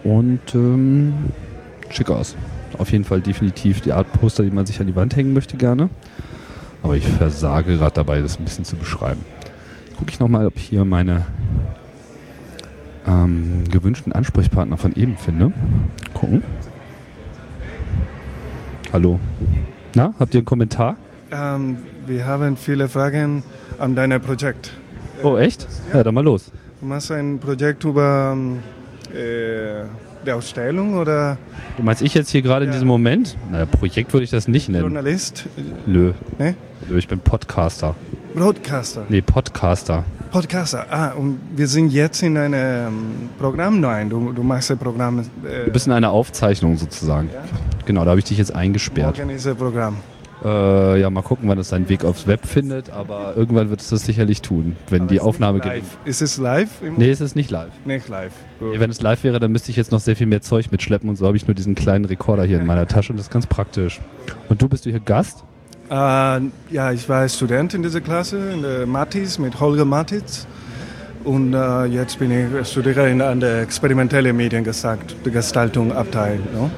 Und 0.05 0.41
ähm, 0.55 1.13
schick 1.91 2.11
aus. 2.11 2.37
Auf 2.79 2.93
jeden 2.93 3.05
Fall 3.05 3.21
definitiv 3.21 3.81
die 3.81 3.93
Art 3.93 4.11
Poster, 4.13 4.43
die 4.43 4.51
man 4.51 4.67
sich 4.67 4.81
an 4.81 4.87
die 4.87 4.97
Wand 4.97 5.17
hängen 5.17 5.33
möchte, 5.35 5.57
gerne. 5.57 5.91
Aber 6.83 6.97
ich 6.97 7.05
versage 7.07 7.77
gerade 7.77 7.95
dabei, 7.95 8.21
das 8.21 8.39
ein 8.39 8.45
bisschen 8.45 8.65
zu 8.65 8.77
beschreiben. 8.77 9.21
Gucke 9.99 10.11
ich 10.11 10.21
nochmal, 10.21 10.47
ob 10.47 10.57
ich 10.57 10.63
hier 10.65 10.85
meine 10.85 11.27
ähm, 13.07 13.65
gewünschten 13.71 14.13
Ansprechpartner 14.13 14.77
von 14.77 14.95
eben 14.95 15.17
finde. 15.17 15.53
Gucken. 16.15 16.43
Hallo. 18.93 19.20
Na, 19.95 20.14
habt 20.18 20.34
ihr 20.34 20.39
einen 20.39 20.47
Kommentar? 20.47 20.97
Ähm, 21.30 21.78
wir 22.07 22.24
haben 22.24 22.57
viele 22.57 22.89
Fragen 22.89 23.43
an 23.78 23.95
dein 23.95 24.18
Projekt. 24.20 24.72
Oh, 25.22 25.36
echt? 25.36 25.66
Ja, 25.93 26.03
dann 26.03 26.14
mal 26.14 26.24
los. 26.24 26.51
Du 26.80 26.86
machst 26.86 27.12
ein 27.12 27.39
Projekt 27.39 27.84
über 27.84 28.32
ähm, 28.34 28.61
äh, 29.12 29.84
die 30.24 30.32
Ausstellung 30.32 30.97
oder 30.97 31.36
Du 31.76 31.82
meinst 31.82 32.03
ich 32.03 32.14
jetzt 32.14 32.30
hier 32.30 32.41
gerade 32.43 32.64
in 32.64 32.72
diesem 32.72 32.89
Moment? 32.89 33.36
Naja, 33.51 33.66
Projekt 33.66 34.12
würde 34.12 34.24
ich 34.24 34.30
das 34.30 34.49
nicht 34.49 34.68
nennen. 34.68 34.84
Journalist? 34.84 35.47
Nö. 35.86 36.12
Ne? 36.39 36.55
Nö, 36.89 36.99
ich 36.99 37.09
bin 37.09 37.18
Podcaster. 37.20 37.95
Broadcaster? 38.34 39.05
Nee, 39.09 39.20
Podcaster. 39.20 40.05
Podcaster. 40.31 40.87
Ah, 40.91 41.12
und 41.12 41.39
wir 41.57 41.66
sind 41.66 41.91
jetzt 41.93 42.22
in 42.22 42.37
einem 42.37 42.55
ähm, 42.55 43.31
Programm 43.39 43.81
nein. 43.81 44.09
Du, 44.11 44.33
du 44.33 44.43
machst 44.43 44.70
ein 44.70 44.79
Programm. 44.79 45.20
Äh, 45.20 45.64
Du 45.66 45.70
bist 45.70 45.87
in 45.87 45.93
einer 45.93 46.11
Aufzeichnung 46.11 46.76
sozusagen. 46.76 47.31
Genau, 47.87 48.05
da 48.05 48.11
habe 48.11 48.20
ich 48.20 48.26
dich 48.26 48.39
jetzt 48.39 48.55
eingesperrt. 48.55 49.16
morgen 49.18 49.31
ist 49.31 49.47
ein 49.47 49.57
Programm. 49.57 49.97
Äh, 50.45 51.01
ja, 51.01 51.11
mal 51.11 51.22
gucken, 51.22 51.49
wann 51.49 51.59
es 51.59 51.70
seinen 51.70 51.89
Weg 51.89 52.05
aufs 52.05 52.29
Web 52.29 52.47
findet, 52.47 52.91
aber 52.91 53.37
irgendwann 53.37 53.70
wird 53.70 53.81
es 53.81 53.89
das 53.89 54.05
sicherlich 54.05 54.41
tun, 54.41 54.76
wenn 54.89 55.09
die 55.09 55.18
Aufnahme. 55.18 55.59
Live. 55.59 55.99
Ist 56.05 56.22
es 56.22 56.39
live? 56.39 56.70
Nee, 56.97 57.11
es 57.11 57.20
ist 57.20 57.35
nicht 57.35 57.51
live. 57.51 57.72
Nicht 57.85 58.09
live. 58.09 58.33
Nee, 58.61 58.79
wenn 58.79 58.89
es 58.91 59.03
live 59.03 59.24
wäre, 59.24 59.41
dann 59.41 59.51
müsste 59.51 59.72
ich 59.72 59.76
jetzt 59.76 59.91
noch 59.91 59.99
sehr 59.99 60.14
viel 60.14 60.29
mehr 60.29 60.41
Zeug 60.41 60.70
mitschleppen 60.70 61.09
und 61.09 61.16
so 61.16 61.26
habe 61.26 61.37
ich 61.37 61.49
nur 61.49 61.55
diesen 61.55 61.74
kleinen 61.74 62.05
Rekorder 62.05 62.45
hier 62.45 62.61
in 62.61 62.66
meiner 62.66 62.87
Tasche 62.87 63.12
und 63.12 63.16
das 63.16 63.26
ist 63.26 63.33
ganz 63.33 63.49
praktisch. 63.49 64.01
Und 64.49 64.62
du 64.62 64.68
bist 64.68 64.87
du 64.87 64.91
hier 64.91 65.01
Gast? 65.01 65.43
Äh, 65.91 66.41
ja, 66.70 66.93
ich 66.93 67.09
war 67.09 67.28
Student 67.28 67.74
in 67.74 67.82
dieser 67.82 68.01
Klasse, 68.01 68.51
in 68.51 68.62
der 68.62 68.86
Matis, 68.86 69.39
mit 69.39 69.59
Holger 69.59 69.84
Matitz. 69.84 70.47
Und 71.24 71.55
äh, 71.55 71.84
jetzt 71.86 72.18
bin 72.18 72.30
ich 72.30 72.68
studiere 72.68 73.11
in, 73.11 73.20
an 73.20 73.41
der 73.41 73.62
experimentellen 73.62 74.36
Mediengestaltung, 74.36 75.93
Abteil. 75.93 76.39
No? 76.55 76.70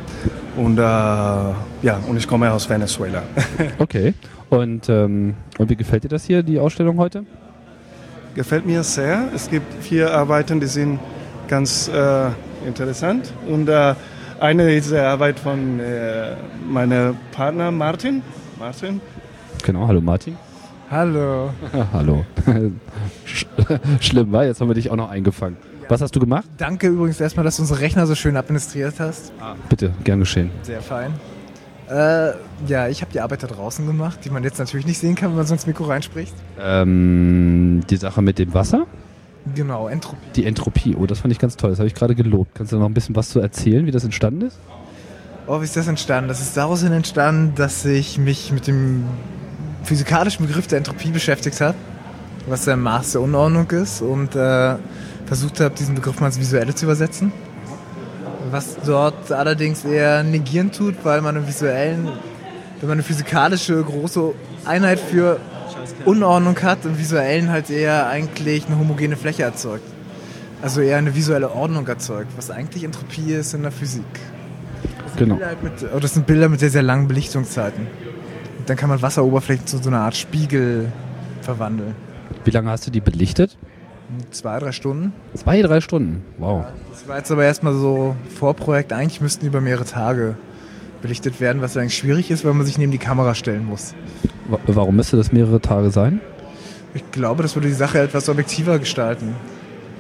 Und 0.57 0.79
äh, 0.79 0.83
ja, 0.83 2.01
und 2.09 2.17
ich 2.17 2.27
komme 2.27 2.51
aus 2.53 2.69
Venezuela. 2.69 3.23
Okay. 3.79 4.15
Und, 4.49 4.89
ähm, 4.89 5.35
und 5.59 5.71
wie 5.71 5.77
gefällt 5.77 6.03
dir 6.03 6.09
das 6.09 6.25
hier, 6.25 6.43
die 6.43 6.59
Ausstellung 6.59 6.99
heute? 6.99 7.25
Gefällt 8.35 8.67
mir 8.67 8.83
sehr. 8.83 9.29
Es 9.33 9.49
gibt 9.49 9.83
vier 9.83 10.13
Arbeiten, 10.13 10.59
die 10.59 10.67
sind 10.67 10.99
ganz 11.47 11.89
äh, 11.89 12.31
interessant. 12.67 13.33
Und 13.49 13.69
äh, 13.69 13.95
eine 14.41 14.75
ist 14.75 14.91
die 14.91 14.97
Arbeit 14.97 15.39
von 15.39 15.79
äh, 15.79 16.35
meinem 16.69 17.17
Partner 17.31 17.71
Martin. 17.71 18.23
Martin. 18.61 19.01
Genau, 19.65 19.89
hallo 19.89 20.03
Martin. 20.03 20.37
Hallo. 20.91 21.51
hallo. 21.95 22.27
Sch 23.25 23.47
Schlimm, 24.01 24.33
war? 24.33 24.45
Jetzt 24.45 24.61
haben 24.61 24.69
wir 24.69 24.75
dich 24.75 24.91
auch 24.91 24.97
noch 24.97 25.11
eingefangen. 25.11 25.57
Was 25.89 26.03
hast 26.03 26.15
du 26.15 26.21
gemacht? 26.21 26.45
Danke 26.59 26.89
übrigens 26.89 27.19
erstmal, 27.21 27.45
dass 27.45 27.57
du 27.57 27.63
unsere 27.63 27.81
Rechner 27.81 28.07
so 28.07 28.15
schön 28.15 28.37
administriert 28.37 29.01
hast. 29.01 29.33
Bitte, 29.71 29.95
gern 30.05 30.21
geschehen. 30.21 30.51
Sehr 30.63 30.83
fein. 30.83 31.15
Äh, 31.89 32.33
ja, 32.69 32.87
ich 32.89 33.01
habe 33.01 33.11
die 33.11 33.21
Arbeit 33.21 33.43
da 33.43 33.47
draußen 33.47 33.87
gemacht, 33.87 34.21
die 34.25 34.31
man 34.31 34.45
jetzt 34.45 34.59
natürlich 34.59 34.87
nicht 34.87 34.99
sehen 34.99 35.15
kann, 35.15 35.31
wenn 35.31 35.39
man 35.39 35.47
so 35.47 35.55
ins 35.55 35.67
Mikro 35.67 35.85
reinspricht. 35.85 36.35
Ähm, 36.61 37.81
die 37.89 37.97
Sache 37.97 38.21
mit 38.21 38.39
dem 38.39 38.53
Wasser? 38.53 38.87
Genau, 39.55 39.89
Entropie. 39.89 40.21
Die 40.37 40.45
Entropie, 40.45 40.95
oh, 40.97 41.07
das 41.07 41.21
fand 41.21 41.33
ich 41.33 41.39
ganz 41.39 41.57
toll. 41.57 41.71
Das 41.71 41.79
habe 41.79 41.89
ich 41.89 41.95
gerade 41.95 42.15
gelobt. 42.15 42.55
Kannst 42.55 42.73
du 42.73 42.79
noch 42.79 42.87
ein 42.87 42.95
bisschen 42.95 43.17
was 43.17 43.31
zu 43.31 43.41
erzählen, 43.41 43.87
wie 43.87 43.91
das 43.91 44.05
entstanden 44.05 44.43
ist? 44.43 44.59
Oh, 45.53 45.61
wie 45.61 45.65
ist 45.65 45.77
das 45.77 45.89
entstanden? 45.89 46.29
Das 46.29 46.41
ist 46.41 46.57
daraus 46.57 46.83
hin 46.83 46.93
entstanden, 46.93 47.57
dass 47.57 47.85
ich 47.85 48.19
mich 48.19 48.53
mit 48.53 48.69
dem 48.69 49.05
physikalischen 49.83 50.47
Begriff 50.47 50.69
der 50.69 50.79
Entropie 50.79 51.11
beschäftigt 51.11 51.61
habe, 51.61 51.75
was 52.47 52.67
der 52.67 52.77
Maß 52.77 53.11
der 53.11 53.21
Unordnung 53.21 53.69
ist 53.73 54.01
und 54.01 54.37
äh, 54.37 54.77
versucht 55.27 55.59
habe, 55.59 55.75
diesen 55.75 55.97
Begriff 55.97 56.21
mal 56.21 56.29
ins 56.29 56.39
Visuelle 56.39 56.73
zu 56.73 56.85
übersetzen. 56.85 57.33
Was 58.53 58.77
dort 58.87 59.33
allerdings 59.33 59.85
eher 59.85 60.23
negieren 60.23 60.71
tut, 60.71 60.95
weil 61.03 61.21
man 61.21 61.35
im 61.35 61.49
visuellen, 61.49 62.05
wenn 62.79 62.89
man 62.89 62.99
eine 62.99 63.03
physikalische 63.03 63.83
große 63.83 64.33
Einheit 64.67 65.01
für 65.01 65.41
Unordnung 66.05 66.63
hat, 66.63 66.85
im 66.85 66.97
visuellen 66.97 67.51
halt 67.51 67.71
eher 67.71 68.07
eigentlich 68.07 68.67
eine 68.69 68.79
homogene 68.79 69.17
Fläche 69.17 69.43
erzeugt. 69.43 69.83
Also 70.63 70.81
eher 70.81 70.99
eine 70.99 71.17
visuelle 71.17 71.51
Ordnung 71.51 71.89
erzeugt, 71.89 72.31
was 72.37 72.53
eigentlich 72.53 72.85
Entropie 72.85 73.33
ist 73.33 73.53
in 73.53 73.63
der 73.63 73.73
Physik. 73.73 74.05
Genau. 75.21 75.35
Bilder 75.37 75.47
halt 75.49 75.63
mit, 75.63 75.83
oder 75.83 76.01
das 76.01 76.15
sind 76.15 76.27
Bilder 76.27 76.49
mit 76.49 76.61
sehr, 76.61 76.71
sehr 76.71 76.83
langen 76.83 77.07
Belichtungszeiten. 77.09 77.87
Und 78.59 78.69
dann 78.69 78.77
kann 78.77 78.89
man 78.89 79.01
Wasseroberflächen 79.03 79.67
zu 79.67 79.79
so 79.79 79.89
einer 79.91 80.01
Art 80.01 80.17
Spiegel 80.17 80.91
verwandeln. 81.43 81.95
Wie 82.45 82.51
lange 82.51 82.71
hast 82.71 82.87
du 82.87 82.91
die 82.91 83.01
belichtet? 83.01 83.57
Zwei, 84.31 84.59
drei 84.59 84.73
Stunden. 84.73 85.13
Zwei, 85.35 85.61
drei 85.63 85.81
Stunden. 85.81 86.23
Wow. 86.39 86.65
Das 86.91 87.07
war 87.07 87.19
jetzt 87.19 87.31
aber 87.31 87.45
erstmal 87.45 87.75
so 87.75 88.17
Vorprojekt. 88.39 88.93
Eigentlich 88.93 89.21
müssten 89.21 89.43
die 89.43 89.47
über 89.49 89.61
mehrere 89.61 89.85
Tage 89.85 90.37
belichtet 91.03 91.41
werden, 91.41 91.63
was 91.63 91.77
eigentlich 91.77 91.97
schwierig 91.97 92.31
ist, 92.31 92.45
weil 92.45 92.53
man 92.55 92.67
sich 92.67 92.77
neben 92.79 92.93
die 92.93 92.99
Kamera 92.99 93.35
stellen 93.35 93.67
muss. 93.67 93.95
Wa- 94.49 94.59
Warum 94.67 94.97
müsste 94.97 95.17
das 95.17 95.33
mehrere 95.33 95.61
Tage 95.61 95.91
sein? 95.91 96.21
Ich 96.95 97.09
glaube, 97.13 97.43
das 97.43 97.55
würde 97.55 97.69
die 97.69 97.75
Sache 97.75 98.01
etwas 98.01 98.29
objektiver 98.29 98.79
gestalten. 98.79 99.35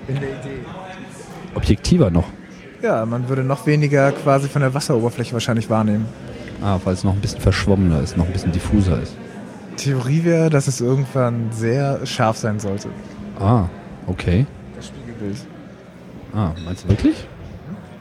In 0.09 0.15
der 0.17 0.25
Idee. 0.31 0.61
Objektiver 1.55 2.11
noch. 2.11 2.27
Ja, 2.83 3.05
man 3.05 3.29
würde 3.29 3.45
noch 3.45 3.67
weniger 3.67 4.13
quasi 4.13 4.49
von 4.49 4.63
der 4.63 4.73
Wasseroberfläche 4.73 5.33
wahrscheinlich 5.35 5.69
wahrnehmen. 5.69 6.07
Ah, 6.63 6.79
weil 6.85 6.95
es 6.95 7.05
noch 7.05 7.13
ein 7.15 7.21
bisschen 7.21 7.41
verschwommener 7.41 8.01
ist, 8.03 8.17
noch 8.17 8.27
ein 8.27 8.33
bisschen 8.33 8.53
diffuser 8.53 9.01
ist. 9.03 9.15
Theorie 9.77 10.25
wäre, 10.25 10.51
dass 10.51 10.67
es 10.67 10.81
irgendwann 10.81 11.51
sehr 11.53 12.05
scharf 12.07 12.37
sein 12.37 12.59
sollte. 12.59 12.89
Ah, 13.39 13.65
okay. 14.07 14.47
Das 14.77 14.89
Spiegelbild. 14.89 15.37
Ah, 16.35 16.53
meinst 16.65 16.85
du 16.85 16.89
wirklich? 16.89 17.27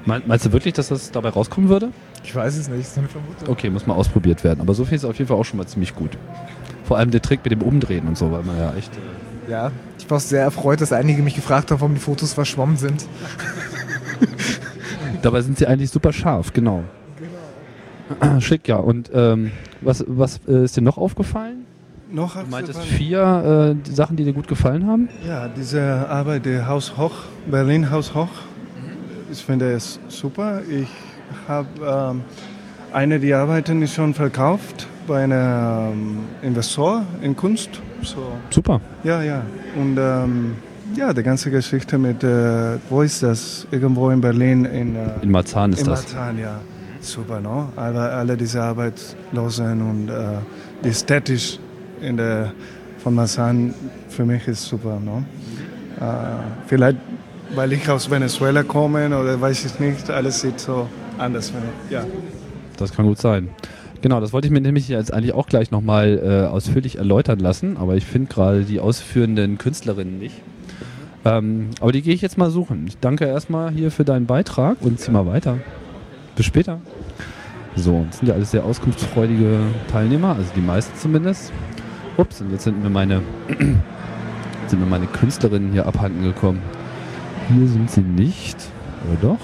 Mein- 0.06 0.24
Meinst 0.26 0.46
du 0.46 0.52
wirklich, 0.52 0.74
dass 0.74 0.90
das 0.90 1.12
dabei 1.12 1.30
rauskommen 1.30 1.70
würde? 1.70 1.90
Ich 2.24 2.36
weiß 2.36 2.58
es 2.58 2.68
nicht, 2.68 2.82
das 2.82 2.90
ist 2.92 2.98
eine 2.98 3.08
Vermutung. 3.08 3.48
Okay, 3.48 3.70
muss 3.70 3.86
mal 3.88 3.94
ausprobiert 3.96 4.44
werden. 4.44 4.60
Aber 4.62 4.74
so 4.74 4.84
viel 4.86 4.96
ist 4.96 5.06
auf 5.06 5.18
jeden 5.18 5.28
Fall 5.30 5.38
auch 5.38 5.46
schon 5.46 5.58
mal 5.58 5.68
ziemlich 5.68 5.96
gut. 5.96 6.18
Vor 6.86 6.98
allem 6.98 7.12
der 7.12 7.22
Trick 7.22 7.42
mit 7.44 7.52
dem 7.52 7.62
Umdrehen 7.62 8.08
und 8.08 8.18
so, 8.18 8.32
weil 8.32 8.44
man 8.44 8.58
ja 8.58 8.74
echt. 8.76 8.92
äh, 9.48 9.52
Ja, 9.52 9.72
ich 9.98 10.10
war 10.10 10.18
auch 10.18 10.22
sehr 10.22 10.42
erfreut, 10.44 10.82
dass 10.82 10.92
einige 10.92 11.22
mich 11.22 11.36
gefragt 11.36 11.72
haben, 11.72 11.80
warum 11.80 11.94
die 11.94 12.02
Fotos 12.02 12.34
verschwommen 12.34 12.78
sind. 12.78 13.06
Dabei 15.22 15.41
sind 15.41 15.57
sie 15.57 15.67
eigentlich 15.67 15.89
super 15.89 16.13
scharf, 16.13 16.53
genau. 16.53 16.84
Schick, 18.39 18.67
ja. 18.67 18.78
Und 18.78 19.11
ähm, 19.13 19.51
was, 19.82 20.03
was 20.07 20.39
äh, 20.47 20.63
ist 20.63 20.78
dir 20.78 20.82
noch 20.82 20.97
aufgefallen? 20.97 21.65
Noch 22.11 22.41
Du 22.41 22.49
meintest 22.49 22.82
vier 22.82 23.76
äh, 23.78 23.84
die 23.88 23.91
Sachen, 23.91 24.17
die 24.17 24.24
dir 24.24 24.34
gut 24.34 24.47
gefallen 24.47 24.88
haben? 24.88 25.09
Ja, 25.28 25.47
diese 25.47 26.07
Arbeit, 26.09 26.45
der 26.45 26.67
Haus 26.67 26.97
Hoch, 26.97 27.13
Berlin 27.49 27.91
Haus 27.91 28.15
Hoch, 28.15 28.30
ich 29.32 29.43
finde 29.43 29.72
es 29.74 29.99
super. 30.07 30.61
Ich 30.67 30.88
habe 31.47 31.67
ähm, 32.11 32.22
eine 32.91 33.20
der 33.20 33.38
Arbeiten 33.38 33.84
ist 33.84 33.93
schon 33.93 34.15
verkauft 34.15 34.88
bei 35.07 35.24
einem 35.24 35.91
ähm, 35.91 36.17
Investor 36.41 37.05
in 37.22 37.36
Kunst. 37.36 37.70
So. 38.01 38.32
Super. 38.49 38.82
Ja, 39.03 39.22
ja. 39.22 39.43
Und 39.76 39.97
ähm, 39.99 40.55
ja, 41.00 41.14
die 41.14 41.24
ganze 41.24 41.50
Geschichte 41.50 41.97
mit, 41.97 42.24
äh, 42.24 42.78
wo 42.89 43.02
ist 43.02 43.24
das? 43.24 43.66
Irgendwo 43.72 44.10
in 44.10 44.20
Berlin. 44.20 44.66
In, 44.66 44.95
äh, 44.97 45.12
In 45.22 45.32
Marzahn 45.32 45.72
ist 45.72 45.80
in 45.80 45.86
das. 45.88 46.04
Marzahn, 46.04 46.38
ja. 46.38 46.60
Super, 47.00 47.39
no? 47.39 47.70
Alle, 47.78 48.02
alle 48.12 48.36
diese 48.36 48.62
Arbeitslosen 48.62 49.82
und 49.82 50.10
äh, 50.10 50.39
die 50.84 50.89
ästhetisch 50.89 51.58
in 52.02 52.18
der, 52.18 52.52
von 52.97 53.16
Marzahn 53.16 53.74
für 54.10 54.26
mich 54.26 54.45
ist 54.50 54.66
super, 54.66 55.00
no? 55.00 55.24
Äh, 56.00 56.06
vielleicht, 56.68 56.97
weil 57.56 57.72
ich 57.72 57.89
aus 57.89 58.12
Venezuela 58.12 58.64
komme 58.64 59.08
oder 59.08 59.39
weiß 59.39 59.66
ich 59.66 59.80
nicht, 59.80 60.10
alles 60.10 60.41
sieht 60.41 60.60
so 60.60 60.89
anders. 61.18 61.54
Ja. 61.89 62.04
Das 62.76 62.93
kann 62.93 63.06
gut 63.06 63.20
sein. 63.20 63.47
Genau, 64.02 64.20
das 64.20 64.34
wollte 64.34 64.47
ich 64.47 64.52
mir 64.54 64.62
nämlich 64.62 64.89
jetzt 64.89 65.14
eigentlich 65.14 65.34
auch 65.34 65.47
gleich 65.47 65.72
nochmal 65.72 66.20
äh, 66.22 66.47
ausführlich 66.47 66.97
erläutern 66.97 67.39
lassen, 67.39 67.78
aber 67.78 67.95
ich 67.95 68.06
finde 68.06 68.34
gerade 68.34 68.64
die 68.66 68.82
ausführenden 68.82 69.58
Künstlerinnen 69.58 70.20
nicht. 70.20 70.36
Ähm, 71.26 71.70
aber 71.82 71.91
die 71.91 72.01
gehe 72.01 72.13
ich 72.13 72.22
jetzt 72.22 72.38
mal 72.38 72.49
suchen. 72.49 72.86
Ich 72.88 72.97
danke 72.99 73.26
erstmal 73.26 73.72
hier 73.72 73.91
für 73.91 74.05
deinen 74.05 74.26
Beitrag 74.26 74.78
und 74.82 74.99
zieh 74.99 75.11
mal 75.11 75.26
weiter. 75.26 75.57
Bis 76.36 76.45
später. 76.45 76.80
So, 77.76 78.05
das 78.07 78.20
sind 78.20 78.28
ja 78.28 78.34
alles 78.34 78.51
sehr 78.51 78.63
auskunftsfreudige 78.63 79.59
Teilnehmer, 79.91 80.36
also 80.36 80.49
die 80.55 80.61
meisten 80.61 80.97
zumindest. 80.97 81.51
Ups, 82.17 82.41
und 82.41 82.51
jetzt 82.51 82.63
sind 82.63 82.82
mir 82.82 82.89
meine, 82.89 83.22
sind 84.67 84.80
mir 84.80 84.86
meine 84.86 85.07
Künstlerinnen 85.07 85.72
hier 85.72 85.86
abhanden 85.86 86.24
gekommen. 86.24 86.61
Hier 87.49 87.67
sind 87.67 87.89
sie 87.89 88.01
nicht. 88.01 88.57
Oder 89.07 89.34
doch? 89.34 89.39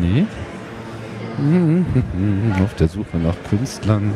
Nee. 0.00 0.26
Auf 2.62 2.74
der 2.74 2.88
Suche 2.88 3.18
nach 3.18 3.36
Künstlern. 3.48 4.12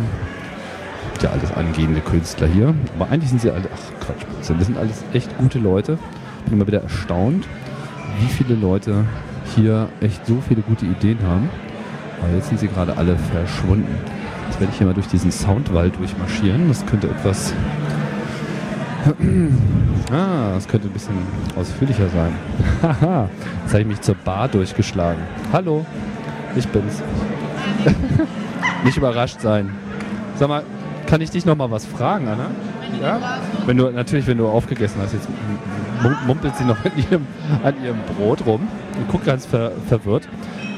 Ja 1.23 1.31
alles 1.31 1.53
angehende 1.53 2.01
Künstler 2.01 2.47
hier. 2.47 2.75
Aber 2.99 3.11
eigentlich 3.11 3.29
sind 3.29 3.43
sie 3.43 3.51
alle, 3.51 3.69
ach 3.75 4.07
Quatsch, 4.07 4.25
das 4.39 4.67
sind 4.67 4.79
alles 4.79 5.05
echt 5.13 5.37
gute 5.37 5.59
Leute. 5.59 5.99
Bin 6.45 6.55
immer 6.55 6.67
wieder 6.67 6.83
erstaunt, 6.83 7.47
wie 8.21 8.27
viele 8.27 8.55
Leute 8.55 9.05
hier 9.55 9.89
echt 10.01 10.27
so 10.27 10.39
viele 10.47 10.63
gute 10.63 10.87
Ideen 10.87 11.19
haben. 11.27 11.49
Aber 12.23 12.35
jetzt 12.35 12.49
sind 12.49 12.61
sie 12.61 12.69
gerade 12.69 12.97
alle 12.97 13.17
verschwunden. 13.17 13.95
Jetzt 14.49 14.61
werde 14.61 14.73
ich 14.73 14.79
hier 14.79 14.87
mal 14.87 14.95
durch 14.95 15.07
diesen 15.07 15.31
Soundwald 15.31 15.97
durchmarschieren. 15.99 16.69
Das 16.69 16.85
könnte 16.87 17.09
etwas. 17.09 17.55
Ah, 20.13 20.55
das 20.55 20.67
könnte 20.67 20.89
ein 20.89 20.93
bisschen 20.93 21.15
ausführlicher 21.55 22.09
sein. 22.09 22.33
Haha, 22.83 23.29
jetzt 23.63 23.73
habe 23.73 23.83
ich 23.83 23.87
mich 23.87 24.01
zur 24.01 24.17
Bar 24.17 24.49
durchgeschlagen. 24.49 25.23
Hallo, 25.53 25.87
ich 26.57 26.67
bin's. 26.67 27.01
Nicht 28.85 28.97
überrascht 28.97 29.41
sein. 29.41 29.71
Sag 30.37 30.49
mal, 30.49 30.65
kann 31.07 31.21
ich 31.21 31.31
dich 31.31 31.47
noch 31.47 31.55
mal 31.57 31.71
was 31.71 31.87
fragen, 31.87 32.27
Anna? 32.27 32.51
Ja? 33.01 33.19
Wenn 33.67 33.77
du, 33.77 33.91
natürlich, 33.91 34.27
wenn 34.27 34.39
du 34.39 34.49
aufgegessen 34.49 35.01
hast, 35.03 35.13
jetzt 35.13 35.29
mum- 36.03 36.17
mumpelt 36.27 36.57
sie 36.57 36.65
noch 36.65 36.79
an 36.85 36.93
ihrem, 36.97 37.27
an 37.63 37.75
ihrem 37.85 37.99
Brot 38.17 38.45
rum 38.47 38.61
und 38.99 39.09
guckt 39.09 39.25
ganz 39.27 39.47
ver, 39.47 39.73
verwirrt. 39.89 40.29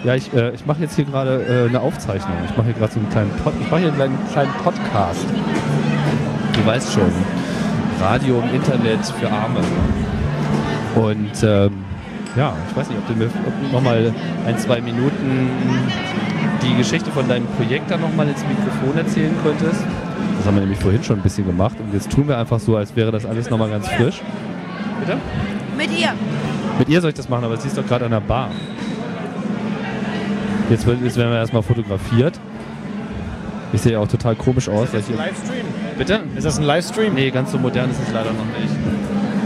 Ja, 0.05 0.15
ich, 0.15 0.33
äh, 0.35 0.51
ich 0.51 0.67
mache 0.67 0.81
jetzt 0.81 0.97
hier 0.97 1.05
gerade 1.05 1.43
äh, 1.45 1.69
eine 1.69 1.81
Aufzeichnung. 1.81 2.37
Ich 2.49 2.57
mache 2.57 2.67
hier 2.67 2.75
gerade 2.75 2.93
so 2.93 2.99
einen 2.99 3.09
kleinen 3.11 3.31
Pod, 3.43 3.53
ich 3.61 3.71
hier 3.81 3.89
einen 3.89 3.97
kleinen, 3.97 4.19
Podcast. 4.65 5.25
Du 6.55 6.67
weißt 6.67 6.93
schon, 6.93 7.13
Radio 8.01 8.43
im 8.49 8.55
Internet 8.57 9.05
für 9.07 9.31
Arme. 9.31 9.61
Und 10.97 11.43
ähm, 11.45 11.85
ja, 12.37 12.53
ich 12.69 12.77
weiß 12.77 12.89
nicht, 12.89 12.99
ob 12.99 13.07
du 13.07 13.15
mir 13.15 13.27
ob 13.27 13.53
du 13.63 13.73
noch 13.73 13.83
mal 13.83 14.13
ein, 14.47 14.59
zwei 14.59 14.81
Minuten 14.81 15.49
die 16.63 16.77
Geschichte 16.77 17.11
von 17.11 17.29
deinem 17.29 17.47
Projekt 17.47 17.91
dann 17.91 18.01
noch 18.01 18.15
mal 18.15 18.27
ins 18.29 18.43
Mikrofon 18.47 18.97
erzählen 18.97 19.35
könntest. 19.45 19.83
Das 20.43 20.49
haben 20.49 20.57
wir 20.57 20.63
nämlich 20.63 20.81
vorhin 20.81 21.05
schon 21.05 21.21
ein 21.21 21.23
bisschen 21.23 21.47
gemacht 21.47 21.77
und 21.79 21.95
jetzt 21.95 22.11
tun 22.11 22.27
wir 22.27 22.37
einfach 22.37 22.59
so, 22.59 22.77
als 22.77 22.97
wäre 22.97 23.13
das 23.13 23.25
alles 23.25 23.49
noch 23.49 23.59
mal 23.59 23.71
ganz 23.71 23.87
frisch. 23.87 24.21
Bitte? 24.99 25.17
Mit 25.79 25.97
ihr. 25.97 26.09
Mit 26.81 26.89
ihr 26.89 27.01
soll 27.01 27.11
ich 27.11 27.15
das 27.17 27.29
machen, 27.29 27.45
aber 27.45 27.57
sie 27.59 27.69
ist 27.69 27.79
doch 27.79 27.87
gerade 27.87 28.07
an 28.07 28.11
der 28.11 28.19
Bar. 28.19 28.51
Jetzt, 30.69 30.85
wird, 30.85 31.01
jetzt 31.01 31.17
werden 31.17 31.31
wir 31.31 31.39
erstmal 31.39 31.63
fotografiert. 31.63 32.41
Ich 33.73 33.83
sehe 33.83 33.97
auch 34.01 34.09
total 34.09 34.35
komisch 34.35 34.69
aus. 34.69 34.93
weil 34.93 34.99
ich 34.99 35.07
hier- 35.07 35.17
Livestream? 35.17 35.65
Bitte? 35.97 36.21
Ist 36.35 36.45
das 36.45 36.59
ein 36.59 36.65
Livestream? 36.65 37.15
Nee, 37.15 37.31
ganz 37.31 37.53
so 37.53 37.59
modern 37.59 37.89
ist 37.93 38.01
es 38.05 38.13
leider 38.13 38.31
noch 38.33 38.45
nicht. 38.61 38.75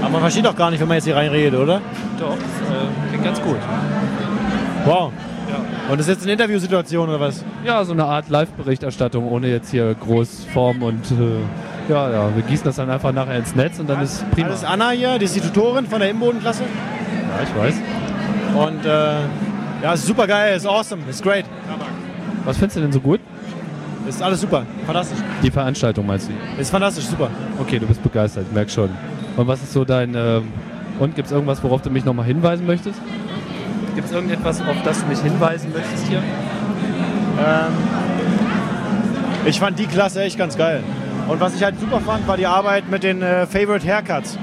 Aber 0.00 0.12
man 0.12 0.20
versteht 0.22 0.46
doch 0.46 0.56
gar 0.56 0.70
nicht, 0.70 0.80
wenn 0.80 0.88
man 0.88 0.94
jetzt 0.96 1.04
hier 1.04 1.16
reinredet, 1.16 1.60
oder? 1.60 1.82
Doch, 2.18 2.30
das 2.30 2.70
äh, 2.70 3.08
klingt 3.10 3.22
ganz 3.24 3.42
gut. 3.42 3.58
Wow. 4.86 5.12
Und 5.88 5.98
das 5.98 6.08
ist 6.08 6.14
jetzt 6.14 6.22
eine 6.24 6.32
Interviewsituation 6.32 7.08
oder 7.08 7.20
was? 7.20 7.44
Ja, 7.64 7.84
so 7.84 7.92
eine 7.92 8.04
Art 8.04 8.28
Live-Berichterstattung, 8.28 9.30
ohne 9.30 9.48
jetzt 9.48 9.70
hier 9.70 9.94
groß 9.94 10.46
Form 10.52 10.82
und 10.82 11.10
äh, 11.12 11.92
ja, 11.92 12.10
ja, 12.10 12.34
wir 12.34 12.42
gießen 12.42 12.64
das 12.64 12.76
dann 12.76 12.90
einfach 12.90 13.12
nachher 13.12 13.36
ins 13.36 13.54
Netz 13.54 13.78
und 13.78 13.88
dann 13.88 14.02
ist 14.02 14.28
prima. 14.32 14.48
Das 14.48 14.62
ist 14.62 14.68
Anna 14.68 14.90
hier, 14.90 15.18
die 15.18 15.26
ist 15.26 15.36
die 15.36 15.40
Tutorin 15.40 15.86
von 15.86 16.00
der 16.00 16.10
Imbodenklasse. 16.10 16.64
Ja, 16.64 17.42
ich 17.42 17.56
weiß. 17.56 17.74
Und 18.56 18.84
äh, 18.84 19.20
ja, 19.82 19.92
ist 19.92 20.06
super 20.06 20.26
geil, 20.26 20.56
ist 20.56 20.66
awesome, 20.66 21.02
ist 21.08 21.22
great. 21.22 21.44
Was 22.44 22.58
findest 22.58 22.78
du 22.78 22.80
denn 22.80 22.92
so 22.92 23.00
gut? 23.00 23.20
Ist 24.08 24.22
alles 24.22 24.40
super, 24.40 24.64
fantastisch. 24.86 25.18
Die 25.42 25.50
Veranstaltung 25.50 26.06
meinst 26.06 26.28
du? 26.28 26.60
Ist 26.60 26.70
fantastisch, 26.70 27.04
super. 27.04 27.30
Okay, 27.60 27.78
du 27.78 27.86
bist 27.86 28.02
begeistert, 28.02 28.52
merk 28.52 28.70
schon. 28.70 28.90
Und 29.36 29.46
was 29.46 29.62
ist 29.62 29.72
so 29.72 29.84
dein, 29.84 30.14
ähm, 30.16 30.48
und 30.98 31.14
gibt 31.14 31.26
es 31.26 31.32
irgendwas, 31.32 31.62
worauf 31.62 31.82
du 31.82 31.90
mich 31.90 32.04
nochmal 32.04 32.26
hinweisen 32.26 32.66
möchtest? 32.66 33.00
Gibt 33.96 34.08
es 34.08 34.14
irgendetwas, 34.14 34.60
auf 34.60 34.76
das 34.84 35.00
du 35.00 35.06
mich 35.06 35.18
hinweisen 35.20 35.72
möchtest 35.72 36.06
hier? 36.06 36.18
Ähm, 36.18 37.72
ich 39.46 39.58
fand 39.58 39.78
die 39.78 39.86
Klasse 39.86 40.22
echt 40.22 40.36
ganz 40.36 40.58
geil. 40.58 40.82
Und 41.28 41.40
was 41.40 41.54
ich 41.54 41.64
halt 41.64 41.80
super 41.80 42.00
fand, 42.00 42.28
war 42.28 42.36
die 42.36 42.46
Arbeit 42.46 42.90
mit 42.90 43.02
den 43.02 43.22
äh, 43.22 43.46
Favorite 43.46 43.86
Haircuts. 43.86 44.38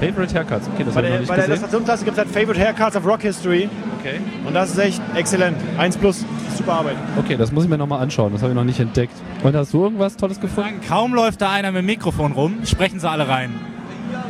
Favorite 0.00 0.32
Haircuts, 0.32 0.68
okay, 0.72 0.84
das 0.84 0.94
bei 0.94 1.00
habe 1.00 1.06
ich 1.06 1.12
der, 1.12 1.20
nicht 1.20 1.28
bei 1.28 1.36
der. 1.36 1.46
Illustrationsklasse 1.46 2.04
gibt 2.04 2.18
es 2.18 2.24
halt 2.24 2.32
Favorite 2.32 2.60
Haircuts 2.60 2.96
of 2.96 3.04
Rock 3.04 3.22
History. 3.22 3.68
Okay. 3.98 4.20
Und 4.46 4.54
das 4.54 4.70
ist 4.70 4.78
echt 4.78 5.02
exzellent. 5.16 5.56
1 5.76 5.96
plus, 5.96 6.24
super 6.56 6.74
Arbeit. 6.74 6.94
Okay, 7.18 7.36
das 7.36 7.50
muss 7.50 7.64
ich 7.64 7.70
mir 7.70 7.78
nochmal 7.78 8.00
anschauen, 8.00 8.32
das 8.32 8.42
habe 8.42 8.52
ich 8.52 8.56
noch 8.56 8.62
nicht 8.62 8.78
entdeckt. 8.78 9.14
Und 9.42 9.56
hast 9.56 9.74
du 9.74 9.82
irgendwas 9.82 10.16
Tolles 10.16 10.40
gefunden? 10.40 10.80
Kaum 10.86 11.14
läuft 11.14 11.40
da 11.40 11.50
einer 11.50 11.72
mit 11.72 11.80
dem 11.80 11.86
Mikrofon 11.86 12.30
rum, 12.30 12.58
sprechen 12.64 13.00
sie 13.00 13.10
alle 13.10 13.28
rein. 13.28 13.50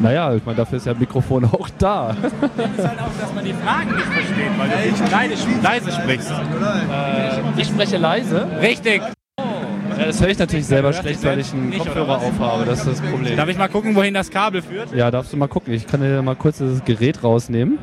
Naja, 0.01 0.35
ich 0.35 0.45
meine, 0.45 0.57
dafür 0.57 0.79
ist 0.79 0.87
ja 0.87 0.93
ein 0.93 0.99
Mikrofon 0.99 1.45
auch 1.53 1.69
da. 1.79 2.15
Das 2.21 2.33
ist 2.33 2.89
halt 2.89 3.01
auch, 3.01 3.21
dass 3.21 3.35
man 3.35 3.45
die 3.45 3.55
Fragen 3.55 3.95
nicht 3.95 4.07
versteht, 4.07 4.59
weil 4.59 4.69
du 4.69 4.91
nicht 4.91 5.13
leise, 5.13 5.45
leise 5.63 5.93
sprichst. 5.93 6.31
Äh, 6.31 7.61
ich 7.61 7.67
spreche 7.69 7.97
leise? 7.97 8.47
Richtig. 8.61 9.03
Ja, 9.99 10.05
das 10.07 10.21
höre 10.21 10.29
ich 10.29 10.39
natürlich 10.39 10.67
selber 10.67 10.93
schlecht, 10.93 11.25
weil 11.25 11.41
ich 11.41 11.53
einen 11.53 11.77
Kopfhörer 11.77 12.19
aufhabe. 12.19 12.65
Das 12.65 12.81
ist 12.81 12.89
das 12.89 13.01
Problem. 13.01 13.37
Darf 13.37 13.49
ich 13.49 13.59
mal 13.59 13.69
gucken, 13.69 13.97
wohin 13.97 14.15
das 14.15 14.31
Kabel 14.31 14.63
führt? 14.63 14.95
Ja, 14.95 15.11
darfst 15.11 15.33
du 15.33 15.37
mal 15.37 15.49
gucken. 15.49 15.73
Ich 15.75 15.89
kann 15.89 16.01
dir 16.01 16.23
mal 16.23 16.37
kurz 16.37 16.59
das 16.59 16.85
Gerät 16.85 17.25
rausnehmen. 17.25 17.79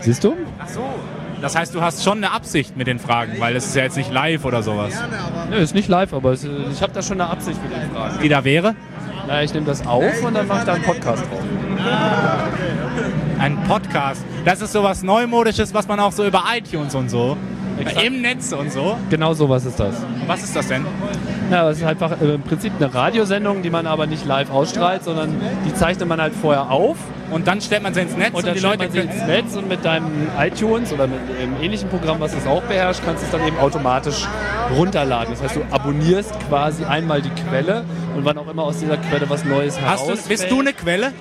Siehst 0.00 0.24
du? 0.24 0.34
Ach 0.60 0.68
so. 0.68 0.84
Das 1.40 1.54
heißt, 1.54 1.74
du 1.74 1.82
hast 1.82 2.02
schon 2.02 2.18
eine 2.18 2.32
Absicht 2.32 2.76
mit 2.76 2.86
den 2.86 2.98
Fragen, 2.98 3.32
weil 3.38 3.54
es 3.54 3.66
ist 3.66 3.76
ja 3.76 3.82
jetzt 3.82 3.98
nicht 3.98 4.10
live 4.10 4.44
oder 4.46 4.62
sowas. 4.62 4.94
Nö, 5.50 5.56
ist 5.56 5.74
nicht 5.74 5.88
live, 5.88 6.14
aber 6.14 6.32
es, 6.32 6.42
ich 6.44 6.80
habe 6.82 6.92
da 6.92 7.02
schon 7.02 7.20
eine 7.20 7.30
Absicht 7.30 7.62
mit 7.62 7.70
den 7.70 7.90
Fragen. 7.90 8.18
Die 8.22 8.28
da 8.30 8.44
wäre? 8.44 8.74
Na, 9.26 9.42
ich 9.42 9.54
nehme 9.54 9.66
das 9.66 9.86
auf 9.86 10.22
und 10.22 10.34
dann 10.34 10.46
mache 10.46 10.60
ich 10.60 10.64
da 10.64 10.74
einen 10.74 10.84
Podcast 10.84 11.22
drauf. 11.24 11.40
Ein 13.38 13.62
Podcast. 13.64 14.24
Das 14.44 14.60
ist 14.60 14.72
sowas 14.72 15.02
Neumodisches, 15.02 15.72
was 15.72 15.88
man 15.88 15.98
auch 16.00 16.12
so 16.12 16.26
über 16.26 16.44
iTunes 16.56 16.94
und 16.94 17.08
so, 17.08 17.36
im 18.04 18.20
Netz 18.22 18.52
und 18.52 18.70
so. 18.70 18.96
Genau 19.10 19.34
sowas 19.34 19.64
ist 19.64 19.80
das. 19.80 19.96
Was 20.26 20.44
ist 20.44 20.54
das 20.54 20.68
denn? 20.68 20.84
Ja, 21.50 21.68
es 21.70 21.78
ist 21.78 21.84
einfach 21.84 22.20
äh, 22.20 22.34
im 22.34 22.42
Prinzip 22.42 22.72
eine 22.78 22.92
Radiosendung, 22.92 23.62
die 23.62 23.70
man 23.70 23.86
aber 23.86 24.06
nicht 24.06 24.24
live 24.24 24.50
ausstrahlt, 24.50 25.04
sondern 25.04 25.34
die 25.66 25.74
zeichnet 25.74 26.08
man 26.08 26.20
halt 26.20 26.34
vorher 26.34 26.70
auf. 26.70 26.96
Und 27.30 27.46
dann 27.46 27.60
stellt 27.60 27.82
man 27.82 27.94
sie 27.94 28.00
ins 28.00 28.16
Netz 28.16 28.30
und, 28.30 28.36
und 28.36 28.46
dann 28.46 28.54
die 28.54 28.60
Leute 28.60 28.78
man 28.78 28.90
sie 28.90 29.00
ins 29.00 29.26
Netz 29.26 29.56
und 29.56 29.68
mit 29.68 29.84
deinem 29.84 30.28
iTunes 30.38 30.92
oder 30.92 31.06
mit 31.06 31.18
einem 31.40 31.60
ähnlichen 31.62 31.88
Programm, 31.88 32.20
was 32.20 32.34
das 32.34 32.46
auch 32.46 32.62
beherrscht, 32.62 33.02
kannst 33.04 33.22
du 33.22 33.26
es 33.26 33.32
dann 33.32 33.46
eben 33.46 33.58
automatisch 33.58 34.26
runterladen. 34.76 35.32
Das 35.32 35.42
heißt, 35.42 35.56
du 35.56 35.62
abonnierst 35.70 36.38
quasi 36.48 36.84
einmal 36.84 37.22
die 37.22 37.30
Quelle 37.30 37.84
und 38.16 38.24
wann 38.24 38.38
auch 38.38 38.48
immer 38.48 38.62
aus 38.62 38.78
dieser 38.78 38.96
Quelle 38.96 39.28
was 39.28 39.44
Neues 39.44 39.80
Hast 39.80 40.04
du, 40.04 40.08
herausfällt. 40.08 40.28
bist 40.28 40.50
du 40.50 40.60
eine 40.60 40.72
Quelle? 40.72 41.12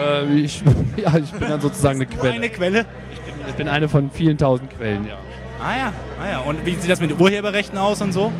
Äh, 0.00 0.24
ich, 0.34 0.62
ja, 0.96 1.16
ich 1.16 1.30
bin 1.30 1.48
dann 1.48 1.60
sozusagen 1.60 1.96
eine 1.96 2.06
Quelle. 2.06 2.34
Eine 2.34 2.48
Quelle? 2.48 2.86
Ich 3.14 3.20
bin, 3.20 3.34
ich 3.48 3.54
bin 3.54 3.68
eine 3.68 3.88
von 3.88 4.10
vielen 4.10 4.38
tausend 4.38 4.70
Quellen, 4.70 5.06
ja. 5.06 5.16
Ah 5.62 5.76
ja, 5.76 5.92
ah 6.22 6.30
ja. 6.30 6.38
Und 6.40 6.64
wie 6.64 6.74
sieht 6.74 6.90
das 6.90 7.00
mit 7.00 7.20
Urheberrechten 7.20 7.76
aus 7.76 8.00
und 8.00 8.12
so? 8.12 8.32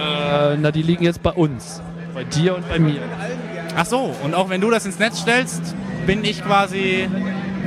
Äh, 0.00 0.56
na, 0.60 0.70
die 0.70 0.82
liegen 0.82 1.04
jetzt 1.04 1.22
bei 1.22 1.32
uns. 1.32 1.82
Bei 2.14 2.24
dir 2.24 2.56
und 2.56 2.68
bei 2.68 2.78
mir. 2.78 3.00
Ach 3.76 3.86
so, 3.86 4.14
und 4.24 4.34
auch 4.34 4.48
wenn 4.48 4.60
du 4.60 4.70
das 4.70 4.84
ins 4.86 4.98
Netz 4.98 5.20
stellst, 5.20 5.74
bin 6.06 6.24
ich 6.24 6.44
quasi 6.44 7.08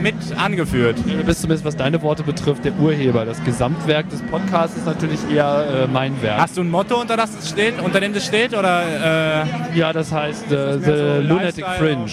mit 0.01 0.15
angeführt. 0.37 0.97
Du 1.05 1.23
bist 1.23 1.41
zumindest, 1.41 1.65
was 1.65 1.77
deine 1.77 2.01
Worte 2.01 2.23
betrifft, 2.23 2.65
der 2.65 2.73
Urheber. 2.73 3.25
Das 3.25 3.41
Gesamtwerk 3.43 4.09
des 4.09 4.21
Podcasts 4.23 4.75
ist 4.75 4.85
natürlich 4.85 5.19
eher 5.31 5.85
äh, 5.85 5.87
mein 5.87 6.21
Werk. 6.21 6.41
Hast 6.41 6.57
du 6.57 6.61
ein 6.61 6.69
Motto, 6.69 6.99
unter, 6.99 7.15
das 7.15 7.37
es 7.39 7.49
steht, 7.49 7.79
unter 7.81 8.01
dem 8.01 8.13
das 8.13 8.25
steht? 8.25 8.53
Oder, 8.53 9.43
äh, 9.73 9.77
ja, 9.77 9.93
das 9.93 10.11
heißt 10.11 10.51
äh, 10.51 10.77
The 10.79 10.83
so 10.83 10.91
Lunatic 11.21 11.63
Lifestyle 11.63 11.77
Fringe. 11.77 12.11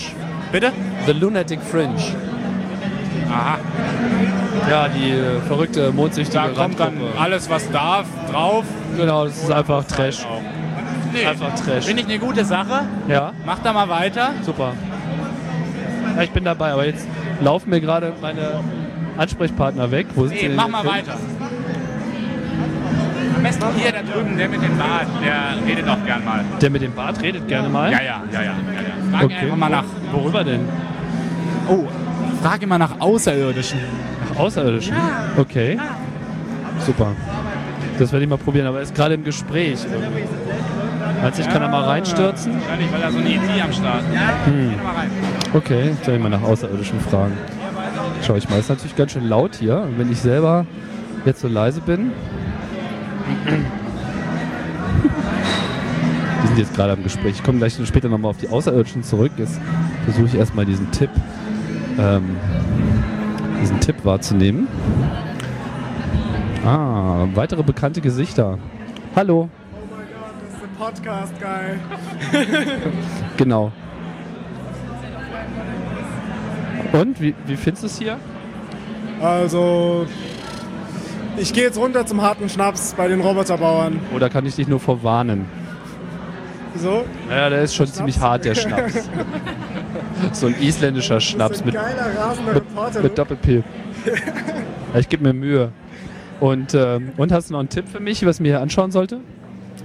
Bitte? 0.52 0.72
The 1.06 1.12
Lunatic 1.12 1.60
Fringe. 1.60 1.96
Aha. 3.28 3.58
Ja, 4.68 4.88
die 4.88 5.10
äh, 5.10 5.40
verrückte 5.46 5.90
mondsüchtige 5.92 6.38
Da 6.38 6.48
kommt 6.48 6.78
dann 6.78 6.88
Randgruppe. 6.88 7.18
alles, 7.20 7.48
was 7.50 7.70
darf, 7.70 8.06
drauf. 8.30 8.64
Genau, 8.96 9.24
das 9.24 9.42
ist 9.42 9.50
einfach 9.52 9.84
Trash. 9.84 10.26
Nee, 11.12 11.26
Einfach 11.26 11.54
Trash. 11.56 11.86
Finde 11.86 12.02
ich 12.02 12.08
eine 12.08 12.18
gute 12.18 12.44
Sache. 12.44 12.82
Ja, 13.08 13.32
Mach 13.44 13.58
da 13.60 13.72
mal 13.72 13.88
weiter. 13.88 14.30
super. 14.44 14.74
Ja, 16.16 16.22
ich 16.22 16.30
bin 16.30 16.44
dabei, 16.44 16.72
aber 16.72 16.86
jetzt 16.86 17.06
laufen 17.40 17.70
mir 17.70 17.80
gerade 17.80 18.12
meine 18.20 18.60
Ansprechpartner 19.16 19.90
weg. 19.90 20.06
Wo 20.14 20.26
sind 20.26 20.36
sie 20.38 20.42
Nee, 20.42 20.48
denn 20.48 20.56
mach 20.56 20.66
jetzt 20.66 20.72
mal 20.72 20.82
hin? 20.82 20.92
weiter. 21.06 21.16
Am 23.36 23.42
besten 23.42 23.64
hier 23.76 23.92
da 23.92 24.02
drüben, 24.02 24.36
der 24.36 24.48
mit 24.50 24.62
dem 24.62 24.76
Bart, 24.76 25.06
der 25.24 25.66
redet 25.66 25.88
auch 25.88 26.04
gern 26.04 26.24
mal. 26.24 26.44
Der 26.60 26.70
mit 26.70 26.82
dem 26.82 26.92
Bart 26.94 27.20
redet 27.22 27.48
gerne 27.48 27.68
mal. 27.70 27.90
Ja, 27.90 27.98
ja, 28.02 28.22
ja, 28.32 28.40
ja. 28.42 28.42
ja, 28.42 28.50
ja. 28.52 28.54
Frag 29.10 29.24
Okay. 29.24 29.34
einfach 29.42 29.56
mal 29.56 29.68
nach. 29.70 29.84
Worüber 30.12 30.44
denn? 30.44 30.68
Oh, 31.68 31.88
frag 32.42 32.62
immer 32.62 32.78
nach 32.78 33.00
Außerirdischen. 33.00 33.80
Außerirdischen? 34.40 34.96
Okay. 35.36 35.78
Super. 36.84 37.12
Das 37.98 38.12
werde 38.12 38.24
ich 38.24 38.30
mal 38.30 38.38
probieren, 38.38 38.66
aber 38.66 38.78
er 38.78 38.82
ist 38.82 38.94
gerade 38.94 39.14
im 39.14 39.24
Gespräch. 39.24 39.78
Meinst 41.22 41.38
du, 41.38 41.42
ich 41.42 41.48
kann 41.50 41.60
da 41.60 41.68
mal 41.68 41.84
reinstürzen? 41.84 42.54
Wahrscheinlich, 42.54 42.92
weil 42.92 43.00
da 43.00 43.10
so 43.10 43.18
eine 43.18 43.34
ET 43.34 43.62
am 43.62 43.72
Start 43.72 44.02
Hm. 44.46 44.74
Okay, 45.52 45.88
jetzt 45.88 46.04
soll 46.04 46.14
ich 46.14 46.20
mal 46.20 46.30
nach 46.30 46.42
Außerirdischen 46.42 46.98
fragen. 47.00 47.36
Schau 48.22 48.36
ich 48.36 48.48
mal, 48.48 48.58
ist 48.58 48.70
natürlich 48.70 48.96
ganz 48.96 49.12
schön 49.12 49.28
laut 49.28 49.56
hier. 49.56 49.82
Und 49.82 49.98
wenn 49.98 50.10
ich 50.10 50.18
selber 50.18 50.66
jetzt 51.24 51.40
so 51.40 51.48
leise 51.48 51.80
bin. 51.80 52.12
Die 56.42 56.46
sind 56.46 56.58
jetzt 56.58 56.74
gerade 56.74 56.92
am 56.92 57.02
Gespräch. 57.02 57.34
Ich 57.36 57.42
komme 57.42 57.58
gleich 57.58 57.76
später 57.84 58.08
nochmal 58.08 58.30
auf 58.30 58.38
die 58.38 58.48
Außerirdischen 58.48 59.02
zurück. 59.02 59.32
Jetzt 59.36 59.60
versuche 60.04 60.26
ich 60.26 60.34
erstmal 60.34 60.64
diesen 60.64 60.90
Tipp, 60.90 61.10
ähm, 61.98 62.36
diesen 63.60 63.80
Tipp 63.80 64.04
wahrzunehmen. 64.04 64.68
Ah, 66.64 67.26
weitere 67.34 67.62
bekannte 67.62 68.00
Gesichter. 68.00 68.58
Hallo. 69.14 69.48
Podcast 70.78 71.34
Guy. 71.38 71.78
Genau. 73.36 73.70
Und, 76.92 77.20
wie, 77.20 77.34
wie 77.46 77.56
findest 77.56 77.82
du 77.82 77.86
es 77.86 77.98
hier? 77.98 78.16
Also, 79.22 80.06
ich 81.36 81.52
gehe 81.52 81.64
jetzt 81.64 81.78
runter 81.78 82.06
zum 82.06 82.22
harten 82.22 82.48
Schnaps 82.48 82.94
bei 82.94 83.08
den 83.08 83.20
Roboterbauern. 83.20 84.00
Oder 84.14 84.30
kann 84.30 84.46
ich 84.46 84.56
dich 84.56 84.68
nur 84.68 84.80
vorwarnen? 84.80 85.46
Wieso? 86.74 87.04
Ja, 87.28 87.50
der 87.50 87.62
ist 87.62 87.74
schon 87.74 87.86
ziemlich 87.86 88.18
hart, 88.18 88.44
der 88.44 88.54
Schnaps. 88.54 89.08
so 90.32 90.46
ein 90.46 90.54
isländischer 90.60 91.20
Schnaps 91.20 91.60
ein 91.60 91.66
mit, 91.66 91.74
mit, 91.74 92.94
mit 93.02 93.04
du. 93.04 93.08
Doppel-P. 93.08 93.62
Ich 94.98 95.08
gebe 95.08 95.22
mir 95.22 95.32
Mühe. 95.32 95.72
Und, 96.40 96.74
ähm, 96.74 97.12
und 97.16 97.32
hast 97.32 97.50
du 97.50 97.52
noch 97.52 97.60
einen 97.60 97.68
Tipp 97.68 97.86
für 97.88 98.00
mich, 98.00 98.24
was 98.24 98.36
ich 98.36 98.40
mir 98.40 98.48
hier 98.48 98.60
anschauen 98.60 98.90
sollte? 98.90 99.20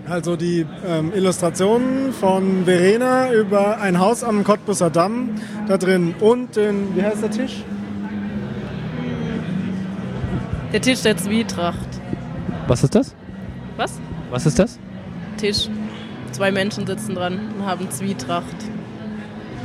Also 0.07 0.35
die 0.35 0.65
ähm, 0.87 1.11
Illustrationen 1.13 2.13
von 2.13 2.65
Verena 2.65 3.33
über 3.33 3.81
ein 3.81 3.99
Haus 3.99 4.23
am 4.23 4.43
Cottbusser 4.43 4.89
Damm 4.89 5.31
da 5.67 5.77
drin 5.77 6.13
und 6.19 6.55
den, 6.55 6.95
wie 6.95 7.03
heißt 7.03 7.23
der 7.23 7.31
Tisch? 7.31 7.63
Der 10.71 10.81
Tisch 10.81 11.01
der 11.01 11.17
Zwietracht. 11.17 11.87
Was 12.67 12.83
ist 12.83 12.95
das? 12.95 13.15
Was? 13.77 13.99
Was 14.29 14.45
ist 14.45 14.59
das? 14.59 14.79
Tisch. 15.37 15.69
Zwei 16.31 16.51
Menschen 16.51 16.85
sitzen 16.85 17.15
dran 17.15 17.39
und 17.57 17.65
haben 17.65 17.89
Zwietracht. 17.89 18.55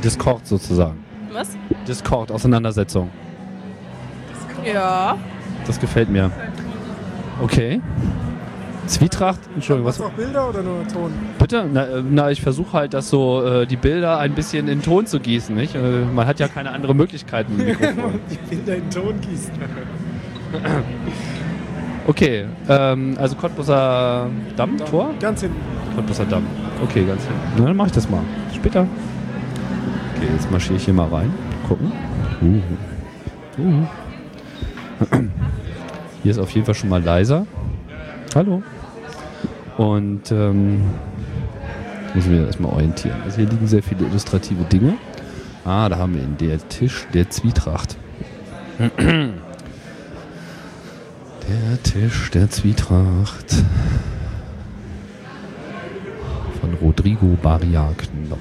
Discord 0.03 0.45
sozusagen. 0.45 1.03
Was? 1.31 1.57
Discord, 1.87 2.31
Auseinandersetzung. 2.31 3.09
Ja. 4.65 5.17
Das 5.65 5.79
gefällt 5.79 6.09
mir. 6.09 6.31
Okay. 7.41 7.81
Zwietracht, 8.87 9.39
Entschuldigung, 9.55 9.87
was? 9.87 9.99
Noch 9.99 10.11
Bilder 10.11 10.49
oder 10.49 10.63
nur 10.63 10.87
Ton? 10.87 11.11
Bitte? 11.39 11.65
Na, 11.71 11.85
äh, 11.85 12.03
na 12.07 12.31
ich 12.31 12.41
versuche 12.41 12.73
halt, 12.73 12.93
das 12.93 13.09
so, 13.09 13.43
äh, 13.43 13.65
die 13.65 13.77
Bilder 13.77 14.17
ein 14.17 14.33
bisschen 14.33 14.67
in 14.67 14.81
Ton 14.81 15.05
zu 15.05 15.19
gießen, 15.19 15.55
nicht? 15.55 15.75
Äh, 15.75 16.03
man 16.13 16.27
hat 16.27 16.39
ja 16.39 16.47
keine 16.47 16.71
andere 16.71 16.93
Möglichkeit 16.93 17.49
mit 17.49 17.59
dem 17.59 17.67
Mikrofon. 17.67 18.19
die 18.29 18.55
Bilder 18.55 18.75
in 18.75 18.89
Ton 18.89 19.21
gießen. 19.21 19.53
Okay, 22.07 22.45
ähm, 22.67 23.15
also 23.19 23.35
Cottbusser 23.35 24.27
Damm, 24.57 24.77
Tor? 24.89 25.11
Ganz 25.19 25.41
hinten. 25.41 25.61
Cottbusser 25.95 26.25
Damm. 26.25 26.47
Okay, 26.83 27.05
ganz 27.05 27.21
hinten. 27.23 27.39
Na, 27.57 27.65
dann 27.67 27.75
mach 27.77 27.85
ich 27.85 27.91
das 27.91 28.09
mal. 28.09 28.21
Später. 28.55 28.87
Okay, 30.21 30.29
jetzt 30.33 30.51
marschiere 30.51 30.75
ich 30.75 30.85
hier 30.85 30.93
mal 30.93 31.07
rein. 31.07 31.33
Gucken. 31.67 31.91
Uh. 32.43 32.61
Uh. 33.59 33.87
Hier 36.21 36.31
ist 36.31 36.37
auf 36.37 36.51
jeden 36.51 36.63
Fall 36.63 36.75
schon 36.75 36.89
mal 36.89 37.01
leiser. 37.01 37.47
Hallo. 38.35 38.61
Und 39.77 40.31
ähm, 40.31 40.81
muss 42.13 42.25
ich 42.25 42.29
mir 42.29 42.45
erstmal 42.45 42.71
orientieren. 42.71 43.19
Also 43.23 43.37
hier 43.37 43.47
liegen 43.47 43.65
sehr 43.65 43.81
viele 43.81 44.05
illustrative 44.05 44.63
Dinge. 44.65 44.93
Ah, 45.65 45.89
da 45.89 45.97
haben 45.97 46.13
wir 46.13 46.21
ihn, 46.21 46.37
der 46.37 46.59
Tisch 46.69 47.07
der 47.15 47.31
Zwietracht. 47.31 47.97
Der 48.77 48.91
Tisch 51.81 52.29
der 52.29 52.47
Zwietracht. 52.47 53.55
Von 56.59 56.75
Rodrigo 56.79 57.35
Baria 57.41 57.89
Knopf. 57.97 58.39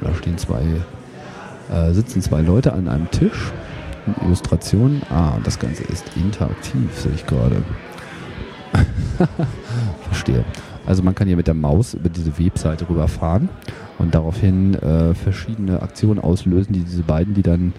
Da 0.00 0.14
stehen 0.14 0.38
zwei, 0.38 0.62
äh, 1.72 1.92
sitzen 1.92 2.22
zwei 2.22 2.40
Leute 2.40 2.72
an 2.72 2.88
einem 2.88 3.10
Tisch. 3.10 3.52
Illustrationen. 4.24 5.02
Ah, 5.10 5.34
und 5.36 5.46
das 5.46 5.58
Ganze 5.58 5.84
ist 5.84 6.04
interaktiv, 6.16 6.94
sehe 6.94 7.12
ich 7.14 7.26
gerade. 7.26 7.62
Verstehe. 10.02 10.44
Also 10.86 11.02
man 11.02 11.14
kann 11.14 11.26
hier 11.26 11.36
mit 11.36 11.46
der 11.46 11.54
Maus 11.54 11.94
über 11.94 12.08
diese 12.08 12.38
Webseite 12.38 12.88
rüberfahren 12.88 13.48
und 13.98 14.14
daraufhin 14.14 14.74
äh, 14.74 15.14
verschiedene 15.14 15.82
Aktionen 15.82 16.18
auslösen, 16.18 16.72
die 16.72 16.80
diese 16.80 17.02
beiden, 17.02 17.34
die 17.34 17.42
dann 17.42 17.74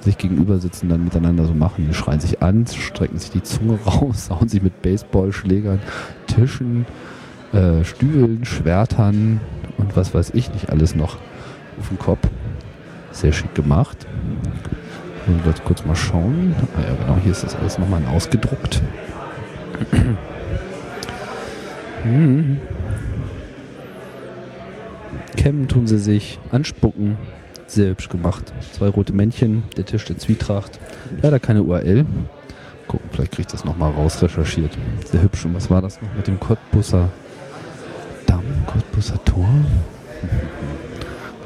sich 0.00 0.18
gegenüber 0.18 0.58
sitzen, 0.58 0.88
dann 0.88 1.04
miteinander 1.04 1.46
so 1.46 1.54
machen. 1.54 1.86
Die 1.88 1.94
schreien 1.94 2.20
sich 2.20 2.42
an, 2.42 2.66
strecken 2.66 3.18
sich 3.18 3.30
die 3.30 3.42
Zunge 3.42 3.78
raus, 3.86 4.30
hauen 4.30 4.48
sich 4.48 4.62
mit 4.62 4.82
Baseballschlägern, 4.82 5.80
Tischen, 6.26 6.86
äh, 7.52 7.84
Stühlen, 7.84 8.44
Schwertern 8.44 9.40
und 9.76 9.96
was 9.96 10.14
weiß 10.14 10.30
ich 10.34 10.52
nicht 10.52 10.70
alles 10.70 10.94
noch 10.94 11.16
auf 11.78 11.88
den 11.88 11.98
Kopf. 11.98 12.28
Sehr 13.14 13.32
schick 13.32 13.54
gemacht. 13.54 14.06
Und 15.26 15.46
jetzt 15.46 15.64
kurz 15.64 15.84
mal 15.86 15.96
schauen. 15.96 16.54
Ah 16.76 16.80
ja, 16.82 16.94
genau, 16.94 17.18
hier 17.22 17.32
ist 17.32 17.44
das 17.44 17.54
alles 17.56 17.78
nochmal 17.78 18.02
ausgedruckt. 18.06 18.82
Hm. 22.02 22.58
Kämmen 25.36 25.68
tun 25.68 25.86
sie 25.86 25.98
sich, 25.98 26.38
anspucken. 26.50 27.16
Sehr 27.66 27.88
hübsch 27.90 28.10
gemacht. 28.10 28.52
Zwei 28.72 28.88
rote 28.88 29.14
Männchen, 29.14 29.62
der 29.76 29.86
Tisch 29.86 30.04
der 30.04 30.18
Zwietracht. 30.18 30.78
Leider 31.22 31.38
keine 31.38 31.62
URL. 31.62 32.04
Gucken, 32.88 33.08
vielleicht 33.10 33.32
kriege 33.32 33.42
ich 33.42 33.52
das 33.52 33.64
nochmal 33.64 33.92
raus 33.92 34.20
recherchiert. 34.22 34.76
Sehr 35.10 35.22
hübsch. 35.22 35.46
Und 35.46 35.54
was 35.54 35.70
war 35.70 35.80
das 35.80 36.02
noch 36.02 36.12
mit 36.14 36.26
dem 36.26 36.38
Cottbusser 36.38 37.08
Damm, 38.26 38.42
Cottbusser 38.66 39.24
Tor? 39.24 39.48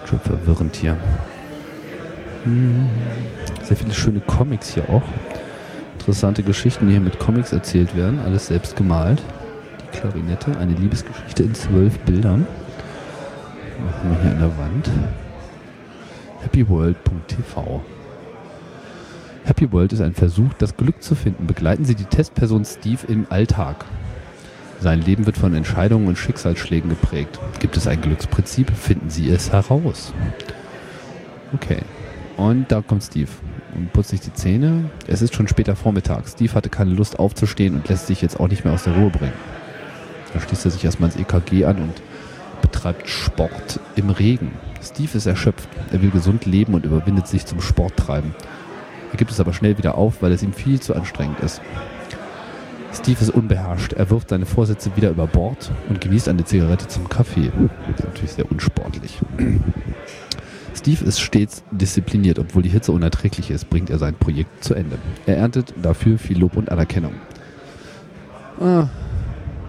Schon 0.07 0.19
verwirrend 0.21 0.75
hier. 0.75 0.97
Hm. 2.45 2.89
Sehr 3.63 3.77
viele 3.77 3.95
schöne 3.95 4.21
Comics 4.21 4.75
hier 4.75 4.89
auch. 4.89 5.03
Interessante 5.99 6.43
Geschichten, 6.43 6.87
die 6.87 6.93
hier 6.93 7.01
mit 7.01 7.19
Comics 7.19 7.53
erzählt 7.53 7.97
werden. 7.97 8.19
Alles 8.21 8.47
selbst 8.47 8.77
gemalt. 8.77 9.23
Die 9.83 9.99
Klarinette, 9.99 10.57
eine 10.59 10.73
Liebesgeschichte 10.75 11.43
in 11.43 11.55
zwölf 11.55 11.99
Bildern. 12.01 12.47
Machen 13.85 14.11
wir 14.11 14.23
hier 14.23 14.31
an 14.33 14.39
der 14.41 14.59
Wand. 14.59 14.91
happyworld.tv 16.43 17.83
Happy 19.49 19.73
World 19.73 19.95
ist 19.95 20.03
ein 20.03 20.13
Versuch, 20.13 20.53
das 20.59 20.77
Glück 20.77 21.03
zu 21.03 21.15
finden. 21.15 21.47
Begleiten 21.47 21.87
Sie 21.87 21.95
die 21.95 22.05
Testperson 22.05 22.67
Steve 22.67 23.01
im 23.09 23.27
Alltag. 23.31 23.87
Sein 24.79 25.01
Leben 25.01 25.25
wird 25.25 25.39
von 25.39 25.55
Entscheidungen 25.55 26.07
und 26.07 26.19
Schicksalsschlägen 26.19 26.91
geprägt. 26.91 27.41
Gibt 27.59 27.77
es 27.79 27.87
ein 27.87 28.01
Glücksprinzip? 28.01 28.71
Finden 28.71 29.09
Sie 29.09 29.31
es 29.31 29.51
heraus. 29.51 30.13
Okay. 31.55 31.79
Und 32.39 32.71
da 32.71 32.83
kommt 32.83 33.03
Steve 33.03 33.29
und 33.75 33.93
putzt 33.93 34.11
sich 34.11 34.21
die 34.21 34.33
Zähne. 34.33 34.91
Es 35.09 35.23
ist 35.23 35.35
schon 35.35 35.49
später 35.49 35.75
Vormittag. 35.75 36.29
Steve 36.29 36.55
hatte 36.55 36.69
keine 36.69 36.93
Lust 36.93 37.19
aufzustehen 37.19 37.75
und 37.75 37.89
lässt 37.89 38.07
sich 38.07 38.23
jetzt 38.23 38.39
auch 38.39 38.47
nicht 38.47 38.65
mehr 38.65 38.73
aus 38.73 38.85
der 38.85 38.95
Ruhe 38.95 39.11
bringen. 39.11 39.33
Da 40.33 40.41
schließt 40.41 40.65
er 40.65 40.71
sich 40.71 40.85
erstmal 40.85 41.11
ins 41.11 41.19
EKG 41.19 41.65
an 41.65 41.79
und 41.79 42.01
betreibt 42.63 43.09
Sport 43.09 43.81
im 43.97 44.11
Regen. 44.11 44.53
Steve 44.81 45.19
ist 45.19 45.27
erschöpft. 45.27 45.69
Er 45.93 46.01
will 46.01 46.11
gesund 46.11 46.47
leben 46.47 46.75
und 46.75 46.87
überwindet 46.87 47.27
sich 47.27 47.45
zum 47.45 47.61
Sporttreiben. 47.61 48.37
Er 49.11 49.17
gibt 49.17 49.33
es 49.33 49.41
aber 49.41 49.53
schnell 49.53 49.77
wieder 49.77 49.97
auf, 49.97 50.23
weil 50.23 50.31
es 50.31 50.45
ihm 50.45 50.53
viel 50.53 50.79
zu 50.79 50.95
anstrengend 50.95 51.41
ist. 51.41 51.61
Steve 52.95 53.21
ist 53.21 53.31
unbeherrscht. 53.31 53.95
Er 53.95 54.11
wirft 54.11 54.29
seine 54.29 54.47
Vorsätze 54.47 54.95
wieder 54.95 55.11
über 55.11 55.27
Bord 55.27 55.73
und 55.89 56.01
genießt 56.01 56.29
eine 56.29 56.45
Zigarette 56.45 56.87
zum 56.87 57.09
Kaffee. 57.09 57.51
Das 57.89 57.99
ist 57.99 58.05
natürlich 58.05 58.33
sehr 58.33 58.49
unsportlich. 58.49 59.19
Steve 60.79 61.05
ist 61.05 61.19
stets 61.19 61.65
diszipliniert, 61.73 62.39
obwohl 62.39 62.63
die 62.63 62.69
Hitze 62.69 62.93
unerträglich 62.93 63.51
ist, 63.51 63.69
bringt 63.69 63.91
er 63.91 63.99
sein 63.99 64.15
Projekt 64.15 64.63
zu 64.63 64.75
Ende. 64.75 64.97
Er 65.27 65.37
erntet 65.37 65.75
dafür 65.83 66.19
viel 66.19 66.39
Lob 66.39 66.57
und 66.57 66.71
Anerkennung. 66.71 67.15
Ah, 68.61 68.87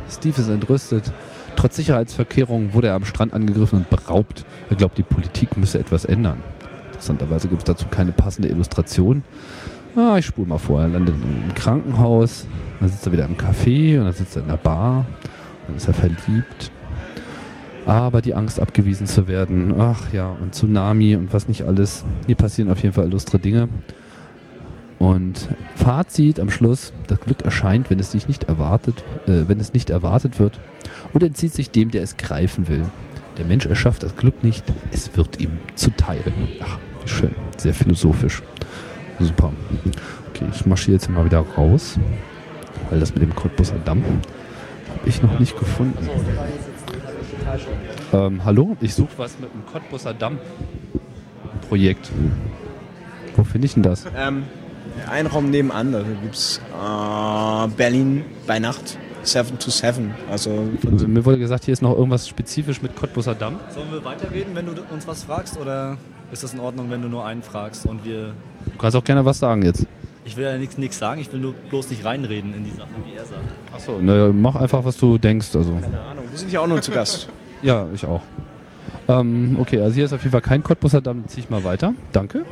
Steve 0.07 0.39
ist 0.39 0.49
entrüstet. 0.49 1.11
Trotz 1.55 1.77
Sicherheitsverkehrungen 1.77 2.75
wurde 2.75 2.89
er 2.89 2.93
am 2.93 3.05
Strand 3.05 3.33
angegriffen 3.33 3.79
und 3.79 3.89
beraubt. 3.89 4.45
Er 4.69 4.75
glaubt, 4.75 4.99
die 4.99 5.03
Politik 5.03 5.57
müsse 5.57 5.79
etwas 5.79 6.05
ändern. 6.05 6.43
Interessanterweise 6.89 7.47
gibt 7.47 7.61
es 7.61 7.65
dazu 7.65 7.87
keine 7.89 8.11
passende 8.11 8.49
Illustration. 8.49 9.23
Ah, 9.95 10.17
ich 10.19 10.27
spule 10.27 10.47
mal 10.47 10.59
vor. 10.59 10.79
Er 10.79 10.89
landet 10.89 11.15
im 11.15 11.55
Krankenhaus, 11.55 12.45
dann 12.79 12.87
sitzt 12.87 13.07
er 13.07 13.13
wieder 13.13 13.25
im 13.25 13.35
Café 13.35 13.97
und 13.97 14.05
dann 14.05 14.13
sitzt 14.13 14.35
er 14.35 14.43
in 14.43 14.47
der 14.47 14.57
Bar. 14.57 15.07
Dann 15.65 15.75
ist 15.75 15.87
er 15.87 15.95
verliebt. 15.95 16.71
Aber 17.89 18.21
die 18.21 18.35
Angst, 18.35 18.59
abgewiesen 18.59 19.07
zu 19.07 19.27
werden, 19.27 19.73
ach 19.79 20.13
ja, 20.13 20.29
und 20.29 20.53
Tsunami 20.53 21.15
und 21.15 21.33
was 21.33 21.47
nicht 21.47 21.63
alles. 21.63 22.05
Hier 22.27 22.35
passieren 22.35 22.69
auf 22.69 22.83
jeden 22.83 22.93
Fall 22.93 23.07
illustre 23.07 23.39
Dinge. 23.39 23.67
Und 24.99 25.49
Fazit 25.73 26.39
am 26.39 26.51
Schluss, 26.51 26.93
das 27.07 27.19
Glück 27.19 27.41
erscheint, 27.41 27.89
wenn 27.89 27.97
es 27.97 28.11
sich 28.11 28.27
nicht 28.27 28.43
erwartet, 28.43 29.03
äh, 29.25 29.47
wenn 29.47 29.59
es 29.59 29.73
nicht 29.73 29.89
erwartet 29.89 30.39
wird 30.39 30.59
und 31.13 31.23
entzieht 31.23 31.51
sich 31.51 31.71
dem, 31.71 31.89
der 31.89 32.03
es 32.03 32.15
greifen 32.15 32.67
will. 32.67 32.85
Der 33.39 33.45
Mensch 33.45 33.65
erschafft 33.65 34.03
das 34.03 34.15
Glück 34.15 34.43
nicht, 34.43 34.63
es 34.91 35.17
wird 35.17 35.39
ihm 35.39 35.57
zuteil. 35.73 36.21
Ach, 36.61 36.77
wie 37.01 37.09
schön, 37.09 37.31
sehr 37.57 37.73
philosophisch. 37.73 38.43
Super. 39.19 39.51
Okay, 40.29 40.45
ich 40.53 40.63
marschiere 40.67 40.97
jetzt 40.97 41.09
mal 41.09 41.25
wieder 41.25 41.43
raus, 41.57 41.97
weil 42.91 42.99
das 42.99 43.15
mit 43.15 43.23
dem 43.23 43.33
Cottbuser 43.33 43.77
Damm 43.83 44.03
habe 44.03 45.09
ich 45.09 45.23
noch 45.23 45.39
nicht 45.39 45.57
gefunden. 45.57 46.07
Ähm, 48.13 48.43
hallo, 48.43 48.75
ich 48.81 48.93
suche 48.95 49.09
was 49.17 49.39
mit 49.39 49.53
dem 49.53 49.65
Cottbuser 49.71 50.13
Damm 50.13 50.37
Projekt. 51.67 52.09
Wo 53.35 53.43
finde 53.43 53.67
ich 53.67 53.75
denn 53.75 53.83
das? 53.83 54.05
Ähm, 54.17 54.43
ein 55.09 55.27
Raum 55.27 55.49
nebenan, 55.51 55.91
da 55.91 56.01
gibt 56.01 56.35
es 56.35 56.59
äh, 56.73 57.67
Berlin 57.77 58.25
bei 58.47 58.59
Nacht, 58.59 58.97
7 59.23 59.59
to 59.59 59.69
7. 59.69 60.13
Also 60.29 60.67
Also, 60.91 61.07
mir 61.07 61.23
wurde 61.25 61.37
gesagt, 61.37 61.65
hier 61.65 61.73
ist 61.73 61.81
noch 61.81 61.95
irgendwas 61.95 62.27
spezifisch 62.27 62.81
mit 62.81 62.95
Cottbuser 62.95 63.35
Damm. 63.35 63.59
Sollen 63.73 63.91
wir 63.91 64.03
weiterreden, 64.03 64.55
wenn 64.55 64.65
du 64.65 64.73
uns 64.91 65.07
was 65.07 65.23
fragst? 65.23 65.57
Oder 65.57 65.97
ist 66.31 66.43
das 66.43 66.53
in 66.53 66.59
Ordnung, 66.59 66.89
wenn 66.89 67.01
du 67.01 67.07
nur 67.07 67.25
einen 67.25 67.43
fragst 67.43 67.85
und 67.85 68.03
wir. 68.03 68.33
Du 68.65 68.77
kannst 68.77 68.95
auch 68.97 69.03
gerne 69.03 69.23
was 69.25 69.39
sagen 69.39 69.63
jetzt. 69.63 69.85
Ich 70.25 70.37
will 70.37 70.43
ja 70.43 70.57
nichts 70.57 70.99
sagen, 70.99 71.21
ich 71.21 71.31
will 71.31 71.39
nur 71.39 71.53
bloß 71.53 71.89
nicht 71.89 72.05
reinreden 72.05 72.53
in 72.53 72.63
die 72.63 72.71
Sachen, 72.71 72.95
wie 73.05 73.17
er 73.17 73.25
sagt. 73.25 73.41
Achso, 73.73 73.99
ne, 73.99 74.31
mach 74.33 74.55
einfach, 74.55 74.85
was 74.85 74.97
du 74.97 75.17
denkst. 75.17 75.55
Also. 75.55 75.71
Keine 75.73 75.99
Ahnung, 76.01 76.25
wir 76.29 76.37
sind 76.37 76.51
ja 76.51 76.59
auch 76.59 76.67
nur 76.67 76.81
zu 76.81 76.91
Gast. 76.91 77.29
Ja, 77.61 77.87
ich 77.93 78.05
auch. 78.05 78.21
Ähm, 79.07 79.57
okay, 79.59 79.81
also 79.81 79.95
hier 79.95 80.05
ist 80.05 80.13
auf 80.13 80.21
jeden 80.21 80.31
Fall 80.31 80.41
kein 80.41 80.63
Cottbuser 80.63 81.01
Damm, 81.01 81.27
ziehe 81.27 81.43
ich 81.43 81.49
mal 81.49 81.63
weiter. 81.63 81.93
Danke. 82.11 82.45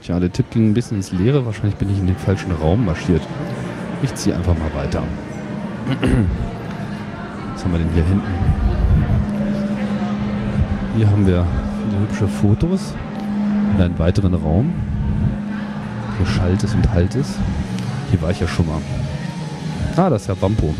Tja, 0.00 0.18
der 0.18 0.32
Tipp 0.32 0.50
ging 0.50 0.70
ein 0.70 0.74
bisschen 0.74 0.96
ins 0.98 1.12
Leere. 1.12 1.44
Wahrscheinlich 1.44 1.76
bin 1.76 1.90
ich 1.90 1.98
in 1.98 2.06
den 2.06 2.16
falschen 2.16 2.52
Raum 2.52 2.84
marschiert. 2.86 3.22
Ich 4.02 4.14
ziehe 4.14 4.34
einfach 4.34 4.54
mal 4.54 4.74
weiter. 4.74 5.02
Was 7.52 7.64
haben 7.64 7.72
wir 7.72 7.78
denn 7.78 7.90
hier 7.94 8.04
hinten? 8.04 8.34
Hier 10.96 11.10
haben 11.10 11.26
wir 11.26 11.46
viele 11.84 12.00
hübsche 12.02 12.28
Fotos 12.28 12.94
in 13.74 13.82
einen 13.82 13.98
weiteren 13.98 14.34
Raum. 14.34 14.72
Hier 16.18 16.26
schallt 16.26 16.62
es 16.64 16.74
und 16.74 16.90
halt 16.92 17.14
es. 17.14 17.36
Hier 18.10 18.20
war 18.22 18.30
ich 18.30 18.40
ja 18.40 18.48
schon 18.48 18.66
mal. 18.66 18.80
Ah, 19.96 20.10
das 20.10 20.22
ist 20.22 20.28
ja 20.28 20.40
Wampo. 20.40 20.74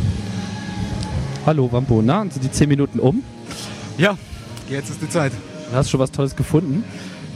Hallo 1.45 1.71
Wampo, 1.73 2.03
na, 2.03 2.25
sind 2.31 2.45
die 2.45 2.51
10 2.53 2.69
Minuten 2.69 3.01
um? 3.01 3.25
Ja, 3.99 4.17
jetzt 4.71 4.91
ist 4.91 5.03
die 5.03 5.09
Zeit. 5.09 5.33
Hast 5.73 5.89
du 5.89 5.91
schon 5.93 6.01
was 6.01 6.13
Tolles 6.13 6.37
gefunden? 6.37 6.85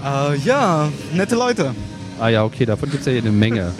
Äh, 0.04 0.36
ja, 0.38 0.88
nette 1.12 1.34
Leute. 1.34 1.74
Ah 2.20 2.28
ja, 2.28 2.44
okay, 2.44 2.64
davon 2.66 2.88
gibt 2.88 3.00
es 3.00 3.06
ja 3.06 3.12
hier 3.12 3.22
eine 3.22 3.32
Menge. 3.32 3.72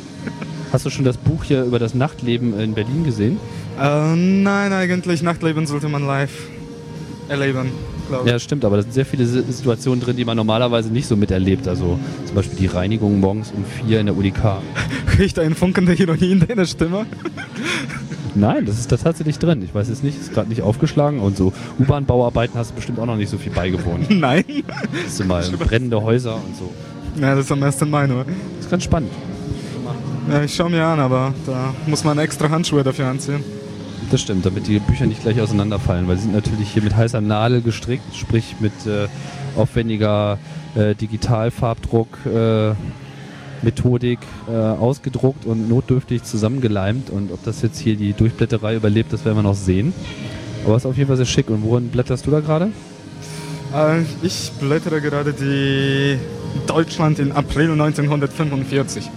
Hast 0.73 0.85
du 0.85 0.91
schon 0.91 1.05
das 1.05 1.17
Buch 1.17 1.45
hier 1.45 1.63
über 1.63 1.79
das 1.79 1.95
Nachtleben 1.95 2.59
in 2.59 2.75
Berlin 2.75 3.05
gesehen? 3.05 3.39
Äh, 3.81 4.17
nein, 4.17 4.73
eigentlich, 4.73 5.23
Nachtleben 5.23 5.65
sollte 5.69 5.89
man 5.89 6.05
live 6.05 6.49
erleben, 7.29 7.71
glaube 8.09 8.25
ich. 8.27 8.31
Ja, 8.33 8.39
stimmt, 8.39 8.65
aber 8.65 8.77
da 8.77 8.83
sind 8.83 8.95
sehr 8.95 9.07
viele 9.07 9.27
Si- 9.27 9.43
Situationen 9.49 10.01
drin, 10.01 10.17
die 10.17 10.25
man 10.25 10.37
normalerweise 10.37 10.91
nicht 10.93 11.07
so 11.07 11.17
miterlebt. 11.17 11.67
Also 11.69 11.99
zum 12.25 12.35
Beispiel 12.35 12.59
die 12.59 12.67
Reinigung 12.67 13.21
morgens 13.21 13.53
um 13.57 13.65
vier 13.65 14.01
in 14.01 14.07
der 14.07 14.17
UDK. 14.17 14.59
Riecht 15.19 15.39
ein 15.39 15.55
Funken 15.55 15.87
der 15.87 15.99
Ironie 15.99 16.33
in 16.33 16.41
deiner 16.47 16.67
Stimme? 16.67 17.07
Nein, 18.35 18.67
das 18.67 18.79
ist 18.79 18.93
da 18.93 18.97
tatsächlich 18.99 19.39
drin. 19.39 19.63
Ich 19.63 19.75
weiß 19.75 19.89
es 19.89 20.03
nicht, 20.03 20.21
ist 20.21 20.33
gerade 20.35 20.49
nicht 20.51 20.61
aufgeschlagen. 20.63 21.21
Und 21.21 21.37
so 21.39 21.53
U-Bahn-Bauarbeiten 21.79 22.59
hast 22.59 22.71
du 22.73 22.75
bestimmt 22.75 22.99
auch 22.99 23.07
noch 23.07 23.17
nicht 23.17 23.31
so 23.31 23.39
viel 23.39 23.53
beigewohnt. 23.53 24.11
Nein. 24.11 24.45
Das 25.05 25.17
sind 25.17 25.29
mal 25.29 25.43
brennende 25.59 26.03
Häuser 26.03 26.35
und 26.35 26.55
so. 26.57 26.71
Ja, 27.21 27.35
das 27.35 27.47
ist 27.47 27.53
am 27.53 27.63
1. 27.63 27.81
Mai 27.87 28.07
nur. 28.07 28.25
Das 28.25 28.67
ist 28.67 28.71
ganz 28.71 28.85
spannend. 28.85 29.11
Ja, 30.31 30.43
ich 30.43 30.55
schaue 30.55 30.69
mir 30.71 30.85
an, 30.85 31.01
aber 31.01 31.33
da 31.47 31.73
muss 31.87 32.05
man 32.05 32.19
extra 32.19 32.51
Handschuhe 32.51 32.83
dafür 32.83 33.07
anziehen. 33.07 33.43
Das 34.11 34.21
stimmt, 34.21 34.47
damit 34.47 34.69
die 34.69 34.79
Bücher 34.79 35.07
nicht 35.07 35.23
gleich 35.23 35.41
auseinanderfallen, 35.41 36.07
weil 36.07 36.17
sie 36.17 36.25
sind 36.25 36.35
natürlich 36.35 36.71
hier 36.71 36.83
mit 36.83 36.95
heißer 36.95 37.21
Nadel 37.21 37.61
gestrickt, 37.61 38.15
sprich 38.15 38.57
mit 38.61 38.73
äh, 38.87 39.09
aufwendiger 39.57 40.39
äh, 40.77 40.95
Digitalfarbdruck, 40.95 42.09
äh, 42.25 42.75
Methodik 43.63 44.21
äh, 44.49 44.55
ausgedruckt 44.55 45.45
und 45.45 45.69
notdürftig 45.69 46.23
zusammengeleimt. 46.23 47.11
Und 47.11 47.33
ob 47.33 47.43
das 47.45 47.63
jetzt 47.63 47.81
hier 47.81 47.97
die 47.97 48.13
Durchblätterei 48.13 48.77
überlebt, 48.77 49.13
das 49.13 49.25
werden 49.25 49.39
wir 49.39 49.43
noch 49.43 49.55
sehen. 49.55 49.93
Aber 50.65 50.77
es 50.77 50.83
ist 50.83 50.87
auf 50.87 50.97
jeden 50.97 51.09
Fall 51.09 51.17
sehr 51.17 51.27
schick. 51.27 51.51
Und 51.51 51.63
worin 51.63 51.89
blätterst 51.89 52.27
du 52.27 52.31
da 52.31 52.41
gerade? 52.41 52.69
Äh, 53.75 54.03
ich 54.23 54.53
blättere 54.61 55.01
gerade 55.01 55.33
die 55.33 56.19
Deutschland 56.67 57.19
in 57.19 57.33
April 57.33 57.73
1945. 57.73 59.11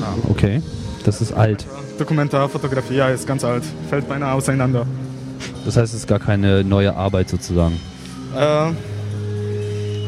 Ah, 0.00 0.14
okay. 0.28 0.62
Das 1.04 1.20
ist 1.20 1.32
alt. 1.32 1.66
Dokumentarfotografie, 1.98 2.94
ja, 2.96 3.08
ist 3.08 3.26
ganz 3.26 3.44
alt. 3.44 3.62
Fällt 3.88 4.08
beinahe 4.08 4.32
auseinander. 4.32 4.86
Das 5.64 5.76
heißt, 5.76 5.94
es 5.94 6.00
ist 6.00 6.06
gar 6.06 6.18
keine 6.18 6.64
neue 6.64 6.94
Arbeit 6.94 7.28
sozusagen. 7.28 7.80
Äh, 8.36 8.70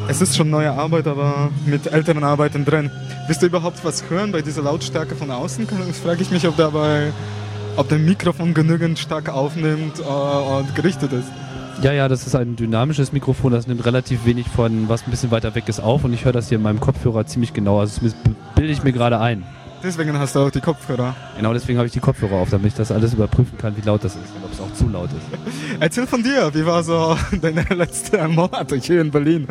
es 0.09 0.21
ist 0.21 0.37
schon 0.37 0.51
neue 0.51 0.71
Arbeit, 0.73 1.07
aber 1.07 1.51
mit 1.67 1.87
älteren 1.93 2.25
Arbeiten 2.25 2.65
drin. 2.65 2.91
Willst 3.27 3.43
du 3.43 3.47
überhaupt 3.47 3.85
was 3.85 4.05
hören 4.09 4.33
bei 4.33 4.43
dieser 4.43 4.63
Lautstärke 4.63 5.15
von 5.17 5.31
außen? 5.31 5.67
Das 5.89 5.99
frage 5.99 6.23
ich 6.23 6.31
mich, 6.31 6.47
ob 6.47 6.57
dabei, 6.57 7.13
ob 7.77 7.89
der 7.89 7.99
Mikrofon 7.99 8.55
genügend 8.55 8.99
stark 8.99 9.29
aufnimmt 9.29 9.99
äh, 9.99 10.03
und 10.03 10.75
gerichtet 10.75 11.13
ist. 11.13 11.29
Ja, 11.83 11.93
ja, 11.93 12.09
das 12.09 12.27
ist 12.27 12.35
ein 12.35 12.57
dynamisches 12.57 13.13
Mikrofon, 13.13 13.53
das 13.53 13.67
nimmt 13.67 13.85
relativ 13.85 14.25
wenig 14.25 14.47
von 14.49 14.89
was 14.89 15.07
ein 15.07 15.11
bisschen 15.11 15.31
weiter 15.31 15.55
weg 15.55 15.69
ist 15.69 15.79
auf 15.81 16.05
und 16.05 16.15
ich 16.15 16.25
höre 16.25 16.33
das 16.33 16.49
hier 16.49 16.57
in 16.57 16.63
meinem 16.63 16.81
Kopfhörer 16.81 17.27
ziemlich 17.27 17.53
genau. 17.53 17.81
Also 17.81 18.01
b- 18.01 18.13
bilde 18.55 18.73
ich 18.73 18.83
mir 18.83 18.93
gerade 18.93 19.21
ein. 19.21 19.43
Deswegen 19.83 20.19
hast 20.19 20.35
du 20.35 20.41
auch 20.41 20.51
die 20.51 20.61
Kopfhörer. 20.61 21.15
Genau 21.37 21.53
deswegen 21.53 21.79
habe 21.79 21.87
ich 21.87 21.93
die 21.93 22.01
Kopfhörer 22.01 22.37
auf, 22.37 22.51
damit 22.51 22.69
ich 22.69 22.75
das 22.75 22.91
alles 22.91 23.13
überprüfen 23.13 23.59
kann, 23.59 23.77
wie 23.77 23.83
laut 23.83 24.03
das 24.03 24.15
ist 24.15 24.35
und 24.35 24.45
ob 24.45 24.53
es 24.53 24.61
auch 24.61 24.73
zu 24.73 24.89
laut 24.89 25.11
ist. 25.11 25.77
Erzähl 25.81 26.07
von 26.07 26.23
dir, 26.23 26.51
wie 26.55 26.65
war 26.65 26.83
so 26.83 27.17
deine 27.41 27.63
letzten 27.63 28.35
Monate 28.35 28.77
hier 28.77 29.01
in 29.01 29.11
Berlin? 29.11 29.47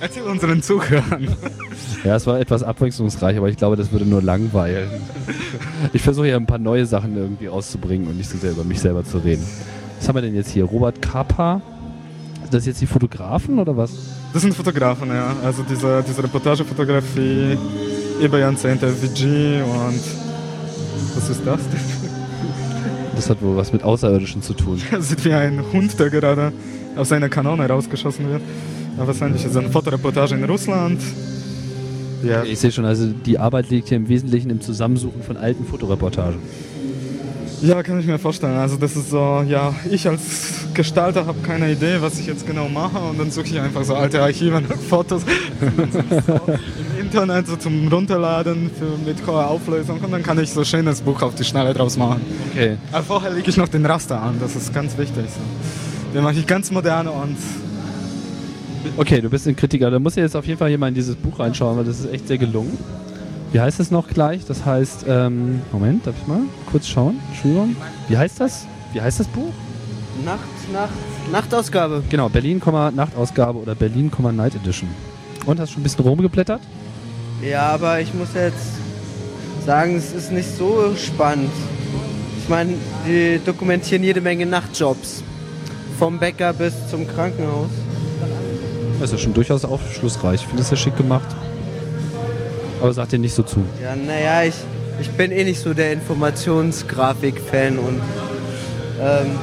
Erzähl 0.00 0.22
unseren 0.22 0.62
Zuhörern. 0.62 1.28
Ja, 2.04 2.16
es 2.16 2.26
war 2.26 2.40
etwas 2.40 2.62
abwechslungsreich, 2.62 3.36
aber 3.36 3.48
ich 3.48 3.56
glaube, 3.56 3.76
das 3.76 3.92
würde 3.92 4.06
nur 4.06 4.22
langweilen. 4.22 4.88
Ich 5.92 6.02
versuche 6.02 6.26
hier 6.26 6.36
ein 6.36 6.46
paar 6.46 6.58
neue 6.58 6.86
Sachen 6.86 7.16
irgendwie 7.16 7.48
auszubringen 7.48 8.08
und 8.08 8.16
nicht 8.16 8.30
so 8.30 8.38
sehr 8.38 8.52
über 8.52 8.64
mich 8.64 8.80
selber 8.80 9.04
zu 9.04 9.18
reden. 9.18 9.46
Was 9.98 10.08
haben 10.08 10.14
wir 10.14 10.22
denn 10.22 10.34
jetzt 10.34 10.50
hier? 10.50 10.64
Robert 10.64 11.02
Kapa? 11.02 11.60
Sind 12.42 12.54
das 12.54 12.66
jetzt 12.66 12.80
die 12.80 12.86
Fotografen 12.86 13.58
oder 13.58 13.76
was? 13.76 13.92
Das 14.32 14.42
sind 14.42 14.54
Fotografen, 14.54 15.08
ja. 15.08 15.34
Also 15.44 15.62
diese, 15.62 16.02
diese 16.08 16.22
Reportagefotografie 16.22 17.58
über 18.20 18.38
Jahrzehnte, 18.38 18.88
VG 18.88 19.62
und 19.62 20.00
was 21.14 21.30
ist 21.30 21.42
das? 21.44 21.60
Das 23.16 23.30
hat 23.30 23.42
wohl 23.42 23.56
was 23.56 23.72
mit 23.72 23.82
Außerirdischen 23.82 24.42
zu 24.42 24.54
tun. 24.54 24.80
Das 24.90 25.08
sieht 25.08 25.24
wie 25.24 25.32
ein 25.32 25.62
Hund, 25.72 25.98
der 25.98 26.10
gerade 26.10 26.52
aus 26.96 27.08
seiner 27.08 27.28
Kanone 27.28 27.66
rausgeschossen 27.66 28.28
wird. 28.30 28.42
Aber 28.96 29.08
wahrscheinlich 29.08 29.44
ist 29.44 29.52
es 29.52 29.56
eine 29.56 29.70
Fotoreportage 29.70 30.34
in 30.34 30.44
Russland. 30.44 31.00
Ja. 32.22 32.42
Ich 32.44 32.58
sehe 32.60 32.70
schon, 32.70 32.84
also 32.84 33.06
die 33.06 33.38
Arbeit 33.38 33.70
liegt 33.70 33.88
hier 33.88 33.96
im 33.96 34.08
Wesentlichen 34.08 34.50
im 34.50 34.60
Zusammensuchen 34.60 35.22
von 35.22 35.36
alten 35.36 35.64
Fotoreportagen. 35.64 36.38
Ja, 37.62 37.82
kann 37.82 38.00
ich 38.00 38.06
mir 38.06 38.18
vorstellen. 38.18 38.56
Also 38.56 38.76
das 38.76 38.96
ist 38.96 39.10
so, 39.10 39.44
ja, 39.46 39.74
ich 39.90 40.08
als 40.08 40.64
Gestalter 40.72 41.26
habe 41.26 41.38
keine 41.42 41.70
Idee, 41.70 41.96
was 42.00 42.18
ich 42.18 42.26
jetzt 42.26 42.46
genau 42.46 42.68
mache 42.68 42.98
und 42.98 43.18
dann 43.18 43.30
suche 43.30 43.46
ich 43.46 43.60
einfach 43.60 43.84
so 43.84 43.94
alte 43.94 44.22
Archive 44.22 44.62
nach 44.62 44.76
Fotos 44.76 45.22
im 45.60 47.00
Internet 47.00 47.48
so 47.48 47.56
zum 47.56 47.88
Runterladen 47.88 48.70
für, 48.70 48.96
mit 49.06 49.26
hoher 49.26 49.48
Auflösung 49.48 50.00
und 50.00 50.10
dann 50.10 50.22
kann 50.22 50.38
ich 50.38 50.50
so 50.50 50.60
ein 50.60 50.66
schönes 50.66 51.02
Buch 51.02 51.20
auf 51.20 51.34
die 51.34 51.44
Schnelle 51.44 51.74
draus 51.74 51.98
machen. 51.98 52.22
Okay. 52.50 52.78
Aber 52.92 53.02
vorher 53.02 53.30
lege 53.30 53.50
ich 53.50 53.56
noch 53.58 53.68
den 53.68 53.84
Raster 53.84 54.20
an, 54.20 54.36
das 54.40 54.56
ist 54.56 54.72
ganz 54.72 54.96
wichtig. 54.96 55.24
So. 55.26 56.14
Den 56.14 56.24
mache 56.24 56.34
ich 56.34 56.46
ganz 56.46 56.70
modern 56.70 57.08
und 57.08 57.36
Okay, 58.96 59.20
du 59.20 59.28
bist 59.28 59.46
ein 59.46 59.54
Kritiker. 59.54 59.90
Da 59.90 59.98
musst 59.98 60.16
du 60.16 60.22
jetzt 60.22 60.34
auf 60.34 60.46
jeden 60.46 60.58
Fall 60.58 60.76
mal 60.78 60.88
in 60.88 60.94
dieses 60.94 61.14
Buch 61.14 61.38
reinschauen, 61.38 61.76
weil 61.76 61.84
das 61.84 62.00
ist 62.00 62.10
echt 62.10 62.26
sehr 62.26 62.38
gelungen. 62.38 62.78
Wie 63.52 63.60
heißt 63.60 63.80
es 63.80 63.90
noch 63.90 64.08
gleich? 64.08 64.44
Das 64.46 64.64
heißt, 64.64 65.06
ähm, 65.08 65.62
Moment, 65.72 66.06
darf 66.06 66.14
ich 66.20 66.26
mal 66.26 66.42
kurz 66.70 66.86
schauen? 66.86 67.20
Entschuldigung. 67.30 67.74
Wie 68.08 68.16
heißt 68.16 68.38
das? 68.40 68.66
Wie 68.92 69.00
heißt 69.00 69.18
das 69.18 69.26
Buch? 69.26 69.52
Nacht, 70.24 70.40
Nacht, 70.72 70.92
Nachtausgabe. 71.32 72.02
Genau, 72.08 72.28
Berlin, 72.28 72.60
Nachtausgabe 72.94 73.58
oder 73.58 73.74
Berlin, 73.74 74.10
Night 74.32 74.54
Edition. 74.54 74.88
Und 75.46 75.58
hast 75.58 75.70
du 75.70 75.74
schon 75.74 75.80
ein 75.80 75.84
bisschen 75.84 76.04
rumgeblättert? 76.04 76.60
Ja, 77.42 77.68
aber 77.70 78.00
ich 78.00 78.12
muss 78.14 78.28
jetzt 78.34 78.74
sagen, 79.66 79.96
es 79.96 80.12
ist 80.12 80.30
nicht 80.30 80.56
so 80.56 80.94
spannend. 80.96 81.50
Ich 82.38 82.48
meine, 82.48 82.74
die 83.06 83.40
dokumentieren 83.44 84.04
jede 84.04 84.20
Menge 84.20 84.46
Nachtjobs. 84.46 85.22
Vom 85.98 86.18
Bäcker 86.18 86.52
bis 86.52 86.74
zum 86.88 87.06
Krankenhaus. 87.08 87.70
Das 89.00 89.10
ist 89.10 89.18
ja 89.18 89.24
schon 89.24 89.34
durchaus 89.34 89.64
aufschlussreich. 89.64 90.42
Ich 90.42 90.46
finde 90.46 90.62
es 90.62 90.68
sehr 90.68 90.78
schick 90.78 90.96
gemacht. 90.96 91.28
Aber 92.80 92.92
sagt 92.92 93.12
dir 93.12 93.18
nicht 93.18 93.34
so 93.34 93.42
zu. 93.42 93.62
Ja, 93.82 93.94
naja, 93.94 94.44
ich, 94.48 94.54
ich 95.00 95.10
bin 95.10 95.30
eh 95.32 95.44
nicht 95.44 95.60
so 95.60 95.74
der 95.74 95.92
Informationsgrafik-Fan 95.92 97.78
und 97.78 98.00
ähm, 99.00 99.38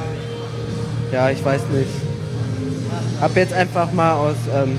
ja, 1.12 1.30
ich 1.30 1.44
weiß 1.44 1.62
nicht. 1.72 1.90
Hab 3.20 3.36
jetzt 3.36 3.52
einfach 3.52 3.92
mal 3.92 4.14
aus 4.14 4.36
ähm, 4.54 4.76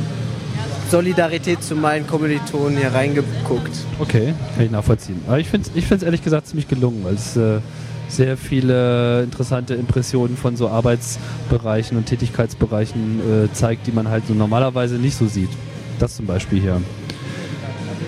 Solidarität 0.89 1.63
zu 1.63 1.75
meinen 1.75 2.07
Kommilitonen 2.07 2.77
hier 2.77 2.93
reingeguckt. 2.93 3.71
Okay, 3.99 4.33
kann 4.55 4.65
ich 4.65 4.71
nachvollziehen. 4.71 5.21
Aber 5.27 5.39
ich 5.39 5.47
finde 5.47 5.69
es 5.69 5.75
ich 5.75 5.85
find's 5.85 6.03
ehrlich 6.03 6.23
gesagt 6.23 6.47
ziemlich 6.47 6.67
gelungen, 6.67 7.03
weil 7.03 7.15
es 7.15 7.35
äh, 7.35 7.59
sehr 8.07 8.37
viele 8.37 9.23
interessante 9.23 9.75
Impressionen 9.75 10.35
von 10.35 10.55
so 10.55 10.69
Arbeitsbereichen 10.69 11.97
und 11.97 12.05
Tätigkeitsbereichen 12.05 13.19
äh, 13.45 13.53
zeigt, 13.53 13.87
die 13.87 13.91
man 13.91 14.09
halt 14.09 14.25
so 14.27 14.33
normalerweise 14.33 14.95
nicht 14.95 15.15
so 15.15 15.27
sieht. 15.27 15.51
Das 15.99 16.15
zum 16.15 16.25
Beispiel 16.25 16.59
hier. 16.59 16.81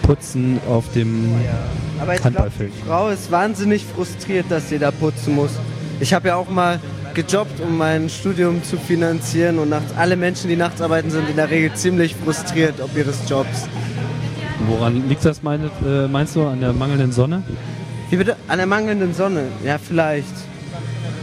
Putzen 0.01 0.59
auf 0.69 0.91
dem 0.93 1.33
Aber 1.99 2.15
ich 2.15 2.21
glaube, 2.21 2.51
die 2.59 2.87
Frau 2.87 3.09
ist 3.09 3.31
wahnsinnig 3.31 3.85
frustriert, 3.85 4.45
dass 4.49 4.69
sie 4.69 4.79
da 4.79 4.91
putzen 4.91 5.35
muss. 5.35 5.51
Ich 5.99 6.13
habe 6.13 6.29
ja 6.29 6.35
auch 6.35 6.49
mal 6.49 6.79
gejobbt, 7.13 7.59
um 7.59 7.77
mein 7.77 8.09
Studium 8.09 8.63
zu 8.63 8.77
finanzieren 8.77 9.59
und 9.59 9.69
nachts, 9.69 9.93
alle 9.97 10.15
Menschen, 10.15 10.49
die 10.49 10.55
nachts 10.55 10.81
arbeiten, 10.81 11.11
sind 11.11 11.29
in 11.29 11.35
der 11.35 11.49
Regel 11.49 11.73
ziemlich 11.73 12.15
frustriert 12.15 12.81
ob 12.81 12.95
ihres 12.95 13.29
Jobs. 13.29 13.67
Woran 14.67 15.07
liegt 15.09 15.25
das, 15.25 15.43
meine, 15.43 15.69
äh, 15.85 16.07
meinst 16.07 16.35
du, 16.35 16.45
an 16.47 16.61
der 16.61 16.73
mangelnden 16.73 17.11
Sonne? 17.11 17.43
Wie 18.09 18.15
bitte? 18.15 18.35
An 18.47 18.57
der 18.57 18.67
mangelnden 18.67 19.13
Sonne? 19.13 19.43
Ja, 19.63 19.77
vielleicht. 19.77 20.33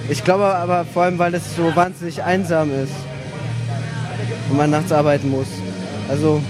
Ich 0.09 0.24
glaube 0.24 0.45
aber 0.45 0.85
vor 0.85 1.03
allem, 1.05 1.18
weil 1.18 1.35
es 1.35 1.55
so 1.55 1.74
wahnsinnig 1.74 2.22
einsam 2.22 2.70
ist. 2.70 2.93
Und 4.51 4.57
man 4.57 4.70
nachts 4.70 4.91
arbeiten 4.91 5.31
muss. 5.31 5.49
Also, 6.09 6.41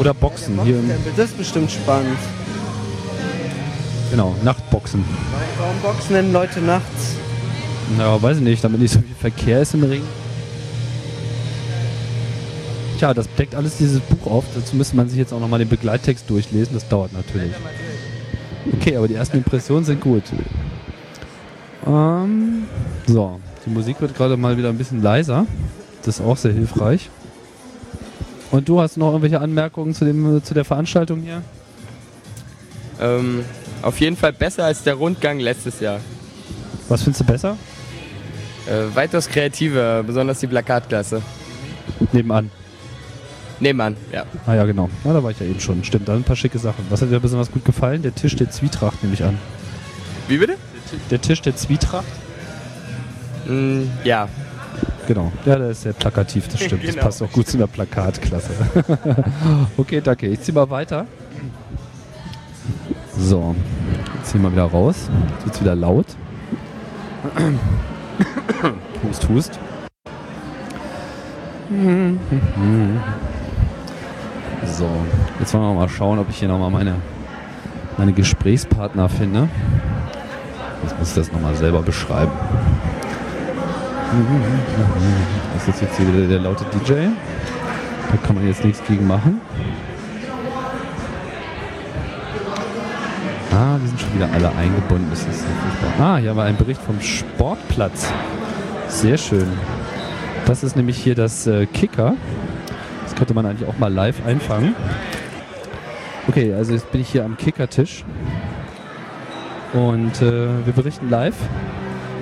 Oder 0.00 0.14
Boxen 0.14 0.62
hier 0.64 0.78
im, 0.78 0.90
das 1.14 1.26
ist 1.26 1.36
bestimmt 1.36 1.70
spannend. 1.70 2.16
genau, 4.10 4.34
Nachtboxen. 4.42 5.04
Warum 5.58 5.76
boxen 5.82 6.14
denn 6.14 6.32
Leute 6.32 6.60
nachts? 6.62 7.16
Ja, 7.98 8.20
weiß 8.22 8.38
ich 8.38 8.42
nicht, 8.42 8.64
damit 8.64 8.80
nicht 8.80 8.92
so 8.92 9.00
viel 9.00 9.14
Verkehr 9.14 9.60
ist 9.60 9.74
im 9.74 9.84
Ring. 9.84 10.00
Tja, 12.98 13.12
das 13.12 13.28
deckt 13.36 13.54
alles 13.54 13.76
dieses 13.76 14.00
Buch 14.00 14.30
auf. 14.30 14.44
Dazu 14.54 14.74
müsste 14.74 14.96
man 14.96 15.10
sich 15.10 15.18
jetzt 15.18 15.34
auch 15.34 15.40
nochmal 15.40 15.58
den 15.58 15.68
Begleittext 15.68 16.30
durchlesen. 16.30 16.72
Das 16.72 16.88
dauert 16.88 17.12
natürlich. 17.12 17.52
Okay, 18.72 18.96
aber 18.96 19.06
die 19.06 19.16
ersten 19.16 19.36
Impressionen 19.36 19.84
sind 19.84 20.00
gut. 20.00 20.22
Ähm, 21.86 22.64
so, 23.06 23.38
die 23.66 23.70
Musik 23.70 24.00
wird 24.00 24.16
gerade 24.16 24.38
mal 24.38 24.56
wieder 24.56 24.70
ein 24.70 24.78
bisschen 24.78 25.02
leiser. 25.02 25.46
Das 26.04 26.20
ist 26.20 26.24
auch 26.24 26.38
sehr 26.38 26.52
hilfreich. 26.52 27.10
Und 28.50 28.68
du 28.68 28.80
hast 28.80 28.96
noch 28.96 29.08
irgendwelche 29.08 29.40
Anmerkungen 29.40 29.94
zu, 29.94 30.04
dem, 30.04 30.42
zu 30.42 30.54
der 30.54 30.64
Veranstaltung 30.64 31.20
hier? 31.22 31.42
Ähm, 33.00 33.44
auf 33.82 34.00
jeden 34.00 34.16
Fall 34.16 34.32
besser 34.32 34.64
als 34.64 34.82
der 34.82 34.94
Rundgang 34.94 35.38
letztes 35.38 35.80
Jahr. 35.80 36.00
Was 36.88 37.02
findest 37.02 37.20
du 37.20 37.24
besser? 37.24 37.56
Äh, 38.66 38.94
weitaus 38.94 39.28
kreativer, 39.28 40.02
besonders 40.02 40.40
die 40.40 40.46
Plakatklasse. 40.48 41.22
Nebenan. 42.12 42.50
Nebenan, 43.60 43.96
ja. 44.12 44.24
Ah 44.46 44.54
ja, 44.54 44.64
genau. 44.64 44.90
Ja, 45.04 45.12
da 45.12 45.22
war 45.22 45.30
ich 45.30 45.38
ja 45.38 45.46
eben 45.46 45.60
schon. 45.60 45.84
Stimmt, 45.84 46.08
da 46.08 46.12
sind 46.12 46.22
ein 46.22 46.24
paar 46.24 46.36
schicke 46.36 46.58
Sachen. 46.58 46.84
Was 46.88 47.02
hat 47.02 47.10
dir 47.10 47.20
besonders 47.20 47.50
gut 47.50 47.64
gefallen? 47.64 48.02
Der 48.02 48.14
Tisch 48.14 48.36
der 48.36 48.50
Zwietracht 48.50 49.02
nehme 49.02 49.14
ich 49.14 49.22
an. 49.22 49.38
Wie 50.28 50.38
bitte? 50.38 50.56
Der 51.10 51.20
Tisch 51.20 51.40
der 51.42 51.56
Zwietracht? 51.56 52.04
Mm, 53.46 53.82
ja. 54.04 54.28
Genau. 55.10 55.32
Ja, 55.44 55.56
der 55.56 55.70
ist 55.70 55.82
sehr 55.82 55.92
plakativ, 55.92 56.46
das 56.46 56.60
stimmt. 56.60 56.84
Das 56.84 56.90
Genau. 56.92 57.04
passt 57.04 57.20
auch 57.20 57.32
gut 57.32 57.48
zu 57.48 57.56
einer 57.56 57.66
Plakatklasse. 57.66 58.52
okay, 59.76 60.00
danke. 60.00 60.28
Ich 60.28 60.40
zieh 60.40 60.52
mal 60.52 60.70
weiter. 60.70 61.04
So, 63.18 63.56
jetzt 64.14 64.30
ziehen 64.30 64.40
wir 64.40 64.52
wieder 64.52 64.66
raus. 64.66 65.10
Jetzt 65.34 65.46
wird's 65.46 65.60
wieder 65.62 65.74
laut. 65.74 66.06
hust, 69.02 69.28
hust. 69.28 69.58
So, 74.64 74.88
jetzt 75.40 75.52
wollen 75.54 75.64
wir 75.64 75.74
mal 75.74 75.88
schauen, 75.88 76.20
ob 76.20 76.30
ich 76.30 76.36
hier 76.36 76.46
nochmal 76.46 76.70
meine, 76.70 76.94
meine 77.98 78.12
Gesprächspartner 78.12 79.08
finde. 79.08 79.48
Jetzt 80.84 80.96
muss 81.00 81.08
ich 81.08 81.14
das 81.16 81.32
nochmal 81.32 81.56
selber 81.56 81.82
beschreiben. 81.82 82.30
Das 85.54 85.68
ist 85.68 85.82
jetzt 85.82 85.96
hier 85.96 86.12
wieder 86.12 86.26
der 86.26 86.40
laute 86.40 86.64
DJ. 86.64 86.92
Da 88.10 88.16
kann 88.26 88.34
man 88.34 88.46
jetzt 88.46 88.64
nichts 88.64 88.82
gegen 88.88 89.06
machen. 89.06 89.40
Ah, 93.52 93.78
die 93.80 93.86
sind 93.86 94.00
schon 94.00 94.14
wieder 94.14 94.28
alle 94.32 94.50
eingebunden. 94.56 95.06
Das 95.10 95.20
ist. 95.20 95.44
Ah, 96.00 96.16
hier 96.16 96.34
war 96.34 96.46
ein 96.46 96.56
Bericht 96.56 96.80
vom 96.82 97.00
Sportplatz. 97.00 98.12
Sehr 98.88 99.16
schön. 99.16 99.46
Das 100.46 100.64
ist 100.64 100.74
nämlich 100.74 100.96
hier 100.96 101.14
das 101.14 101.46
äh, 101.46 101.66
Kicker. 101.66 102.14
Das 103.04 103.14
könnte 103.14 103.34
man 103.34 103.46
eigentlich 103.46 103.68
auch 103.68 103.78
mal 103.78 103.92
live 103.92 104.26
einfangen. 104.26 104.74
Okay, 106.26 106.52
also 106.52 106.72
jetzt 106.72 106.90
bin 106.90 107.00
ich 107.00 107.10
hier 107.10 107.24
am 107.24 107.36
Kickertisch. 107.36 108.04
Und 109.72 110.20
äh, 110.20 110.48
wir 110.64 110.72
berichten 110.74 111.08
live 111.10 111.36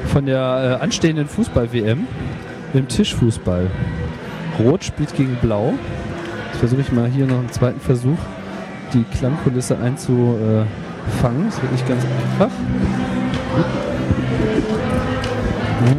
von 0.08 0.26
der 0.26 0.78
äh, 0.80 0.82
anstehenden 0.82 1.26
Fußball-WM 1.26 2.06
im 2.74 2.88
Tischfußball. 2.88 3.66
Rot 4.58 4.84
spielt 4.84 5.14
gegen 5.14 5.36
Blau. 5.36 5.74
Jetzt 6.48 6.58
versuche 6.58 6.80
ich 6.80 6.92
mal 6.92 7.08
hier 7.08 7.26
noch 7.26 7.38
einen 7.38 7.52
zweiten 7.52 7.80
Versuch, 7.80 8.18
die 8.92 9.04
Klangkulisse 9.04 9.78
einzufangen. 9.78 10.66
Das 11.46 11.62
wird 11.62 11.72
nicht 11.72 11.88
ganz 11.88 12.02
einfach. 12.04 12.50
Ja, 15.86 15.92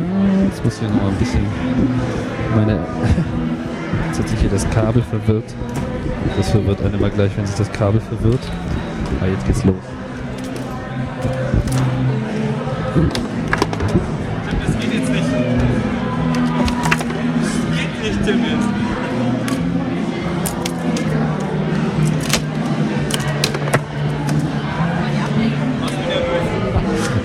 Jetzt 0.45 0.66
muss 0.66 0.74
ich 0.74 0.80
hier 0.80 0.89
noch 0.89 1.07
ein 1.07 1.16
bisschen 1.16 1.45
meine. 2.55 2.74
Jetzt 4.07 4.20
hat 4.20 4.30
sich 4.30 4.39
hier 4.39 4.49
das 4.49 4.70
Kabel 4.72 5.03
verwirrt. 5.03 5.53
Das 6.38 6.49
verwirrt 6.49 6.82
einen 6.82 6.95
immer 6.95 7.10
gleich, 7.10 7.32
wenn 7.38 7.45
sich 7.45 7.55
das 7.55 7.72
Kabel 7.72 8.01
verwirrt. 8.01 8.41
Ah, 9.22 9.26
jetzt 9.26 9.45
geht's 9.45 9.64
los. 9.64 9.76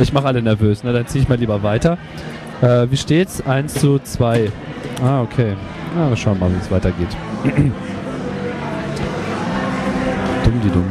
Ich 0.05 0.12
mache 0.12 0.26
alle 0.26 0.42
nervös, 0.42 0.84
ne? 0.84 0.92
dann 0.92 1.07
ziehe 1.07 1.22
ich 1.22 1.30
mal 1.30 1.38
lieber 1.38 1.62
weiter. 1.62 1.96
Äh, 2.61 2.90
wie 2.90 2.96
steht's? 2.98 3.40
1 3.40 3.72
zu 3.72 3.98
2. 3.98 4.52
Ah, 5.02 5.22
okay. 5.22 5.55
Na, 5.96 6.11
wir 6.11 6.16
schauen 6.16 6.38
mal, 6.38 6.50
wie 6.52 6.59
es 6.61 6.70
weitergeht. 6.70 7.09
dumm 10.44 10.61
die 10.62 10.68
dumm. 10.68 10.84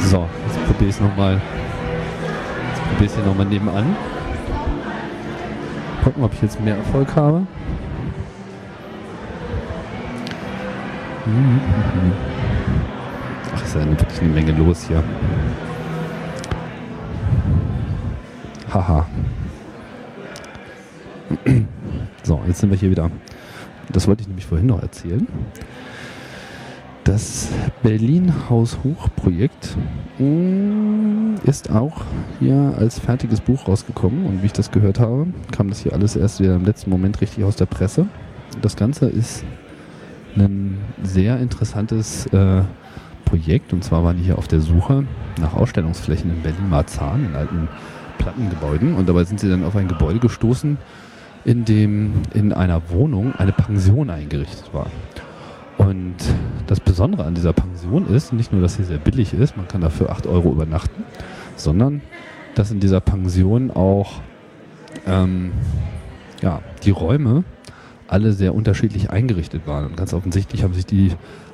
So, 0.00 0.28
jetzt 0.48 0.66
probiere 0.66 0.90
ich 0.90 0.96
es 0.96 1.00
nochmal. 1.00 1.34
Jetzt 1.34 2.82
probiere 2.88 3.04
ich 3.04 3.10
es 3.10 3.14
hier 3.14 3.24
nochmal 3.24 3.46
nebenan. 3.46 3.96
Gucken, 6.02 6.24
ob 6.24 6.34
ich 6.34 6.42
jetzt 6.42 6.60
mehr 6.60 6.76
Erfolg 6.76 7.14
habe. 7.14 7.46
Ach, 13.54 13.62
ist 13.62 13.76
ja 13.76 13.86
wirklich 13.88 14.20
eine 14.22 14.30
Menge 14.30 14.50
los 14.58 14.88
hier. 14.88 15.04
Haha. 18.72 19.06
So, 22.22 22.40
jetzt 22.46 22.60
sind 22.60 22.70
wir 22.70 22.78
hier 22.78 22.90
wieder. 22.90 23.10
Das 23.92 24.06
wollte 24.08 24.22
ich 24.22 24.28
nämlich 24.28 24.46
vorhin 24.46 24.66
noch 24.66 24.80
erzählen. 24.80 25.26
Das 27.04 27.48
Berlin 27.82 28.32
Haus 28.48 28.78
Hoch 28.84 29.08
Projekt 29.16 29.76
mm, 30.18 31.34
ist 31.44 31.70
auch 31.70 32.02
hier 32.38 32.74
als 32.78 33.00
fertiges 33.00 33.40
Buch 33.40 33.66
rausgekommen 33.66 34.24
und 34.24 34.42
wie 34.42 34.46
ich 34.46 34.52
das 34.52 34.70
gehört 34.70 35.00
habe, 35.00 35.26
kam 35.50 35.68
das 35.68 35.80
hier 35.80 35.92
alles 35.92 36.14
erst 36.14 36.40
wieder 36.40 36.54
im 36.54 36.64
letzten 36.64 36.90
Moment 36.90 37.20
richtig 37.20 37.44
aus 37.44 37.56
der 37.56 37.66
Presse. 37.66 38.06
Das 38.62 38.76
Ganze 38.76 39.06
ist 39.06 39.44
ein 40.36 40.78
sehr 41.02 41.40
interessantes 41.40 42.26
äh, 42.26 42.62
Projekt 43.24 43.72
und 43.72 43.82
zwar 43.82 44.04
waren 44.04 44.16
die 44.16 44.22
hier 44.22 44.38
auf 44.38 44.46
der 44.46 44.60
Suche 44.60 45.04
nach 45.40 45.54
Ausstellungsflächen 45.54 46.30
in 46.30 46.40
Berlin-Marzahn 46.42 47.26
in 47.26 47.34
alten 47.34 47.68
Plattengebäuden 48.18 48.94
und 48.94 49.08
dabei 49.08 49.24
sind 49.24 49.40
sie 49.40 49.48
dann 49.48 49.64
auf 49.64 49.76
ein 49.76 49.88
Gebäude 49.88 50.18
gestoßen, 50.18 50.78
in 51.44 51.64
dem 51.64 52.14
in 52.34 52.52
einer 52.52 52.90
Wohnung 52.90 53.34
eine 53.36 53.52
Pension 53.52 54.10
eingerichtet 54.10 54.72
war. 54.72 54.86
Und 55.78 56.16
das 56.66 56.80
Besondere 56.80 57.24
an 57.24 57.34
dieser 57.34 57.52
Pension 57.52 58.06
ist 58.06 58.32
nicht 58.32 58.52
nur, 58.52 58.62
dass 58.62 58.74
sie 58.74 58.84
sehr 58.84 58.98
billig 58.98 59.34
ist, 59.34 59.56
man 59.56 59.66
kann 59.66 59.80
dafür 59.80 60.10
8 60.10 60.26
Euro 60.26 60.52
übernachten, 60.52 61.02
sondern 61.56 62.02
dass 62.54 62.70
in 62.70 62.80
dieser 62.80 63.00
Pension 63.00 63.70
auch 63.70 64.20
ähm, 65.06 65.52
ja, 66.42 66.60
die 66.84 66.90
Räume 66.90 67.44
alle 68.08 68.32
sehr 68.32 68.54
unterschiedlich 68.54 69.10
eingerichtet 69.10 69.66
waren. 69.66 69.86
Und 69.86 69.96
ganz 69.96 70.12
offensichtlich 70.12 70.62
haben 70.62 70.74
sich 70.74 70.84
die 70.84 71.12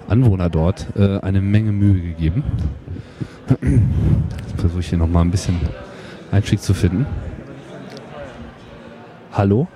Anwohner 0.09 0.51
dort 0.51 0.87
äh, 0.97 1.19
eine 1.21 1.41
Menge 1.41 1.73
Mühe 1.73 2.01
gegeben. 2.01 2.43
Jetzt 3.61 4.61
versuche 4.61 4.81
ich 4.81 4.89
hier 4.89 4.99
nochmal 4.99 5.25
ein 5.25 5.31
bisschen 5.31 5.61
Einstieg 6.31 6.61
zu 6.61 6.75
finden. 6.75 7.07
Hallo? 9.33 9.69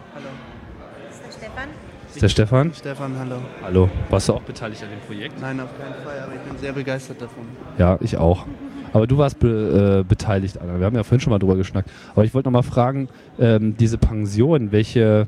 ist 2.14 2.22
der 2.22 2.28
Stefan? 2.28 2.72
Stefan, 2.74 3.12
hallo. 3.18 3.36
Hallo. 3.62 3.90
Warst 4.10 4.28
du 4.28 4.34
auch 4.34 4.42
beteiligt 4.42 4.82
an 4.82 4.90
dem 4.90 5.00
Projekt? 5.00 5.40
Nein, 5.40 5.60
auf 5.60 5.70
keinen 5.78 5.94
Fall, 6.04 6.20
aber 6.22 6.34
ich 6.34 6.40
bin 6.40 6.58
sehr 6.58 6.72
begeistert 6.72 7.20
davon. 7.20 7.44
Ja, 7.78 7.98
ich 8.00 8.16
auch. 8.16 8.46
Aber 8.92 9.06
du 9.06 9.16
warst 9.16 9.38
be, 9.38 10.00
äh, 10.00 10.04
beteiligt, 10.06 10.58
Anna. 10.60 10.78
Wir 10.78 10.86
haben 10.86 10.94
ja 10.94 11.02
vorhin 11.02 11.20
schon 11.20 11.30
mal 11.30 11.38
drüber 11.38 11.56
geschnackt. 11.56 11.90
Aber 12.14 12.24
ich 12.24 12.34
wollte 12.34 12.48
noch 12.48 12.52
mal 12.52 12.62
fragen, 12.62 13.08
ähm, 13.40 13.76
diese 13.78 13.96
Pension, 13.96 14.72
welche, 14.72 15.26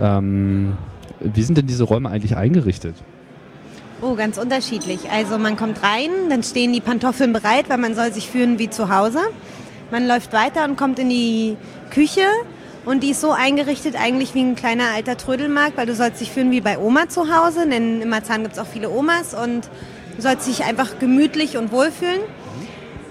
ähm, 0.00 0.78
wie 1.20 1.42
sind 1.42 1.58
denn 1.58 1.66
diese 1.66 1.84
Räume 1.84 2.08
eigentlich 2.08 2.36
eingerichtet? 2.36 2.96
Oh, 4.00 4.14
ganz 4.14 4.38
unterschiedlich. 4.38 5.10
Also 5.10 5.38
man 5.38 5.56
kommt 5.56 5.82
rein, 5.82 6.10
dann 6.30 6.42
stehen 6.42 6.72
die 6.72 6.80
Pantoffeln 6.80 7.32
bereit, 7.32 7.68
weil 7.68 7.78
man 7.78 7.94
soll 7.94 8.12
sich 8.12 8.28
fühlen 8.28 8.58
wie 8.58 8.70
zu 8.70 8.88
Hause. 8.88 9.20
Man 9.92 10.08
läuft 10.08 10.32
weiter 10.32 10.64
und 10.64 10.78
kommt 10.78 10.98
in 10.98 11.10
die 11.10 11.58
Küche 11.90 12.24
und 12.86 13.02
die 13.02 13.10
ist 13.10 13.20
so 13.20 13.32
eingerichtet 13.32 13.94
eigentlich 13.94 14.34
wie 14.34 14.40
ein 14.40 14.56
kleiner 14.56 14.84
alter 14.94 15.18
Trödelmarkt, 15.18 15.76
weil 15.76 15.84
du 15.84 15.94
sollst 15.94 16.22
dich 16.22 16.30
fühlen 16.30 16.50
wie 16.50 16.62
bei 16.62 16.78
Oma 16.78 17.10
zu 17.10 17.30
Hause, 17.30 17.68
denn 17.68 18.00
in 18.00 18.08
Marzahn 18.08 18.40
gibt 18.42 18.54
es 18.54 18.58
auch 18.58 18.66
viele 18.66 18.88
Omas 18.88 19.34
und 19.34 19.68
du 20.16 20.22
sollst 20.22 20.48
dich 20.48 20.64
einfach 20.64 20.98
gemütlich 20.98 21.58
und 21.58 21.72
wohlfühlen. 21.72 22.22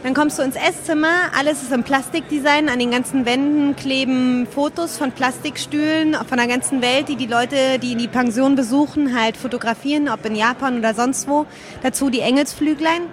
Dann 0.02 0.16
kommst 0.16 0.40
du 0.40 0.42
ins 0.42 0.56
Esszimmer, 0.56 1.30
alles 1.38 1.62
ist 1.62 1.72
im 1.72 1.84
Plastikdesign, 1.84 2.68
an 2.68 2.80
den 2.80 2.90
ganzen 2.90 3.28
Wänden 3.28 3.76
kleben 3.76 4.48
Fotos 4.48 4.98
von 4.98 5.12
Plastikstühlen 5.12 6.18
von 6.28 6.40
der 6.40 6.48
ganzen 6.48 6.82
Welt, 6.82 7.10
die 7.10 7.16
die 7.16 7.28
Leute, 7.28 7.78
die 7.78 7.94
die 7.94 8.08
Pension 8.08 8.56
besuchen, 8.56 9.16
halt 9.16 9.38
fotografieren, 9.38 10.10
ob 10.10 10.26
in 10.26 10.36
Japan 10.36 10.80
oder 10.80 10.96
sonst 10.96 11.28
wo. 11.28 11.46
Dazu 11.84 12.10
die 12.10 12.22
Engelsflüglein. 12.22 13.04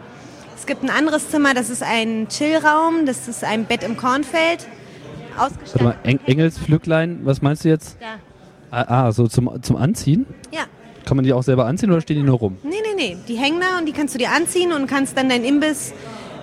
Es 0.69 0.75
gibt 0.77 0.85
ein 0.85 0.95
anderes 0.95 1.31
Zimmer, 1.31 1.55
das 1.55 1.71
ist 1.71 1.83
ein 1.83 2.29
Chillraum, 2.29 3.07
das 3.07 3.27
ist 3.27 3.43
ein 3.43 3.65
Bett 3.65 3.83
im 3.83 3.97
Kornfeld. 3.97 4.69
Warte 5.35 5.83
mal, 5.83 5.97
Eng 6.03 6.21
Engelsflüglein, 6.27 7.21
was 7.23 7.41
meinst 7.41 7.65
du 7.65 7.71
jetzt? 7.71 7.97
Da. 7.99 8.19
Ah, 8.71 9.07
ah, 9.07 9.13
so 9.13 9.27
zum, 9.29 9.63
zum 9.63 9.77
Anziehen? 9.77 10.27
Ja. 10.53 10.65
Kann 11.07 11.17
man 11.17 11.25
die 11.25 11.33
auch 11.33 11.43
selber 11.43 11.65
anziehen 11.65 11.91
oder 11.91 12.03
stehen 12.03 12.19
die 12.19 12.23
nur 12.23 12.37
rum? 12.37 12.59
Nee, 12.65 12.83
nee, 12.83 12.95
nee. 12.95 13.17
Die 13.27 13.37
hängen 13.37 13.63
da 13.63 13.79
und 13.79 13.87
die 13.87 13.93
kannst 13.93 14.15
du 14.15 14.19
dir 14.19 14.31
anziehen 14.31 14.75
und 14.75 14.87
kannst 14.87 15.17
dann 15.17 15.31
dein 15.31 15.43
Imbiss 15.43 15.95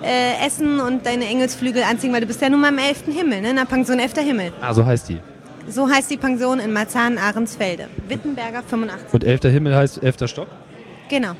äh, 0.02 0.44
essen 0.44 0.80
und 0.80 1.06
deine 1.06 1.26
Engelsflügel 1.26 1.84
anziehen, 1.84 2.12
weil 2.12 2.22
du 2.22 2.26
bist 2.26 2.42
ja 2.42 2.48
nun 2.48 2.60
mal 2.60 2.72
im 2.72 2.78
elften 2.78 3.12
Himmel, 3.12 3.42
ne? 3.42 3.50
in 3.50 3.56
der 3.56 3.64
Pension 3.64 4.00
elfter 4.00 4.22
Himmel. 4.22 4.52
Ah, 4.60 4.74
so 4.74 4.84
heißt 4.84 5.08
die. 5.08 5.18
So 5.68 5.88
heißt 5.88 6.10
die 6.10 6.16
Pension 6.16 6.58
in 6.58 6.72
Marzahn-Ahrensfelde. 6.72 7.86
Wittenberger 8.08 8.64
85. 8.64 9.14
Und 9.14 9.22
elfter 9.22 9.50
Himmel 9.50 9.76
heißt 9.76 10.02
elfter 10.02 10.26
Stock? 10.26 10.48
Genau. 11.08 11.36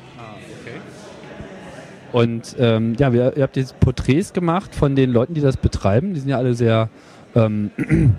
Und 2.11 2.55
ähm, 2.59 2.95
ja, 2.97 3.11
wir, 3.13 3.35
ihr 3.35 3.43
habt 3.43 3.57
jetzt 3.57 3.79
Porträts 3.79 4.33
gemacht 4.33 4.73
von 4.73 4.95
den 4.95 5.11
Leuten, 5.11 5.33
die 5.33 5.41
das 5.41 5.57
betreiben. 5.57 6.13
Die 6.13 6.19
sind 6.19 6.29
ja 6.29 6.37
alle 6.37 6.53
sehr, 6.53 6.89
ähm, 7.35 7.71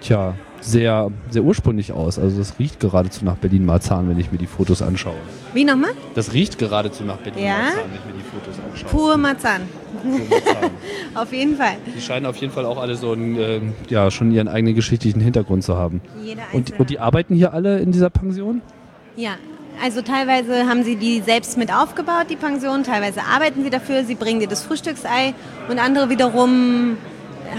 tja, 0.00 0.34
sehr, 0.60 1.10
sehr 1.30 1.42
ursprünglich 1.42 1.92
aus. 1.92 2.18
Also 2.18 2.38
das 2.38 2.58
riecht 2.58 2.80
geradezu 2.80 3.24
nach 3.24 3.36
Berlin-Marzahn, 3.36 4.08
wenn 4.08 4.18
ich 4.18 4.30
mir 4.32 4.38
die 4.38 4.46
Fotos 4.46 4.80
anschaue. 4.82 5.16
Wie 5.54 5.64
nochmal? 5.64 5.90
Das 6.14 6.32
riecht 6.32 6.58
geradezu 6.58 7.04
nach 7.04 7.16
Berlin-Marzahn, 7.18 7.76
Ja? 7.76 7.84
wenn 7.84 7.94
ich 7.94 8.04
mir 8.06 8.12
die 8.12 8.28
Fotos 8.28 8.60
anschaue. 8.70 8.90
Pur 8.90 9.16
Marzahn. 9.16 9.62
Auf 11.14 11.32
jeden 11.32 11.56
Fall. 11.56 11.76
Die 11.96 12.00
scheinen 12.00 12.26
auf 12.26 12.36
jeden 12.36 12.52
Fall 12.52 12.64
auch 12.64 12.78
alle 12.80 12.96
so 12.96 13.12
einen, 13.12 13.36
ähm, 13.38 13.72
ja, 13.88 14.10
schon 14.10 14.32
ihren 14.32 14.48
eigenen 14.48 14.74
geschichtlichen 14.74 15.20
Hintergrund 15.20 15.62
zu 15.62 15.76
haben. 15.76 16.00
Jeder 16.24 16.42
Und, 16.52 16.78
und 16.78 16.90
die 16.90 16.98
arbeiten 16.98 17.34
hier 17.34 17.52
alle 17.52 17.78
in 17.78 17.92
dieser 17.92 18.10
Pension? 18.10 18.62
Ja, 19.14 19.32
also 19.80 20.02
teilweise 20.02 20.66
haben 20.68 20.84
sie 20.84 20.96
die 20.96 21.20
selbst 21.20 21.56
mit 21.56 21.72
aufgebaut, 21.72 22.26
die 22.30 22.36
Pension, 22.36 22.84
teilweise 22.84 23.22
arbeiten 23.22 23.62
sie 23.62 23.70
dafür, 23.70 24.04
sie 24.04 24.14
bringen 24.14 24.40
dir 24.40 24.48
das 24.48 24.62
Frühstücksei 24.62 25.34
und 25.68 25.78
andere 25.78 26.10
wiederum 26.10 26.96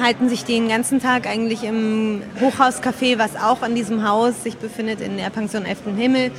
halten 0.01 0.28
sich 0.30 0.43
den 0.43 0.68
ganzen 0.68 0.99
Tag 0.99 1.28
eigentlich 1.28 1.64
im 1.64 2.22
Hochhauscafé, 2.41 3.18
was 3.20 3.36
auch 3.36 3.61
an 3.61 3.76
diesem 3.76 4.07
Haus 4.07 4.43
sich 4.43 4.57
befindet, 4.57 5.01
in 5.01 5.18
der 5.18 5.30
Pension 5.30 5.66
Elften 5.66 5.95
Himmel, 5.95 6.32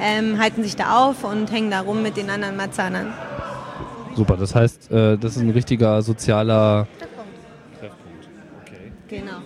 ähm, 0.00 0.38
halten 0.38 0.62
sich 0.62 0.76
da 0.76 1.06
auf 1.06 1.24
und 1.24 1.50
hängen 1.50 1.70
da 1.70 1.80
rum 1.80 2.02
mit 2.02 2.16
den 2.16 2.30
anderen 2.30 2.56
Marzanern. 2.56 3.12
Super, 4.14 4.36
das 4.36 4.54
heißt, 4.54 4.90
äh, 4.90 5.16
das 5.16 5.36
ist 5.36 5.42
ein 5.42 5.50
richtiger 5.50 6.02
sozialer 6.02 6.86
Genau. 9.08 9.38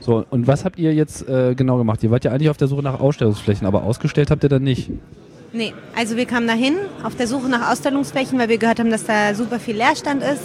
So, 0.00 0.24
und 0.30 0.46
was 0.46 0.64
habt 0.64 0.78
ihr 0.78 0.94
jetzt 0.94 1.28
äh, 1.28 1.54
genau 1.54 1.76
gemacht? 1.76 2.02
Ihr 2.02 2.10
wart 2.10 2.24
ja 2.24 2.30
eigentlich 2.30 2.50
auf 2.50 2.56
der 2.56 2.68
Suche 2.68 2.82
nach 2.82 3.00
Ausstellungsflächen, 3.00 3.66
aber 3.66 3.82
ausgestellt 3.82 4.30
habt 4.30 4.42
ihr 4.44 4.48
dann 4.48 4.62
nicht. 4.62 4.90
Nee, 5.52 5.72
also 5.96 6.16
wir 6.16 6.26
kamen 6.26 6.46
dahin 6.46 6.74
auf 7.02 7.14
der 7.14 7.26
Suche 7.26 7.48
nach 7.48 7.72
Ausstellungsflächen, 7.72 8.38
weil 8.38 8.48
wir 8.48 8.58
gehört 8.58 8.80
haben, 8.80 8.90
dass 8.90 9.04
da 9.04 9.34
super 9.34 9.58
viel 9.58 9.76
Leerstand 9.76 10.22
ist. 10.22 10.42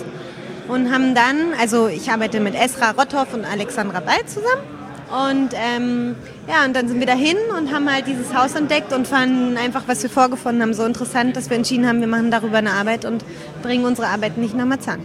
Und 0.70 0.94
haben 0.94 1.14
dann, 1.14 1.54
also 1.60 1.88
ich 1.90 2.10
arbeite 2.10 2.40
mit 2.40 2.56
Esra 2.56 2.92
Rotthoff 2.92 3.34
und 3.34 3.44
Alexandra 3.44 4.00
Ball 4.00 4.26
zusammen. 4.26 4.64
Und 5.12 5.54
ähm, 5.54 6.16
ja, 6.48 6.66
und 6.66 6.76
dann 6.76 6.88
sind 6.88 7.00
wir 7.00 7.06
dahin 7.06 7.36
und 7.58 7.72
haben 7.72 7.92
halt 7.92 8.08
dieses 8.08 8.34
Haus 8.34 8.56
entdeckt 8.56 8.94
und 8.94 9.06
fanden 9.06 9.58
einfach, 9.58 9.84
was 9.88 10.02
wir 10.02 10.10
vorgefunden 10.10 10.62
haben, 10.62 10.74
so 10.74 10.86
interessant, 10.86 11.36
dass 11.36 11.50
wir 11.50 11.58
entschieden 11.58 11.86
haben, 11.86 12.00
wir 12.00 12.08
machen 12.08 12.32
darüber 12.32 12.58
eine 12.58 12.72
Arbeit 12.72 13.06
und 13.06 13.24
bringen 13.62 13.86
unsere 13.86 14.08
Arbeit 14.08 14.38
nicht 14.38 14.56
nach 14.56 14.66
Marzahn. 14.66 15.02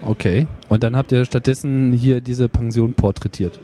Okay. 0.00 0.46
Und 0.68 0.82
dann 0.82 0.96
habt 0.96 1.12
ihr 1.12 1.24
stattdessen 1.24 1.92
hier 1.92 2.20
diese 2.20 2.48
Pension 2.48 2.94
porträtiert. 2.94 3.58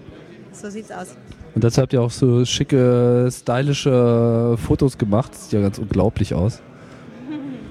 So 0.53 0.69
sieht's 0.69 0.91
aus. 0.91 1.17
Und 1.55 1.63
dazu 1.63 1.81
habt 1.81 1.93
ihr 1.93 2.03
auch 2.03 2.11
so 2.11 2.45
schicke, 2.45 3.29
stylische 3.31 4.57
Fotos 4.67 4.99
gemacht. 4.99 5.35
Sieht 5.35 5.53
ja 5.53 5.61
ganz 5.61 5.79
unglaublich 5.79 6.35
aus. 6.35 6.61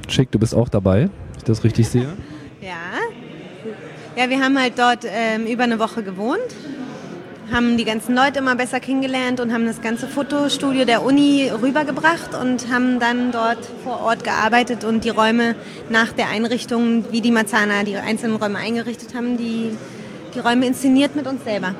Schick, 0.07 0.31
du 0.31 0.39
bist 0.39 0.55
auch 0.55 0.69
dabei, 0.69 1.01
wenn 1.01 1.37
ich 1.37 1.43
das 1.43 1.63
richtig 1.63 1.89
sehe. 1.89 2.07
Ja. 2.61 2.93
Ja, 4.15 4.29
wir 4.29 4.39
haben 4.41 4.59
halt 4.59 4.77
dort 4.77 5.05
ähm, 5.05 5.47
über 5.47 5.63
eine 5.63 5.79
Woche 5.79 6.03
gewohnt, 6.03 6.37
haben 7.51 7.77
die 7.77 7.83
ganzen 7.83 8.13
Leute 8.15 8.39
immer 8.39 8.55
besser 8.55 8.79
kennengelernt 8.79 9.39
und 9.39 9.51
haben 9.51 9.65
das 9.65 9.81
ganze 9.81 10.07
Fotostudio 10.07 10.85
der 10.85 11.03
Uni 11.03 11.49
rübergebracht 11.49 12.35
und 12.39 12.71
haben 12.71 12.99
dann 12.99 13.31
dort 13.31 13.65
vor 13.83 14.01
Ort 14.01 14.23
gearbeitet 14.23 14.83
und 14.83 15.03
die 15.03 15.09
Räume 15.09 15.55
nach 15.89 16.11
der 16.11 16.29
Einrichtung, 16.29 17.05
wie 17.11 17.21
die 17.21 17.31
Marzahner 17.31 17.83
die 17.85 17.95
einzelnen 17.97 18.35
Räume 18.35 18.59
eingerichtet 18.59 19.15
haben, 19.15 19.35
die, 19.35 19.71
die 20.35 20.39
Räume 20.39 20.67
inszeniert 20.67 21.15
mit 21.15 21.25
uns 21.25 21.43
selber. 21.43 21.73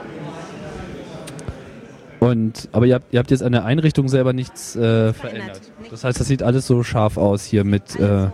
Und, 2.24 2.70
aber 2.72 2.86
ihr 2.86 2.96
habt, 2.96 3.14
ihr 3.14 3.20
habt 3.20 3.32
jetzt 3.32 3.44
an 3.44 3.52
der 3.52 3.66
Einrichtung 3.66 4.08
selber 4.08 4.32
nichts 4.32 4.76
äh, 4.76 5.12
verändert. 5.12 5.62
Das 5.92 6.06
heißt, 6.06 6.20
das 6.20 6.28
sieht 6.28 6.42
alles 6.42 6.66
so 6.66 6.82
scharf 6.82 7.18
aus 7.18 7.44
hier 7.44 7.66
mit, 7.66 8.00
äh, 8.00 8.28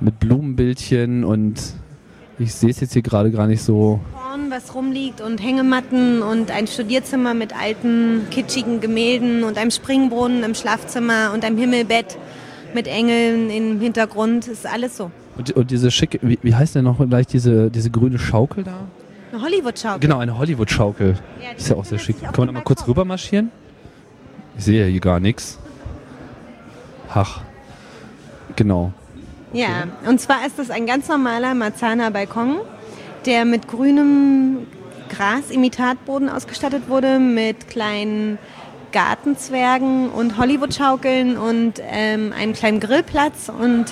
mit 0.00 0.20
Blumenbildchen 0.20 1.24
und 1.24 1.58
ich 2.38 2.52
sehe 2.52 2.68
es 2.68 2.80
jetzt 2.80 2.92
hier 2.92 3.02
gerade 3.02 3.30
gar 3.30 3.46
nicht 3.46 3.62
so. 3.62 4.00
Korn, 4.12 4.50
was 4.50 4.74
rumliegt 4.74 5.22
und 5.22 5.42
Hängematten 5.42 6.22
und 6.22 6.50
ein 6.50 6.66
Studierzimmer 6.66 7.32
mit 7.32 7.58
alten, 7.58 8.26
kitschigen 8.30 8.80
Gemälden 8.80 9.44
und 9.44 9.56
einem 9.56 9.70
Springbrunnen 9.70 10.42
im 10.42 10.54
Schlafzimmer 10.54 11.32
und 11.32 11.44
einem 11.44 11.56
Himmelbett 11.56 12.18
mit 12.74 12.88
Engeln 12.88 13.48
im 13.48 13.80
Hintergrund. 13.80 14.48
Ist 14.48 14.66
alles 14.66 14.98
so. 14.98 15.10
Und, 15.38 15.50
und 15.52 15.70
diese 15.70 15.90
schicke, 15.90 16.18
wie, 16.20 16.38
wie 16.42 16.54
heißt 16.54 16.74
denn 16.74 16.84
noch 16.84 16.98
gleich 17.08 17.26
diese, 17.26 17.70
diese 17.70 17.90
grüne 17.90 18.18
Schaukel 18.18 18.64
da? 18.64 18.86
Eine 19.34 19.42
Hollywood-Schaukel. 19.42 19.98
Genau, 19.98 20.18
eine 20.18 20.38
Hollywood-Schaukel. 20.38 21.16
Ist 21.56 21.68
ja 21.68 21.74
auch 21.74 21.84
sehr 21.84 21.98
schick. 21.98 22.20
Kann 22.20 22.34
man 22.36 22.46
da 22.46 22.52
mal 22.52 22.62
kurz 22.62 22.86
rüber 22.86 23.04
marschieren? 23.04 23.50
Ich 24.56 24.64
sehe 24.64 24.84
ja 24.84 24.86
hier 24.88 25.00
gar 25.00 25.18
nichts. 25.18 25.58
Ach. 27.12 27.40
Genau. 28.54 28.92
Ja, 29.52 29.88
und 30.06 30.20
zwar 30.20 30.46
ist 30.46 30.60
das 30.60 30.70
ein 30.70 30.86
ganz 30.86 31.08
normaler 31.08 31.54
Marzahner 31.54 32.12
Balkon, 32.12 32.58
der 33.26 33.44
mit 33.44 33.66
grünem 33.66 34.68
Grasimitatboden 35.08 36.28
ausgestattet 36.28 36.88
wurde, 36.88 37.18
mit 37.18 37.66
kleinen 37.66 38.38
Gartenzwergen 38.92 40.10
und 40.10 40.38
Hollywood-Schaukeln 40.38 41.36
und 41.36 41.82
ähm, 41.90 42.32
einem 42.38 42.52
kleinen 42.52 42.78
Grillplatz 42.78 43.48
und 43.48 43.86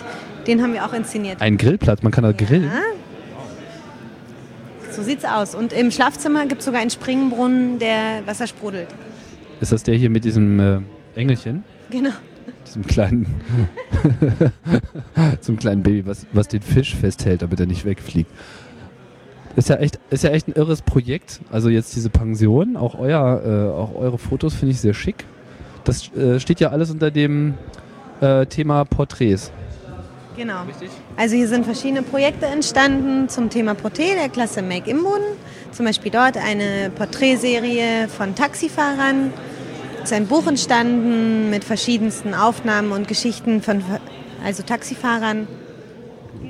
den 0.46 0.62
haben 0.62 0.72
wir 0.72 0.86
auch 0.86 0.92
inszeniert. 0.92 1.40
Ein 1.40 1.56
Grillplatz, 1.56 2.02
man 2.02 2.12
kann 2.12 2.22
da 2.22 2.30
grillen. 2.30 2.70
So 4.92 5.02
sieht's 5.02 5.24
aus. 5.24 5.54
Und 5.54 5.72
im 5.72 5.90
Schlafzimmer 5.90 6.46
gibt 6.46 6.60
es 6.60 6.66
sogar 6.66 6.80
einen 6.80 6.90
Springbrunnen, 6.90 7.78
der 7.78 8.26
Wasser 8.26 8.46
sprudelt. 8.46 8.88
Ist 9.60 9.72
das 9.72 9.82
der 9.82 9.94
hier 9.94 10.10
mit 10.10 10.24
diesem 10.24 10.60
äh, 10.60 10.80
Engelchen? 11.14 11.64
Genau. 11.90 12.10
Diesem 12.66 12.86
kleinen, 12.86 13.26
zum 15.40 15.56
kleinen 15.56 15.82
Baby, 15.82 16.06
was, 16.06 16.26
was 16.32 16.48
den 16.48 16.62
Fisch 16.62 16.94
festhält, 16.94 17.42
damit 17.42 17.60
er 17.60 17.66
nicht 17.66 17.84
wegfliegt. 17.84 18.30
Ist 19.56 19.68
ja 19.68 19.76
echt, 19.76 19.98
ist 20.10 20.24
ja 20.24 20.30
echt 20.30 20.48
ein 20.48 20.52
irres 20.52 20.82
Projekt. 20.82 21.40
Also 21.50 21.68
jetzt 21.68 21.94
diese 21.96 22.10
Pension, 22.10 22.76
auch 22.76 22.98
euer, 22.98 23.42
äh, 23.44 23.72
auch 23.72 23.94
eure 23.94 24.18
Fotos 24.18 24.54
finde 24.54 24.72
ich 24.72 24.80
sehr 24.80 24.94
schick. 24.94 25.24
Das 25.84 26.14
äh, 26.14 26.38
steht 26.40 26.60
ja 26.60 26.70
alles 26.70 26.90
unter 26.90 27.10
dem 27.10 27.54
äh, 28.20 28.46
Thema 28.46 28.84
Porträts. 28.84 29.52
Genau. 30.36 30.62
Also 31.16 31.36
hier 31.36 31.48
sind 31.48 31.64
verschiedene 31.64 32.02
Projekte 32.02 32.46
entstanden 32.46 33.28
zum 33.28 33.50
Thema 33.50 33.74
Porträt 33.74 34.14
der 34.14 34.28
Klasse 34.28 34.62
Make 34.62 34.90
Imboden. 34.90 35.36
Zum 35.72 35.86
Beispiel 35.86 36.10
dort 36.10 36.36
eine 36.36 36.90
Porträtserie 36.90 38.08
von 38.08 38.34
Taxifahrern. 38.34 39.32
Es 39.98 40.10
ist 40.10 40.16
ein 40.16 40.26
Buch 40.26 40.46
entstanden 40.46 41.50
mit 41.50 41.64
verschiedensten 41.64 42.34
Aufnahmen 42.34 42.92
und 42.92 43.08
Geschichten 43.08 43.62
von 43.62 43.82
also 44.44 44.62
Taxifahrern. 44.62 45.46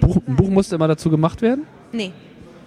Buch, 0.01 0.17
ein 0.27 0.37
Buch 0.37 0.49
musste 0.49 0.77
immer 0.77 0.89
dazu 0.89 1.11
gemacht 1.11 1.43
werden, 1.43 1.67
Nee, 1.93 2.13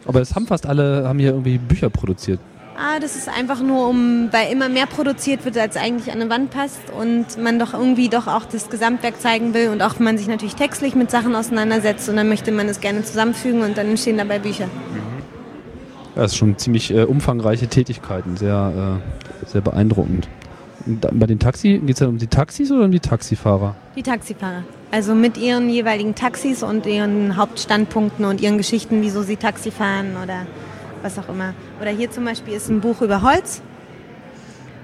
aber 0.06 0.22
es 0.22 0.36
haben 0.36 0.48
fast 0.48 0.66
alle, 0.66 1.08
haben 1.08 1.20
hier 1.20 1.32
irgendwie 1.32 1.58
Bücher 1.58 1.90
produziert. 1.90 2.40
Ah, 2.78 3.00
das 3.00 3.16
ist 3.16 3.30
einfach 3.30 3.62
nur 3.62 3.88
um, 3.88 4.28
weil 4.32 4.52
immer 4.52 4.68
mehr 4.68 4.86
produziert 4.86 5.46
wird, 5.46 5.58
als 5.58 5.78
eigentlich 5.78 6.14
an 6.14 6.20
eine 6.20 6.30
Wand 6.30 6.52
passt 6.52 6.82
und 7.00 7.42
man 7.42 7.58
doch 7.58 7.74
irgendwie 7.74 8.10
doch 8.10 8.28
auch 8.28 8.44
das 8.46 8.70
Gesamtwerk 8.70 9.20
zeigen 9.22 9.54
will 9.54 9.70
und 9.70 9.82
auch 9.82 9.98
man 10.00 10.18
sich 10.18 10.28
natürlich 10.28 10.56
textlich 10.56 10.94
mit 10.94 11.10
Sachen 11.10 11.36
auseinandersetzt 11.36 12.10
und 12.10 12.18
dann 12.18 12.28
möchte 12.28 12.52
man 12.52 12.68
es 12.68 12.82
gerne 12.82 13.04
zusammenfügen 13.04 13.62
und 13.62 13.78
dann 13.78 13.88
entstehen 13.88 14.18
dabei 14.18 14.40
Bücher. 14.40 14.66
Ja, 16.16 16.22
das 16.24 16.34
ist 16.34 16.38
schon 16.38 16.58
ziemlich 16.58 16.94
äh, 16.94 17.04
umfangreiche 17.04 17.68
Tätigkeiten, 17.68 18.36
sehr, 18.36 19.00
äh, 19.44 19.48
sehr 19.48 19.62
beeindruckend. 19.62 20.28
Da- 20.86 21.10
bei 21.14 21.28
den 21.28 21.40
Taxi, 21.40 21.80
geht 21.80 21.96
es 21.96 22.00
dann 22.00 22.10
um 22.10 22.18
die 22.18 22.28
Taxis 22.28 22.72
oder 22.72 22.84
um 22.86 22.92
die 22.92 23.00
Taxifahrer? 23.00 23.76
Die 23.96 24.04
Taxifahrer. 24.04 24.64
Also 24.92 25.16
mit 25.16 25.38
ihren 25.38 25.70
jeweiligen 25.70 26.14
Taxis 26.14 26.62
und 26.62 26.86
ihren 26.86 27.38
Hauptstandpunkten 27.38 28.26
und 28.26 28.42
ihren 28.42 28.58
Geschichten, 28.58 29.02
wieso 29.02 29.24
sie 29.24 29.38
Taxi 29.38 29.72
fahren 29.72 30.16
oder 30.22 30.46
was 31.06 31.20
auch 31.20 31.30
immer. 31.30 31.54
Oder 31.80 31.92
hier 31.92 32.10
zum 32.12 32.26
Beispiel 32.26 32.56
ist 32.56 32.70
ein 32.70 32.82
Buch 32.82 33.02
über 33.02 33.22
Holz. 33.22 33.62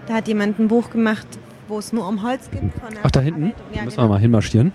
Da 0.07 0.13
hat 0.13 0.27
jemand 0.27 0.59
ein 0.59 0.67
Buch 0.67 0.91
gemacht, 0.91 1.27
wo 1.67 1.79
es 1.79 1.91
nur 1.91 2.07
um 2.07 2.21
Holz 2.21 2.49
geht. 2.51 2.61
Von 2.61 2.95
Ach, 3.01 3.11
da 3.11 3.19
hinten? 3.19 3.53
Ja, 3.73 3.83
Müssen 3.83 3.97
genau. 3.97 4.07
wir 4.07 4.13
mal 4.13 4.19
hinmarschieren. 4.19 4.71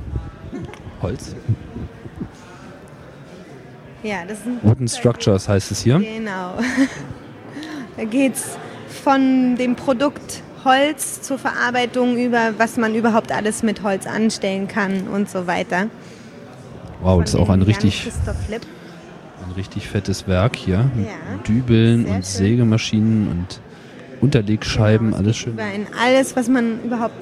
Holz. 1.01 1.36
Ja, 4.03 4.24
das 4.26 4.38
ein 4.44 4.59
Wooden 4.62 4.88
Structures 4.88 5.49
heißt 5.49 5.70
es 5.70 5.82
hier. 5.82 5.99
Genau. 5.99 6.55
da 7.97 8.05
geht 8.05 8.34
es 8.34 8.57
von 9.05 9.57
dem 9.57 9.76
Produkt 9.76 10.42
Holz 10.64 11.22
zur 11.22 11.38
Verarbeitung 11.38 12.16
über, 12.16 12.55
was 12.59 12.76
man 12.76 12.94
überhaupt 12.94 13.30
alles 13.30 13.62
mit 13.62 13.82
Holz 13.82 14.07
anstellen 14.07 14.66
kann 14.66 15.07
und 15.09 15.30
so 15.30 15.47
weiter. 15.47 15.86
Wow, 17.03 17.20
das 17.20 17.34
ist 17.34 17.40
auch 17.40 17.49
ein 17.51 17.62
richtig, 17.62 18.03
Christoph 18.03 18.49
Lipp 18.49 18.62
ein 19.47 19.53
richtig 19.53 19.88
fettes 19.88 20.26
Werk 20.26 20.57
hier. 20.57 20.90
Mit 20.94 21.07
ja, 21.07 21.12
Dübeln 21.47 22.07
und 22.07 22.12
schön. 22.12 22.22
Sägemaschinen 22.22 23.28
und 23.28 23.61
Unterlegscheiben, 24.20 25.09
genau, 25.09 25.18
alles 25.18 25.36
schön. 25.36 25.53
Über 25.55 25.64
alles, 26.03 26.36
was 26.36 26.49
man 26.49 26.82
überhaupt 26.82 27.14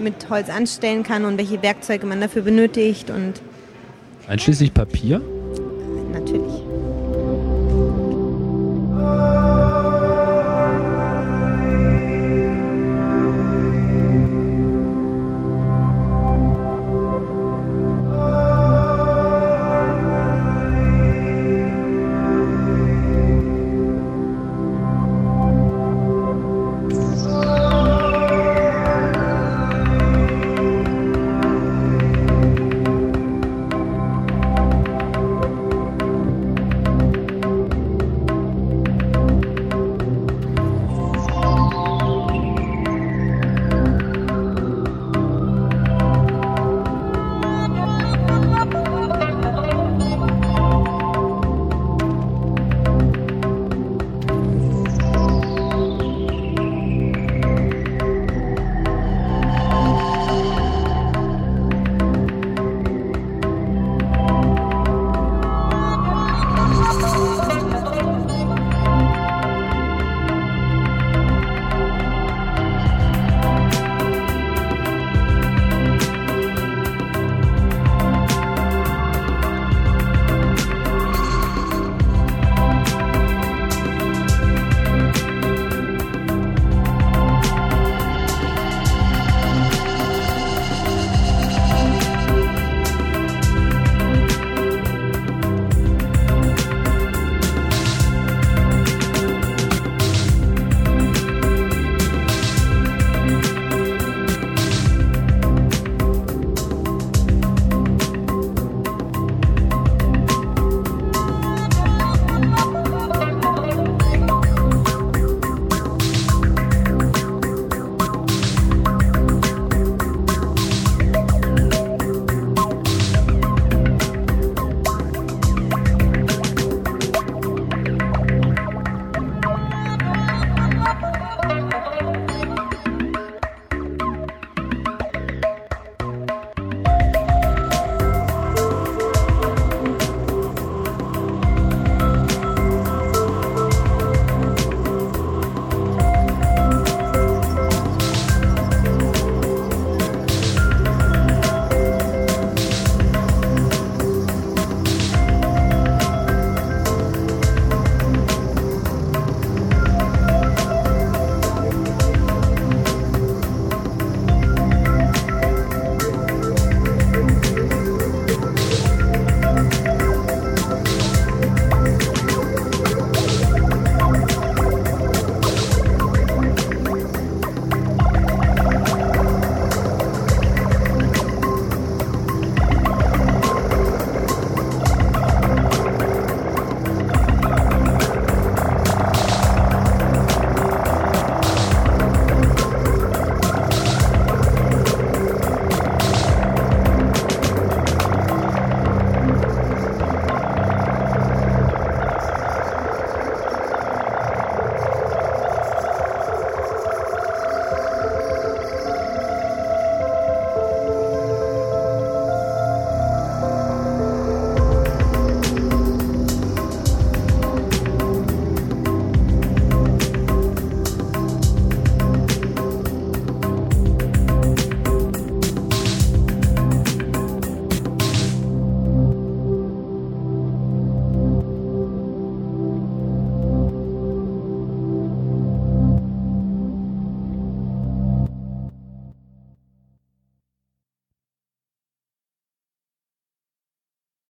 mit 0.00 0.28
Holz 0.30 0.48
anstellen 0.48 1.02
kann 1.02 1.24
und 1.24 1.38
welche 1.38 1.62
Werkzeuge 1.62 2.06
man 2.06 2.20
dafür 2.20 2.42
benötigt 2.42 3.10
und. 3.10 3.34
Einschließlich 4.26 4.72
Papier? 4.72 5.20
Natürlich. 6.12 6.62